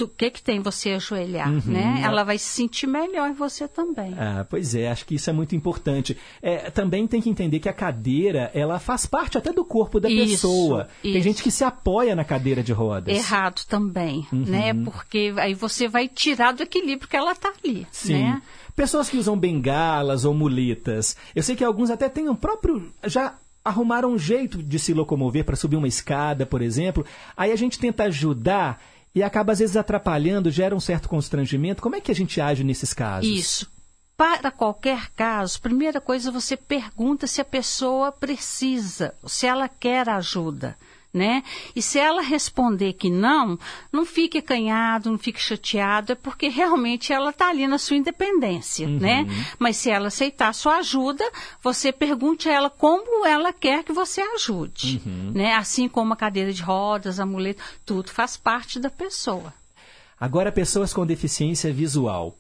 [0.02, 1.61] o que que tem você ajoelhar, uhum.
[1.65, 2.02] né?
[2.03, 4.14] Ela vai se sentir melhor você também.
[4.18, 6.18] Ah, pois é, acho que isso é muito importante.
[6.41, 10.10] É, também tem que entender que a cadeira, ela faz parte até do corpo da
[10.10, 10.88] isso, pessoa.
[11.03, 11.14] Isso.
[11.14, 13.15] Tem gente que se apoia na cadeira de rodas.
[13.15, 14.45] Errado também, uhum.
[14.45, 14.74] né?
[14.74, 18.14] Porque aí você vai tirar do equilíbrio que ela está ali, Sim.
[18.14, 18.41] né?
[18.78, 21.18] Pessoas que usam bengalas ou muletas.
[21.36, 22.94] Eu sei que alguns até têm um próprio.
[23.06, 23.34] já
[23.66, 27.04] arrumaram um jeito de se locomover para subir uma escada, por exemplo.
[27.36, 28.80] Aí a gente tenta ajudar
[29.16, 31.82] e acaba às vezes atrapalhando, gera um certo constrangimento.
[31.82, 33.28] Como é que a gente age nesses casos?
[33.28, 33.68] Isso.
[34.16, 40.78] Para qualquer caso, primeira coisa você pergunta se a pessoa precisa, se ela quer ajuda
[41.13, 41.43] né?
[41.75, 43.57] E se ela responder que não,
[43.91, 48.88] não fique acanhado, não fique chateado, é porque realmente ela está ali na sua independência,
[48.88, 48.99] uhum.
[48.99, 49.25] né?
[49.57, 51.23] Mas se ela aceitar a sua ajuda,
[51.61, 55.31] você pergunte a ela como ela quer que você ajude, uhum.
[55.34, 55.55] né?
[55.55, 59.53] Assim como a cadeira de rodas, a muleta, tudo faz parte da pessoa.
[60.19, 62.35] Agora, pessoas com deficiência visual.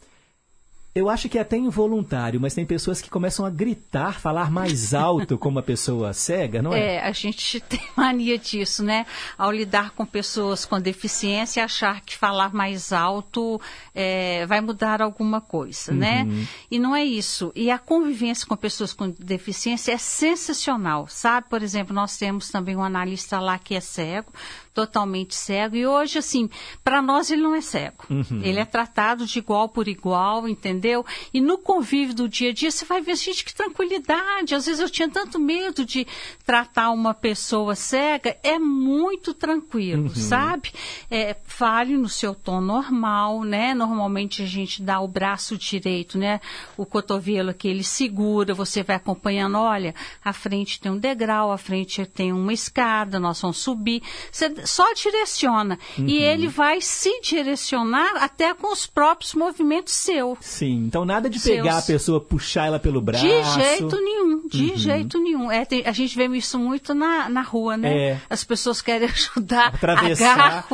[0.97, 4.93] Eu acho que é até involuntário, mas tem pessoas que começam a gritar, falar mais
[4.95, 6.95] alto como uma pessoa cega, não é?
[6.95, 9.05] É, a gente tem mania disso, né?
[9.37, 13.61] Ao lidar com pessoas com deficiência, achar que falar mais alto
[13.93, 16.23] é, vai mudar alguma coisa, né?
[16.23, 16.33] uhum.
[16.33, 16.47] né?
[16.71, 17.51] E não é isso.
[17.55, 21.47] E a convivência com pessoas com deficiência é sensacional, sabe?
[21.49, 24.31] Por exemplo, nós temos também um analista lá que é cego,
[24.77, 25.75] totalmente cego.
[25.75, 26.47] E hoje, assim,
[26.83, 28.05] para nós ele não é cego.
[28.11, 28.41] Uhum.
[28.43, 31.03] Ele é tratado de igual por igual, entendeu?
[31.33, 34.53] E no convívio do dia a dia, você vai ver, gente, que tranquilidade.
[34.53, 36.05] Às vezes eu tinha tanto medo de
[36.45, 38.37] tratar uma pessoa cega.
[38.43, 40.15] É muito tranquilo, uhum.
[40.15, 40.71] sabe?
[41.09, 43.73] É, fale no seu tom normal, né?
[43.73, 46.39] Normalmente a gente dá o braço direito, né?
[46.77, 49.57] O cotovelo que ele segura, você vai acompanhando.
[49.57, 54.03] Olha, à frente tem um degrau, à frente tem uma escada, nós vamos subir.
[54.31, 55.79] Você só direciona.
[55.97, 56.05] Uhum.
[56.07, 60.37] E ele vai se direcionar até com os próprios movimentos seus.
[60.41, 61.83] Sim, então nada de pegar Seus.
[61.83, 63.25] a pessoa, puxar ela pelo braço.
[63.25, 64.77] De jeito nenhum, de uhum.
[64.77, 65.51] jeito nenhum.
[65.51, 67.97] É, tem, a gente vê isso muito na, na rua, né?
[67.97, 68.21] É.
[68.29, 70.67] As pessoas querem ajudar atravessar.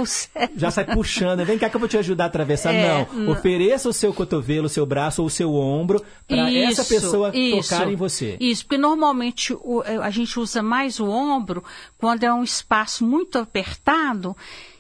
[0.56, 1.46] Já sai puxando.
[1.46, 2.74] Vem cá que eu vou te ajudar a atravessar.
[2.74, 6.84] É, não, ofereça o seu cotovelo, o seu braço ou o seu ombro para essa
[6.84, 8.38] pessoa isso, tocar em você.
[8.40, 11.64] Isso, porque normalmente o, a gente usa mais o ombro
[11.98, 14.36] quando é um espaço muito apertado apertado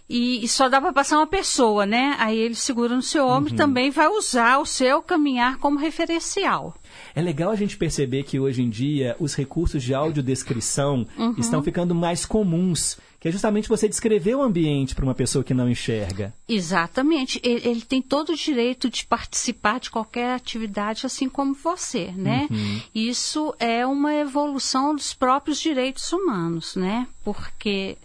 [0.10, 2.16] e, e só dá para passar uma pessoa, né?
[2.20, 3.56] Aí ele segura no seu ombro uhum.
[3.56, 6.76] e também vai usar o seu caminhar como referencial.
[7.16, 11.36] É legal a gente perceber que hoje em dia os recursos de audiodescrição uhum.
[11.38, 15.54] estão ficando mais comuns que é justamente você descrever o ambiente para uma pessoa que
[15.54, 16.34] não enxerga.
[16.46, 17.40] Exatamente.
[17.42, 22.50] Ele, ele, tem todo o direito de participar de qualquer atividade, assim como você, né?
[22.52, 22.82] Uhum.
[22.94, 27.08] Isso é uma evolução dos próprios direitos humanos, né?
[27.24, 27.98] Porque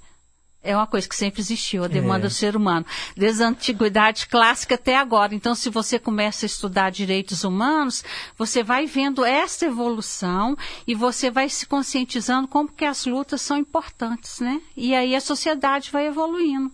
[0.69, 2.29] é uma coisa que sempre existiu, a demanda é.
[2.29, 2.85] do ser humano,
[3.17, 5.35] desde a antiguidade clássica até agora.
[5.35, 8.05] Então, se você começa a estudar direitos humanos,
[8.37, 13.57] você vai vendo essa evolução e você vai se conscientizando como que as lutas são
[13.57, 14.61] importantes, né?
[14.77, 16.71] E aí a sociedade vai evoluindo.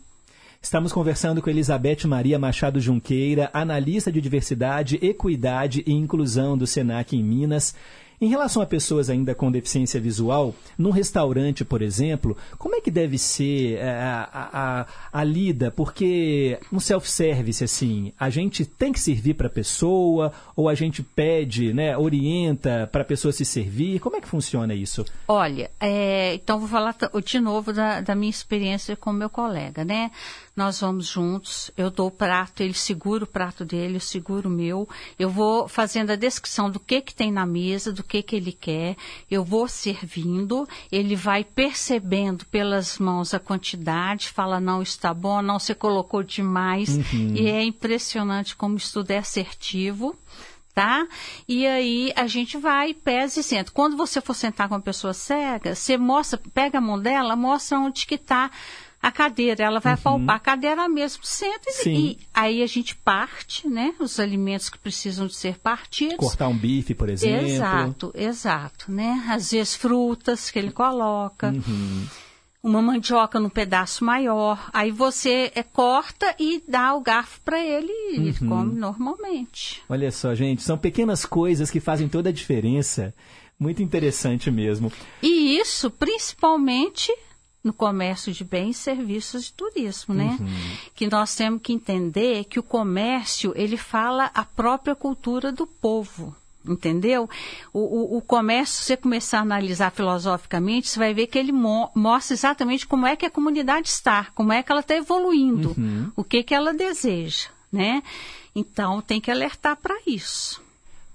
[0.60, 7.14] Estamos conversando com Elizabeth Maria Machado Junqueira, analista de diversidade, equidade e inclusão do SENAC
[7.14, 7.74] em Minas.
[8.20, 12.90] Em relação a pessoas ainda com deficiência visual, num restaurante, por exemplo, como é que
[12.90, 15.70] deve ser é, a, a, a, lida?
[15.70, 21.02] Porque um self-service, assim, a gente tem que servir para a pessoa ou a gente
[21.02, 24.00] pede, né, orienta para a pessoa se servir?
[24.00, 25.04] Como é que funciona isso?
[25.26, 30.10] Olha, é, então vou falar de novo da, da minha experiência com meu colega, né?
[30.56, 34.52] Nós vamos juntos, eu dou o prato, ele segura o prato dele, eu seguro o
[34.52, 38.36] meu, eu vou fazendo a descrição do que que tem na mesa, do que que
[38.36, 38.96] ele quer,
[39.30, 45.58] eu vou servindo, ele vai percebendo pelas mãos a quantidade, fala não está bom, não
[45.58, 47.34] você colocou demais, uhum.
[47.34, 50.16] e é impressionante como isso tudo é assertivo
[50.74, 51.06] tá?
[51.46, 53.70] E aí a gente vai, pesa e senta.
[53.70, 57.78] Quando você for sentar com uma pessoa cega, você mostra, pega a mão dela, mostra
[57.78, 58.50] onde que está
[59.04, 60.00] a cadeira, ela vai uhum.
[60.00, 63.94] palpar a cadeira mesmo, senta e, e, aí a gente parte, né?
[64.00, 66.16] Os alimentos que precisam de ser partidos.
[66.16, 67.46] Cortar um bife, por exemplo.
[67.46, 69.22] Exato, exato, né?
[69.28, 71.50] Às vezes frutas que ele coloca.
[71.50, 72.06] Uhum.
[72.62, 77.92] Uma mandioca num pedaço maior, aí você é, corta e dá o garfo para ele
[77.92, 78.24] e uhum.
[78.24, 79.82] ele come normalmente.
[79.86, 83.14] Olha só, gente, são pequenas coisas que fazem toda a diferença.
[83.60, 84.90] Muito interessante mesmo.
[85.22, 87.12] E isso principalmente
[87.64, 90.36] no comércio de bens, serviços e turismo, né?
[90.38, 90.76] Uhum.
[90.94, 96.36] Que nós temos que entender que o comércio, ele fala a própria cultura do povo.
[96.66, 97.28] Entendeu?
[97.74, 101.52] O, o, o comércio, se você começar a analisar filosoficamente, você vai ver que ele
[101.52, 105.74] mo mostra exatamente como é que a comunidade está, como é que ela está evoluindo,
[105.76, 106.10] uhum.
[106.16, 108.02] o que, que ela deseja, né?
[108.54, 110.63] Então, tem que alertar para isso.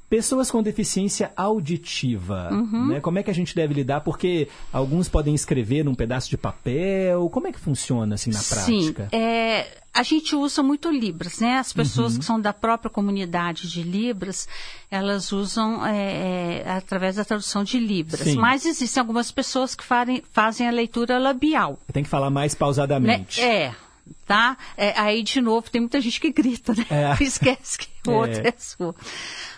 [0.09, 2.87] Pessoas com deficiência auditiva, uhum.
[2.87, 2.99] né?
[2.99, 4.01] Como é que a gente deve lidar?
[4.01, 7.29] Porque alguns podem escrever num pedaço de papel.
[7.29, 9.07] Como é que funciona assim na prática?
[9.11, 11.57] Sim, é, a gente usa muito Libras, né?
[11.57, 12.19] As pessoas uhum.
[12.19, 14.47] que são da própria comunidade de Libras,
[14.89, 18.21] elas usam é, é, através da tradução de Libras.
[18.21, 18.37] Sim.
[18.37, 21.77] Mas existem algumas pessoas que farem, fazem a leitura labial.
[21.93, 23.41] Tem que falar mais pausadamente.
[23.41, 23.47] Né?
[23.47, 23.88] É
[24.25, 24.57] tá?
[24.77, 26.85] É, aí, de novo, tem muita gente que grita, né?
[26.89, 27.17] É.
[27.23, 28.95] Esquece que o outro é, é sua.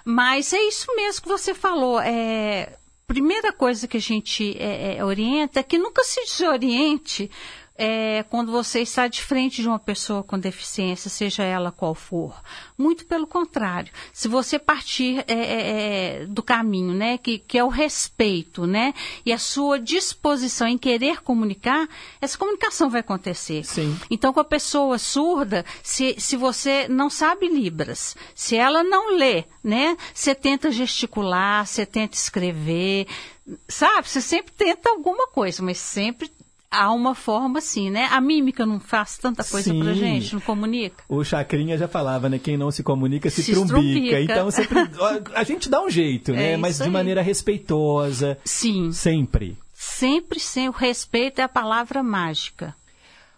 [0.05, 1.99] Mas é isso mesmo que você falou.
[1.99, 2.73] É,
[3.11, 7.29] primeira coisa que a gente é, é, orienta é que nunca se desoriente
[7.83, 12.39] é, quando você está de frente de uma pessoa com deficiência, seja ela qual for.
[12.77, 13.91] Muito pelo contrário.
[14.13, 18.93] Se você partir é, é, é, do caminho, né, que, que é o respeito, né,
[19.25, 21.89] e a sua disposição em querer comunicar,
[22.21, 23.63] essa comunicação vai acontecer.
[23.65, 23.97] Sim.
[24.11, 29.45] Então, com a pessoa surda, se, se você não sabe Libras, se ela não lê,
[29.63, 33.07] né, você tenta gesticular, você tenta escrever,
[33.67, 34.07] sabe?
[34.07, 36.31] Você sempre tenta alguma coisa, mas sempre
[36.71, 38.07] há uma forma assim, né?
[38.11, 39.79] A mímica não faz tanta coisa Sim.
[39.79, 41.03] pra gente, não comunica.
[41.09, 42.39] O Chacrinha já falava, né?
[42.39, 44.19] Quem não se comunica se, se trumbica.
[44.21, 44.79] Então sempre,
[45.35, 46.53] a gente dá um jeito, né?
[46.53, 46.89] É Mas de aí.
[46.89, 48.37] maneira respeitosa.
[48.45, 48.91] Sim.
[48.93, 49.57] Sempre.
[49.73, 52.75] Sempre sem o respeito é a palavra mágica.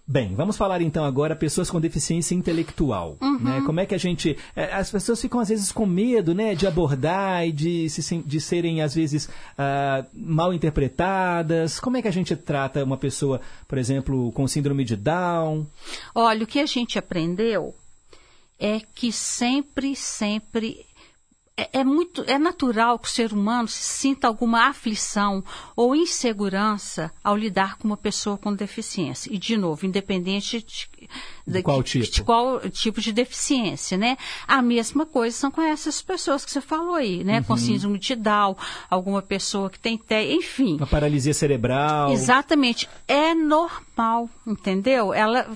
[0.05, 3.17] Bem, vamos falar então agora pessoas com deficiência intelectual.
[3.21, 3.39] Uhum.
[3.39, 3.63] Né?
[3.65, 4.38] Como é que a gente.
[4.53, 8.41] É, as pessoas ficam às vezes com medo né, de abordar e de, se, de
[8.41, 11.80] serem às vezes uh, mal interpretadas.
[11.80, 15.65] Como é que a gente trata uma pessoa, por exemplo, com síndrome de Down?
[16.13, 17.73] Olha, o que a gente aprendeu
[18.59, 20.85] é que sempre, sempre
[21.55, 25.43] é, é, muito é natural que o ser humano se sinta alguma aflição
[25.75, 29.31] ou insegurança ao lidar com uma pessoa com deficiência.
[29.31, 30.89] E de novo independente de,
[31.45, 32.11] de, qual, tipo?
[32.11, 34.17] de qual tipo de deficiência né?
[34.47, 37.38] A mesma coisa são com essas pessoas que você falou aí né?
[37.38, 37.43] Uhum.
[37.43, 38.55] com síndrome de Down
[38.89, 40.01] alguma pessoa que tem
[40.31, 40.77] enfim.
[40.77, 42.11] Uma paralisia cerebral.
[42.11, 42.89] Exatamente.
[43.07, 45.13] É normal entendeu?
[45.13, 45.47] Ela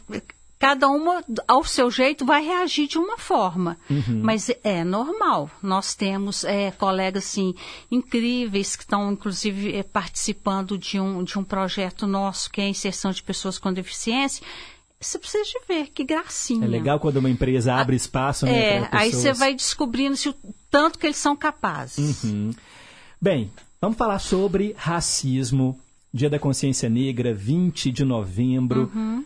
[0.59, 3.77] cada uma, ao seu jeito, vai reagir de uma forma.
[3.89, 4.21] Uhum.
[4.23, 5.49] Mas é normal.
[5.61, 7.53] Nós temos é, colegas assim,
[7.91, 12.69] incríveis que estão, inclusive, é, participando de um, de um projeto nosso, que é a
[12.69, 14.43] inserção de pessoas com deficiência.
[14.99, 16.65] Você precisa de ver, que gracinha.
[16.65, 18.77] É legal quando uma empresa abre ah, espaço, né?
[18.77, 20.35] É, aí você vai descobrindo se o
[20.71, 22.23] tanto que eles são capazes.
[22.23, 22.51] Uhum.
[23.21, 25.79] Bem, vamos falar sobre racismo
[26.11, 28.91] Dia da Consciência Negra, 20 de novembro.
[28.93, 29.23] Uhum.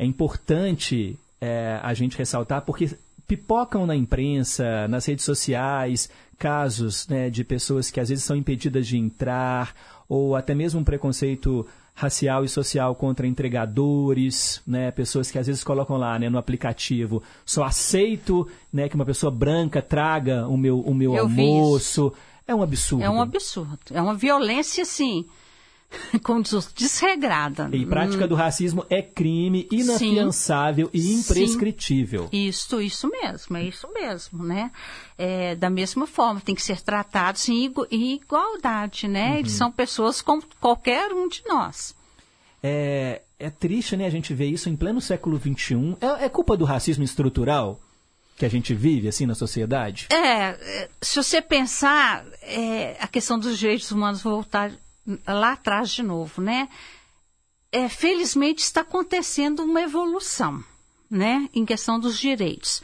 [0.00, 2.96] É importante é, a gente ressaltar porque
[3.28, 6.08] pipocam na imprensa, nas redes sociais,
[6.38, 9.74] casos né, de pessoas que às vezes são impedidas de entrar,
[10.08, 15.62] ou até mesmo um preconceito racial e social contra entregadores, né, pessoas que às vezes
[15.62, 20.80] colocam lá né, no aplicativo, só aceito né, que uma pessoa branca traga o meu,
[20.80, 22.10] o meu Eu almoço.
[22.48, 23.04] É um absurdo.
[23.04, 23.78] É um absurdo.
[23.92, 25.26] É uma violência, assim,
[26.26, 27.68] o- desregrada.
[27.72, 31.14] E prática Hum, do racismo é crime inafiançável e Sim.
[31.20, 32.28] imprescritível.
[32.32, 34.70] Isso, isso mesmo, é isso mesmo, né?
[35.18, 37.72] É, da mesma forma, tem que ser tratados em
[38.14, 39.32] igualdade, né?
[39.32, 39.36] Uhum.
[39.38, 41.94] Eles são pessoas como qualquer um de nós.
[42.62, 45.96] É, é triste, né, a gente ver isso em pleno século XXI.
[46.00, 47.80] É, é culpa do racismo estrutural
[48.36, 50.06] que a gente vive, assim, na sociedade?
[50.10, 54.70] É, é, se você pensar, é, a questão dos direitos humanos voltar
[55.26, 56.68] lá atrás de novo, né?
[57.72, 60.62] É, felizmente está acontecendo uma evolução,
[61.10, 61.48] né?
[61.54, 62.82] Em questão dos direitos.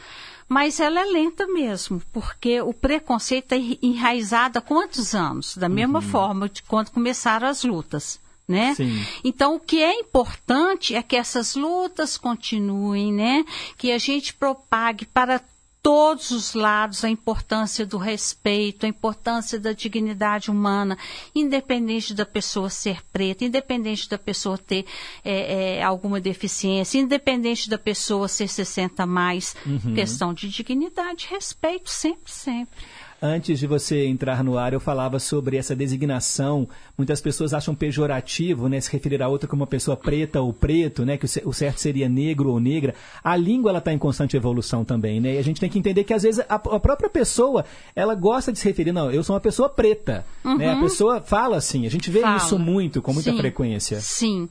[0.49, 5.57] Mas ela é lenta mesmo, porque o preconceito é enraizado há quantos anos?
[5.57, 8.21] Da mesma forma de quando começaram as lutas.
[8.49, 8.77] Né?
[8.77, 9.05] Sim.
[9.25, 13.45] Então, o que é importante é que essas lutas continuem, né?
[13.77, 15.43] Que a gente propague para
[15.87, 20.99] todos os lados a importância do respeito, a importância da dignidade humana,
[21.33, 24.85] independente da pessoa ser preta, independente da pessoa ter
[25.25, 29.55] é, é, alguma deficiência, independente da pessoa ser 60 a mais.
[29.65, 29.95] Uhum.
[29.95, 32.85] Questão de dignidade, respeito, sempre, sempre.
[33.21, 36.69] Antes de você entrar no ar, eu falava sobre essa designação.
[36.99, 41.03] Muitas pessoas acham pejorativo, né, se referir a outra como uma pessoa preta ou preto,
[41.05, 42.95] né, que o ce- o certo seria negro ou negra.
[43.25, 45.35] A língua ela está em constante evolução também, né?
[45.35, 47.65] E a gente tem que entender que às vezes a, a própria pessoa
[47.95, 50.71] ela gosta de se referir, não, eu sou uma pessoa preta, né?
[50.71, 50.83] A Uhum.
[50.83, 51.87] pessoa fala assim.
[51.87, 52.37] A gente vê Fala.
[52.37, 53.39] isso muito, com muita Sim.
[53.39, 53.99] frequência.
[54.01, 54.47] Sim.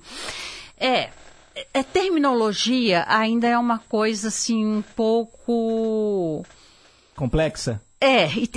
[0.79, 1.09] É,
[1.71, 6.43] é, terminologia ainda é uma coisa assim um pouco
[7.15, 7.79] Complexa.
[7.99, 8.49] É, e,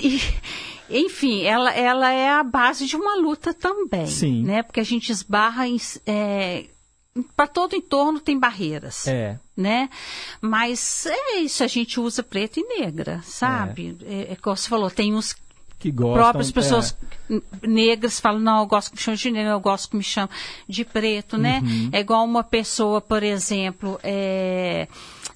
[0.90, 4.06] e, enfim, ela, ela é a base de uma luta também.
[4.06, 4.42] Sim.
[4.42, 4.62] Né?
[4.62, 5.76] Porque a gente esbarra em.
[6.06, 6.64] É,
[7.36, 9.06] para todo entorno tem barreiras.
[9.06, 9.38] É.
[9.56, 9.88] Né?
[10.40, 13.96] Mas é isso, a gente usa preto e negra, sabe?
[14.06, 15.34] É, é como você falou, tem uns
[15.80, 16.14] Que gostam.
[16.14, 16.96] próprias pessoas
[17.28, 17.66] é.
[17.66, 20.28] negras falam, não, eu gosto que me chame de negra, eu gosto que me chame
[20.68, 21.60] de preto, né?
[21.64, 21.90] Uhum.
[21.92, 24.86] É igual uma pessoa, por exemplo, é,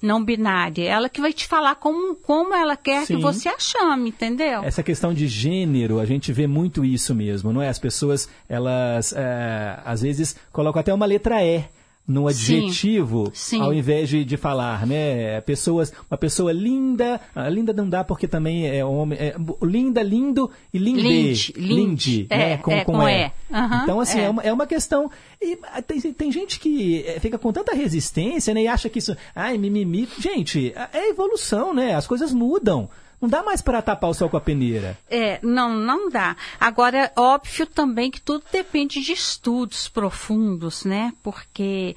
[0.03, 3.15] não binária, ela que vai te falar como, como ela quer Sim.
[3.15, 4.61] que você a chame, entendeu?
[4.63, 7.69] Essa questão de gênero, a gente vê muito isso mesmo, não é?
[7.69, 11.63] As pessoas, elas, é, às vezes, colocam até uma letra E
[12.07, 12.57] no Sim.
[12.67, 13.61] adjetivo, Sim.
[13.61, 15.39] ao invés de, de falar, né?
[15.41, 17.19] Pessoas, uma pessoa linda,
[17.49, 21.73] linda não dá porque também é homem, é, linda, lindo e linde, Linde, linde.
[21.73, 22.57] linde, É, né?
[22.57, 23.27] Com, é, com, com E.
[23.27, 23.31] E.
[23.53, 24.23] Aham, então, assim, é.
[24.23, 24.29] é.
[24.29, 25.09] uma, é uma questão.
[25.41, 28.63] E ah, tem, tem gente que eh, fica com tanta resistência, né?
[28.63, 30.07] E acha que isso, ai, mimimi.
[30.19, 31.95] Gente, é evolução, né?
[31.95, 32.89] As coisas mudam.
[33.23, 34.97] Não dá mais para tapar o sol com a peneira.
[35.09, 36.35] É, não, não dá.
[36.59, 41.13] Agora, é óbvio também que tudo depende de estudos profundos, né?
[41.23, 41.95] Porque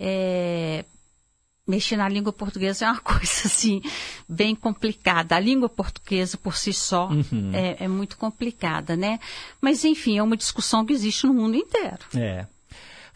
[0.00, 0.84] é,
[1.64, 3.80] mexer na língua portuguesa é uma coisa assim
[4.28, 5.36] bem complicada.
[5.36, 7.52] A língua portuguesa por si só Uhum.
[7.54, 9.20] é, é muito complicada, né?
[9.60, 12.00] Mas enfim, é uma discussão que existe no mundo inteiro.
[12.16, 12.48] É.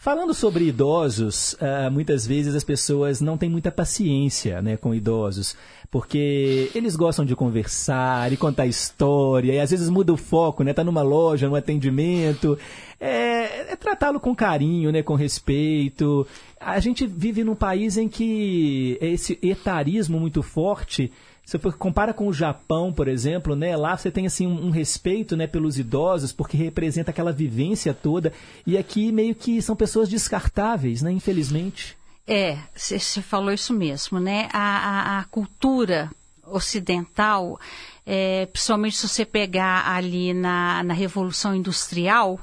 [0.00, 5.56] Falando sobre idosos, ah, muitas vezes as pessoas não têm muita paciência né, com idosos,
[5.90, 10.72] porque eles gostam de conversar e contar história, e às vezes muda o foco, né?
[10.72, 12.56] Tá numa loja, num atendimento.
[13.00, 16.24] É, é tratá-lo com carinho, né, com respeito.
[16.60, 21.10] A gente vive num país em que esse etarismo muito forte
[21.48, 25.34] você compara com o Japão, por exemplo, né, lá você tem assim um, um respeito,
[25.34, 28.34] né, pelos idosos, porque representa aquela vivência toda,
[28.66, 31.96] e aqui meio que são pessoas descartáveis, né, infelizmente.
[32.26, 34.50] É, você falou isso mesmo, né?
[34.52, 36.10] A, a- a cultura
[36.46, 37.58] ocidental,
[38.04, 42.34] é, principalmente se você pegar ali na, na Revolução Industrial,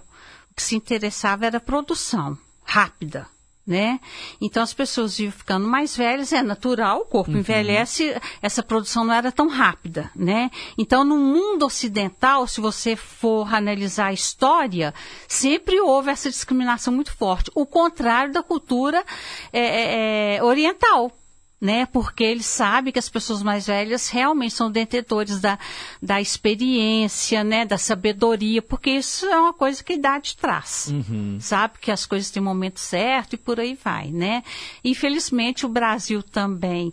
[0.52, 3.28] o que se interessava era a produção rápida.
[3.66, 4.00] Né?
[4.40, 9.14] Então as pessoas iam ficando mais velhas, é natural, o corpo envelhece, essa produção não
[9.14, 10.52] era tão rápida, né?
[10.78, 14.94] Então no mundo ocidental, se você for analisar a história,
[15.28, 17.50] sempre houve essa discriminação muito forte.
[17.56, 19.04] O contrário da cultura
[19.52, 21.12] é, é, é, oriental,
[21.60, 21.86] né?
[21.86, 25.58] Porque ele sabe que as pessoas mais velhas realmente são detentores da,
[26.02, 27.66] da experiência, né?
[27.66, 30.94] Da sabedoria, porque isso é uma coisa que a idade traz.
[31.40, 34.44] Sabe que as coisas têm um momento certo e por aí vai, né?
[34.84, 36.92] Infelizmente o Brasil também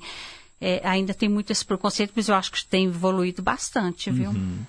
[0.60, 4.30] é, ainda tem muito esse preconceito, mas eu acho que tem evoluído bastante, viu?
[4.30, 4.60] Uhum.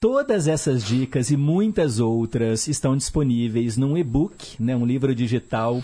[0.00, 5.80] Todas essas dicas e muitas outras estão disponíveis num e-book, né, um livro digital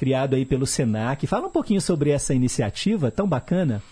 [0.00, 1.26] criado aí pelo Senac.
[1.26, 3.82] Fala um pouquinho sobre essa iniciativa tão bacana.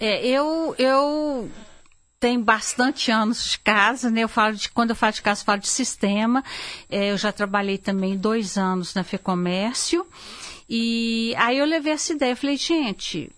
[0.00, 1.50] É, eu, eu
[2.18, 4.22] tenho bastante anos de casa, né?
[4.22, 6.42] Eu falo de, quando eu falo de casa, eu falo de sistema.
[6.88, 10.06] É, eu já trabalhei também dois anos na FEComércio.
[10.66, 13.30] E aí eu levei essa ideia, falei, gente,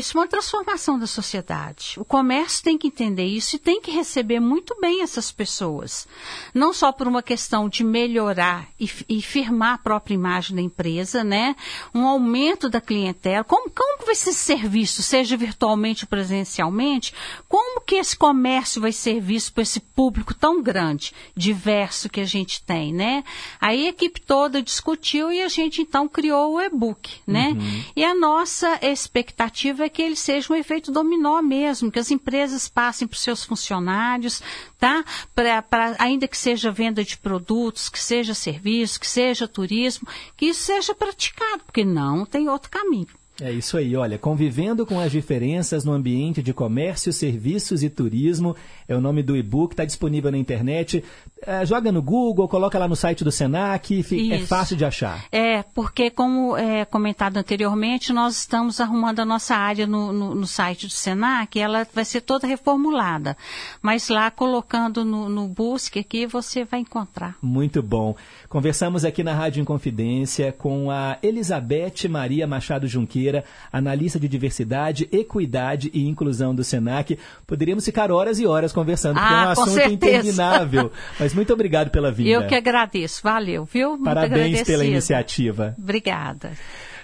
[0.00, 1.94] isso é uma transformação da sociedade.
[1.98, 6.08] O comércio tem que entender isso e tem que receber muito bem essas pessoas.
[6.54, 11.22] Não só por uma questão de melhorar e, e firmar a própria imagem da empresa,
[11.22, 11.54] né?
[11.94, 13.44] Um aumento da clientela.
[13.44, 17.14] Como, como vai ser serviço, seja virtualmente ou presencialmente?
[17.48, 22.24] Como que esse comércio vai ser visto por esse público tão grande, diverso que a
[22.24, 23.22] gente tem, né?
[23.60, 27.50] Aí a equipe toda discutiu e a gente então criou o e-book, né?
[27.50, 27.84] Uhum.
[27.94, 32.68] E a nossa expectativa é que ele seja um efeito dominó mesmo, que as empresas
[32.68, 34.42] passem para os seus funcionários,
[34.78, 35.04] tá?
[35.34, 40.46] Pra, pra, ainda que seja venda de produtos, que seja serviço, que seja turismo, que
[40.46, 43.20] isso seja praticado, porque não tem outro caminho.
[43.42, 48.54] É isso aí, olha, convivendo com as diferenças no ambiente de comércio, serviços e turismo,
[48.86, 51.02] é o nome do e-book, está disponível na internet.
[51.46, 55.24] É, joga no Google, coloca lá no site do Senac, fica, é fácil de achar.
[55.32, 60.46] É, porque como é, comentado anteriormente, nós estamos arrumando a nossa área no, no, no,
[60.46, 63.36] site do Senac, ela vai ser toda reformulada.
[63.80, 67.36] Mas lá, colocando no, no Busque aqui, você vai encontrar.
[67.40, 68.14] Muito bom.
[68.48, 75.90] Conversamos aqui na Rádio Inconfidência com a Elizabeth Maria Machado Junqueira, analista de diversidade, equidade
[75.94, 77.18] e inclusão do SENAC.
[77.46, 79.94] Poderíamos ficar horas e horas conversando, porque ah, é um assunto certeza.
[79.94, 80.92] interminável.
[81.18, 82.30] Mas muito obrigado pela vinda.
[82.30, 83.90] Eu que agradeço, valeu, viu?
[83.90, 85.74] Muito Parabéns pela iniciativa.
[85.78, 86.52] Obrigada.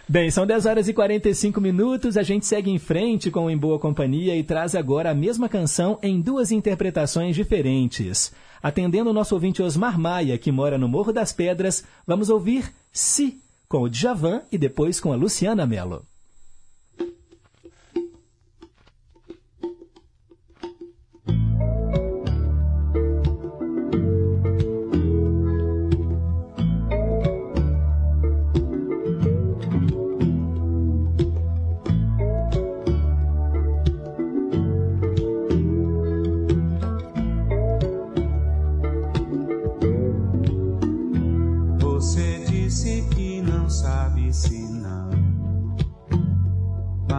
[0.09, 2.17] Bem, são 10 horas e 45 minutos.
[2.17, 5.99] A gente segue em frente com Em Boa Companhia e traz agora a mesma canção
[6.01, 8.33] em duas interpretações diferentes.
[8.63, 13.41] Atendendo o nosso ouvinte Osmar Maia, que mora no Morro das Pedras, vamos ouvir Si,
[13.69, 16.05] com o Djavan e depois com a Luciana Mello.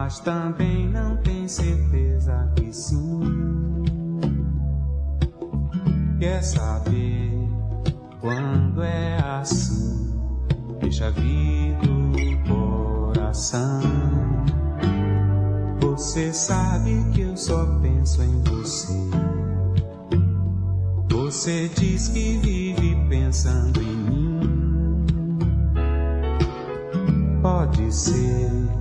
[0.08, 3.20] Mas também não tem certeza que sim.
[6.18, 7.30] Quer saber
[8.18, 10.18] quando é assim?
[10.80, 13.82] Deixa vir do coração.
[15.78, 18.94] Você sabe que eu só penso em você.
[21.10, 25.06] Você diz que vive pensando em mim.
[27.42, 28.77] Pode ser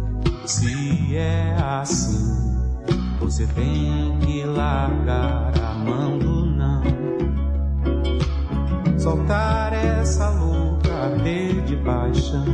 [0.48, 2.78] se é assim,
[3.20, 6.82] você tem que largar a mão do não.
[8.98, 12.46] Soltar essa louca arder de paixão.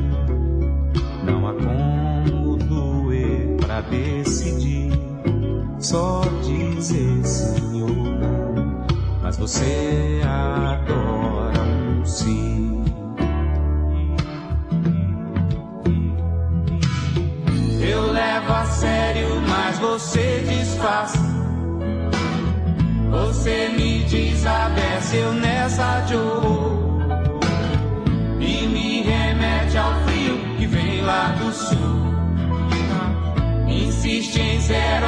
[1.23, 4.91] Não há como doer pra decidir.
[5.79, 8.87] Só dizer sim ou não.
[9.21, 12.62] Mas você adora um sim.
[18.83, 21.17] Sério, mas você disfarça.
[23.11, 26.83] Você me desabece, eu nessa horror.
[28.41, 32.03] E me remete ao frio que vem lá do sul.
[33.67, 35.05] Insiste em zero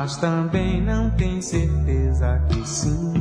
[0.00, 3.12] mas também não tem certeza que sim.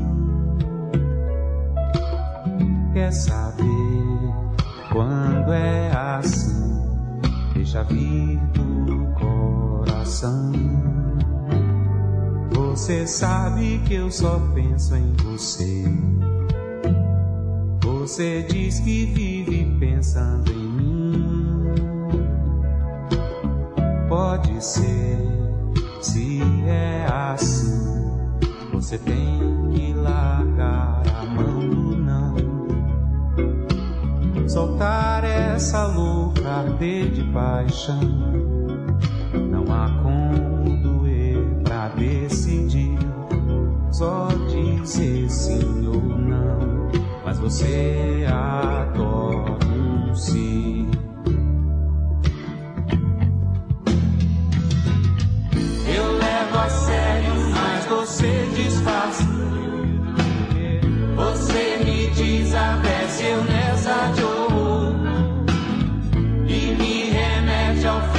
[2.93, 3.65] Quer saber
[4.89, 6.81] quando é assim?
[7.53, 10.53] Deixa vir do coração.
[12.53, 15.83] Você sabe que eu só penso em você.
[17.83, 21.73] Você diz que vive pensando em mim.
[24.07, 25.38] Pode ser
[26.01, 28.17] se é assim,
[28.71, 32.35] você tem que largar a mão do não.
[34.47, 37.99] Soltar essa louca arder de paixão.
[39.51, 42.97] Não há como doer pra decidir.
[43.91, 46.89] Só dizer sim ou não.
[47.25, 50.78] Mas você adora um sim.
[56.59, 59.19] a sério, mas você desfaz.
[61.15, 62.81] Você me diz a
[63.21, 64.21] eu nessa de
[66.47, 68.18] e me remete ao fim.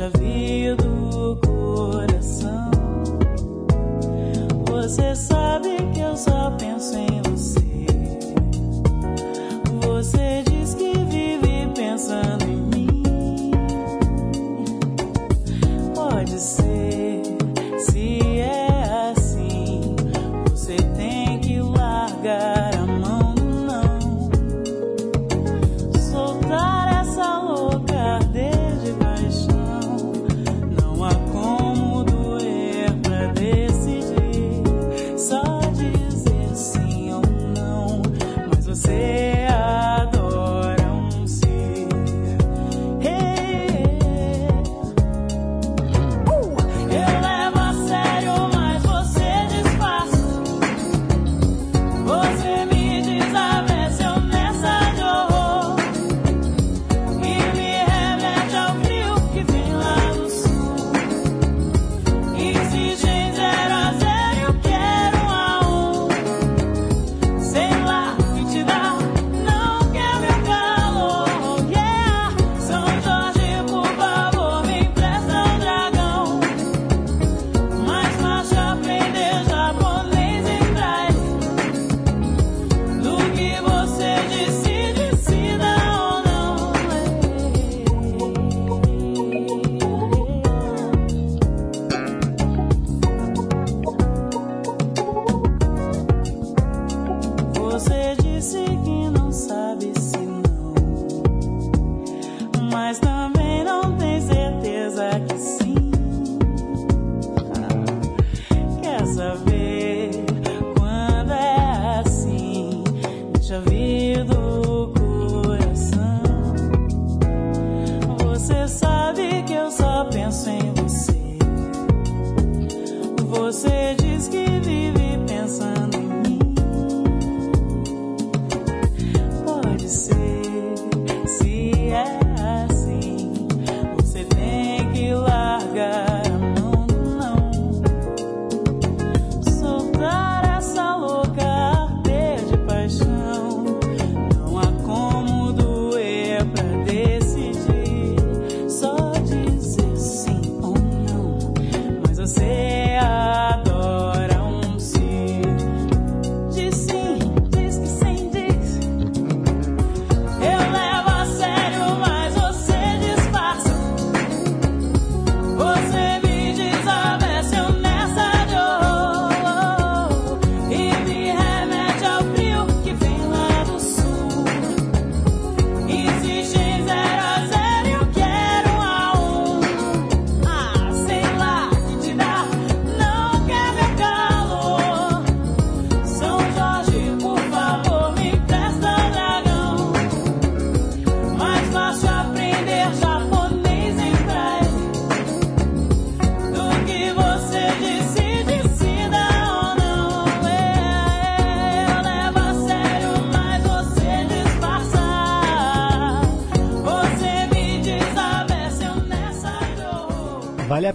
[0.00, 0.39] deixa vir.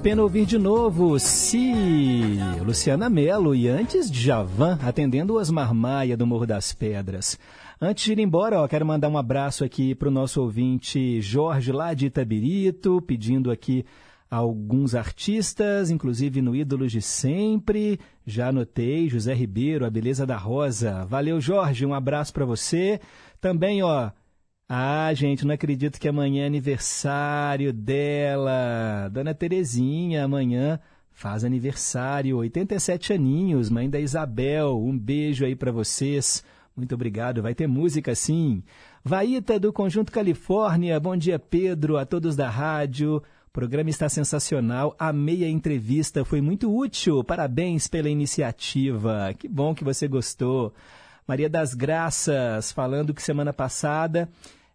[0.06, 1.74] Pena ouvir de novo Se
[2.64, 5.74] Luciana Mello e antes Javan atendendo o Osmar
[6.16, 7.40] do Morro das Pedras.
[7.82, 11.72] Antes de ir embora, ó, quero mandar um abraço aqui para o nosso ouvinte Jorge
[11.72, 13.84] lá de Itabirito, pedindo aqui
[14.30, 18.00] alguns artistas, inclusive no Ídolos de Sempre.
[18.28, 21.04] Já anotei, José Ribeiro, A Beleza da Rosa.
[21.06, 23.00] Valeu, Jorge, um abraço para você.
[23.42, 24.12] Também, ó,
[24.68, 29.10] ah, gente, não acredito que amanhã é aniversário dela.
[29.12, 30.80] Dona Terezinha, amanhã
[31.12, 34.82] faz aniversário, 87 aninhos, mãe da Isabel.
[34.84, 36.44] Um beijo aí para vocês.
[36.76, 37.44] Muito obrigado.
[37.44, 38.64] Vai ter música sim.
[39.04, 41.00] Vaíta do Conjunto Califórnia.
[41.00, 43.18] Bom dia, Pedro, a todos da rádio.
[43.18, 44.96] O programa está sensacional.
[44.98, 47.24] Amei a entrevista, foi muito útil.
[47.24, 49.32] Parabéns pela iniciativa.
[49.38, 50.74] Que bom que você gostou.
[51.28, 54.30] Maria das Graças, falando que semana passada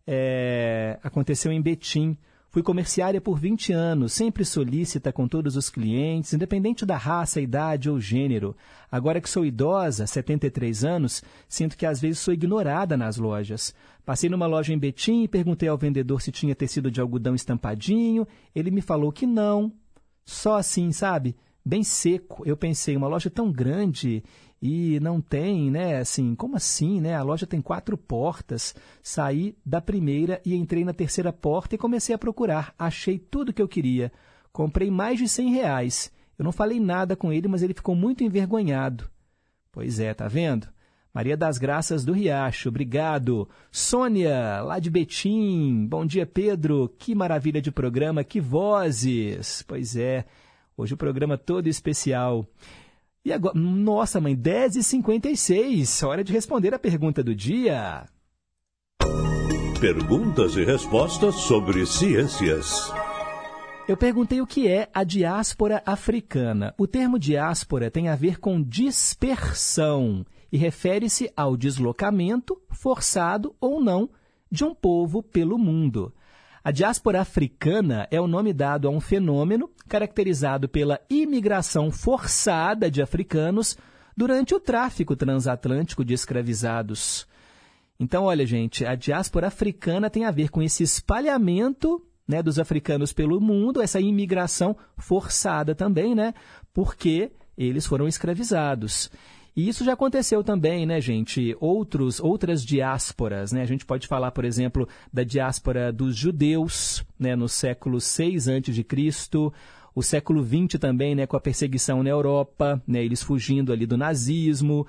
[0.05, 2.17] é, aconteceu em Betim.
[2.49, 7.89] Fui comerciária por 20 anos, sempre solícita com todos os clientes, independente da raça, idade
[7.89, 8.57] ou gênero.
[8.91, 13.73] Agora que sou idosa, 73 anos, sinto que às vezes sou ignorada nas lojas.
[14.05, 18.27] Passei numa loja em Betim e perguntei ao vendedor se tinha tecido de algodão estampadinho.
[18.53, 19.73] Ele me falou que não.
[20.25, 21.37] Só assim, sabe?
[21.65, 22.43] Bem seco.
[22.45, 24.25] Eu pensei, uma loja tão grande
[24.63, 25.97] e não tem, né?
[25.97, 27.15] Assim, como assim, né?
[27.15, 28.75] A loja tem quatro portas.
[29.03, 32.75] Saí da primeira e entrei na terceira porta e comecei a procurar.
[32.79, 34.13] Achei tudo que eu queria.
[34.53, 36.13] Comprei mais de cem reais.
[36.39, 39.11] Eu não falei nada com ele, mas ele ficou muito envergonhado.
[39.73, 40.69] Pois é, tá vendo?
[41.13, 43.49] Maria das Graças do Riacho, obrigado.
[43.73, 45.87] Sônia, lá de Betim.
[45.87, 46.95] Bom dia, Pedro.
[46.99, 49.63] Que maravilha de programa, que vozes.
[49.67, 50.25] Pois é,
[50.77, 52.47] hoje o programa todo especial.
[53.23, 58.07] E agora, nossa mãe, 10h56, hora de responder a pergunta do dia.
[59.79, 62.91] Perguntas e respostas sobre ciências.
[63.87, 66.75] Eu perguntei o que é a diáspora africana.
[66.79, 74.09] O termo diáspora tem a ver com dispersão e refere-se ao deslocamento, forçado ou não,
[74.51, 76.13] de um povo pelo mundo.
[76.63, 83.01] A diáspora africana é o nome dado a um fenômeno caracterizado pela imigração forçada de
[83.01, 83.79] africanos
[84.15, 87.27] durante o tráfico transatlântico de escravizados.
[87.99, 93.13] Então, olha, gente, a diáspora africana tem a ver com esse espalhamento né, dos africanos
[93.13, 96.35] pelo mundo, essa imigração forçada também, né,
[96.75, 99.11] porque eles foram escravizados.
[99.57, 101.57] E isso já aconteceu também, né, gente?
[101.61, 103.63] Outros, outras diásporas, né?
[103.63, 109.53] A gente pode falar, por exemplo, da diáspora dos judeus, né, no século 6 a.C.,
[109.95, 113.99] o século 20 também, né, com a perseguição na Europa, né, eles fugindo ali do
[113.99, 114.87] nazismo.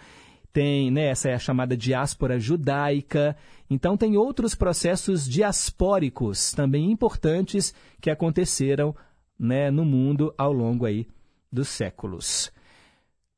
[0.54, 3.36] Tem, né, essa é a chamada diáspora judaica.
[3.70, 8.96] Então tem outros processos diaspóricos também importantes que aconteceram,
[9.40, 11.08] né, no mundo ao longo aí
[11.52, 12.52] dos séculos.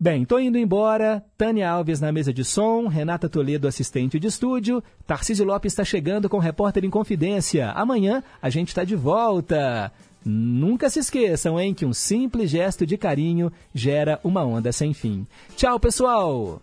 [0.03, 1.23] Bem, tô indo embora.
[1.38, 4.84] Tânia Alves na mesa de som, Renata Toledo, assistente de estúdio.
[5.07, 7.69] Tarcísio Lopes está chegando com o Repórter em Confidência.
[7.69, 9.93] Amanhã a gente está de volta.
[10.25, 15.25] Nunca se esqueçam, hein, que um simples gesto de carinho gera uma onda sem fim.
[15.55, 16.61] Tchau, pessoal!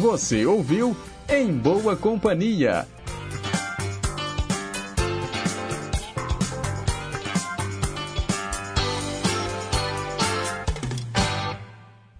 [0.00, 0.96] Você ouviu
[1.28, 2.86] Em Boa Companhia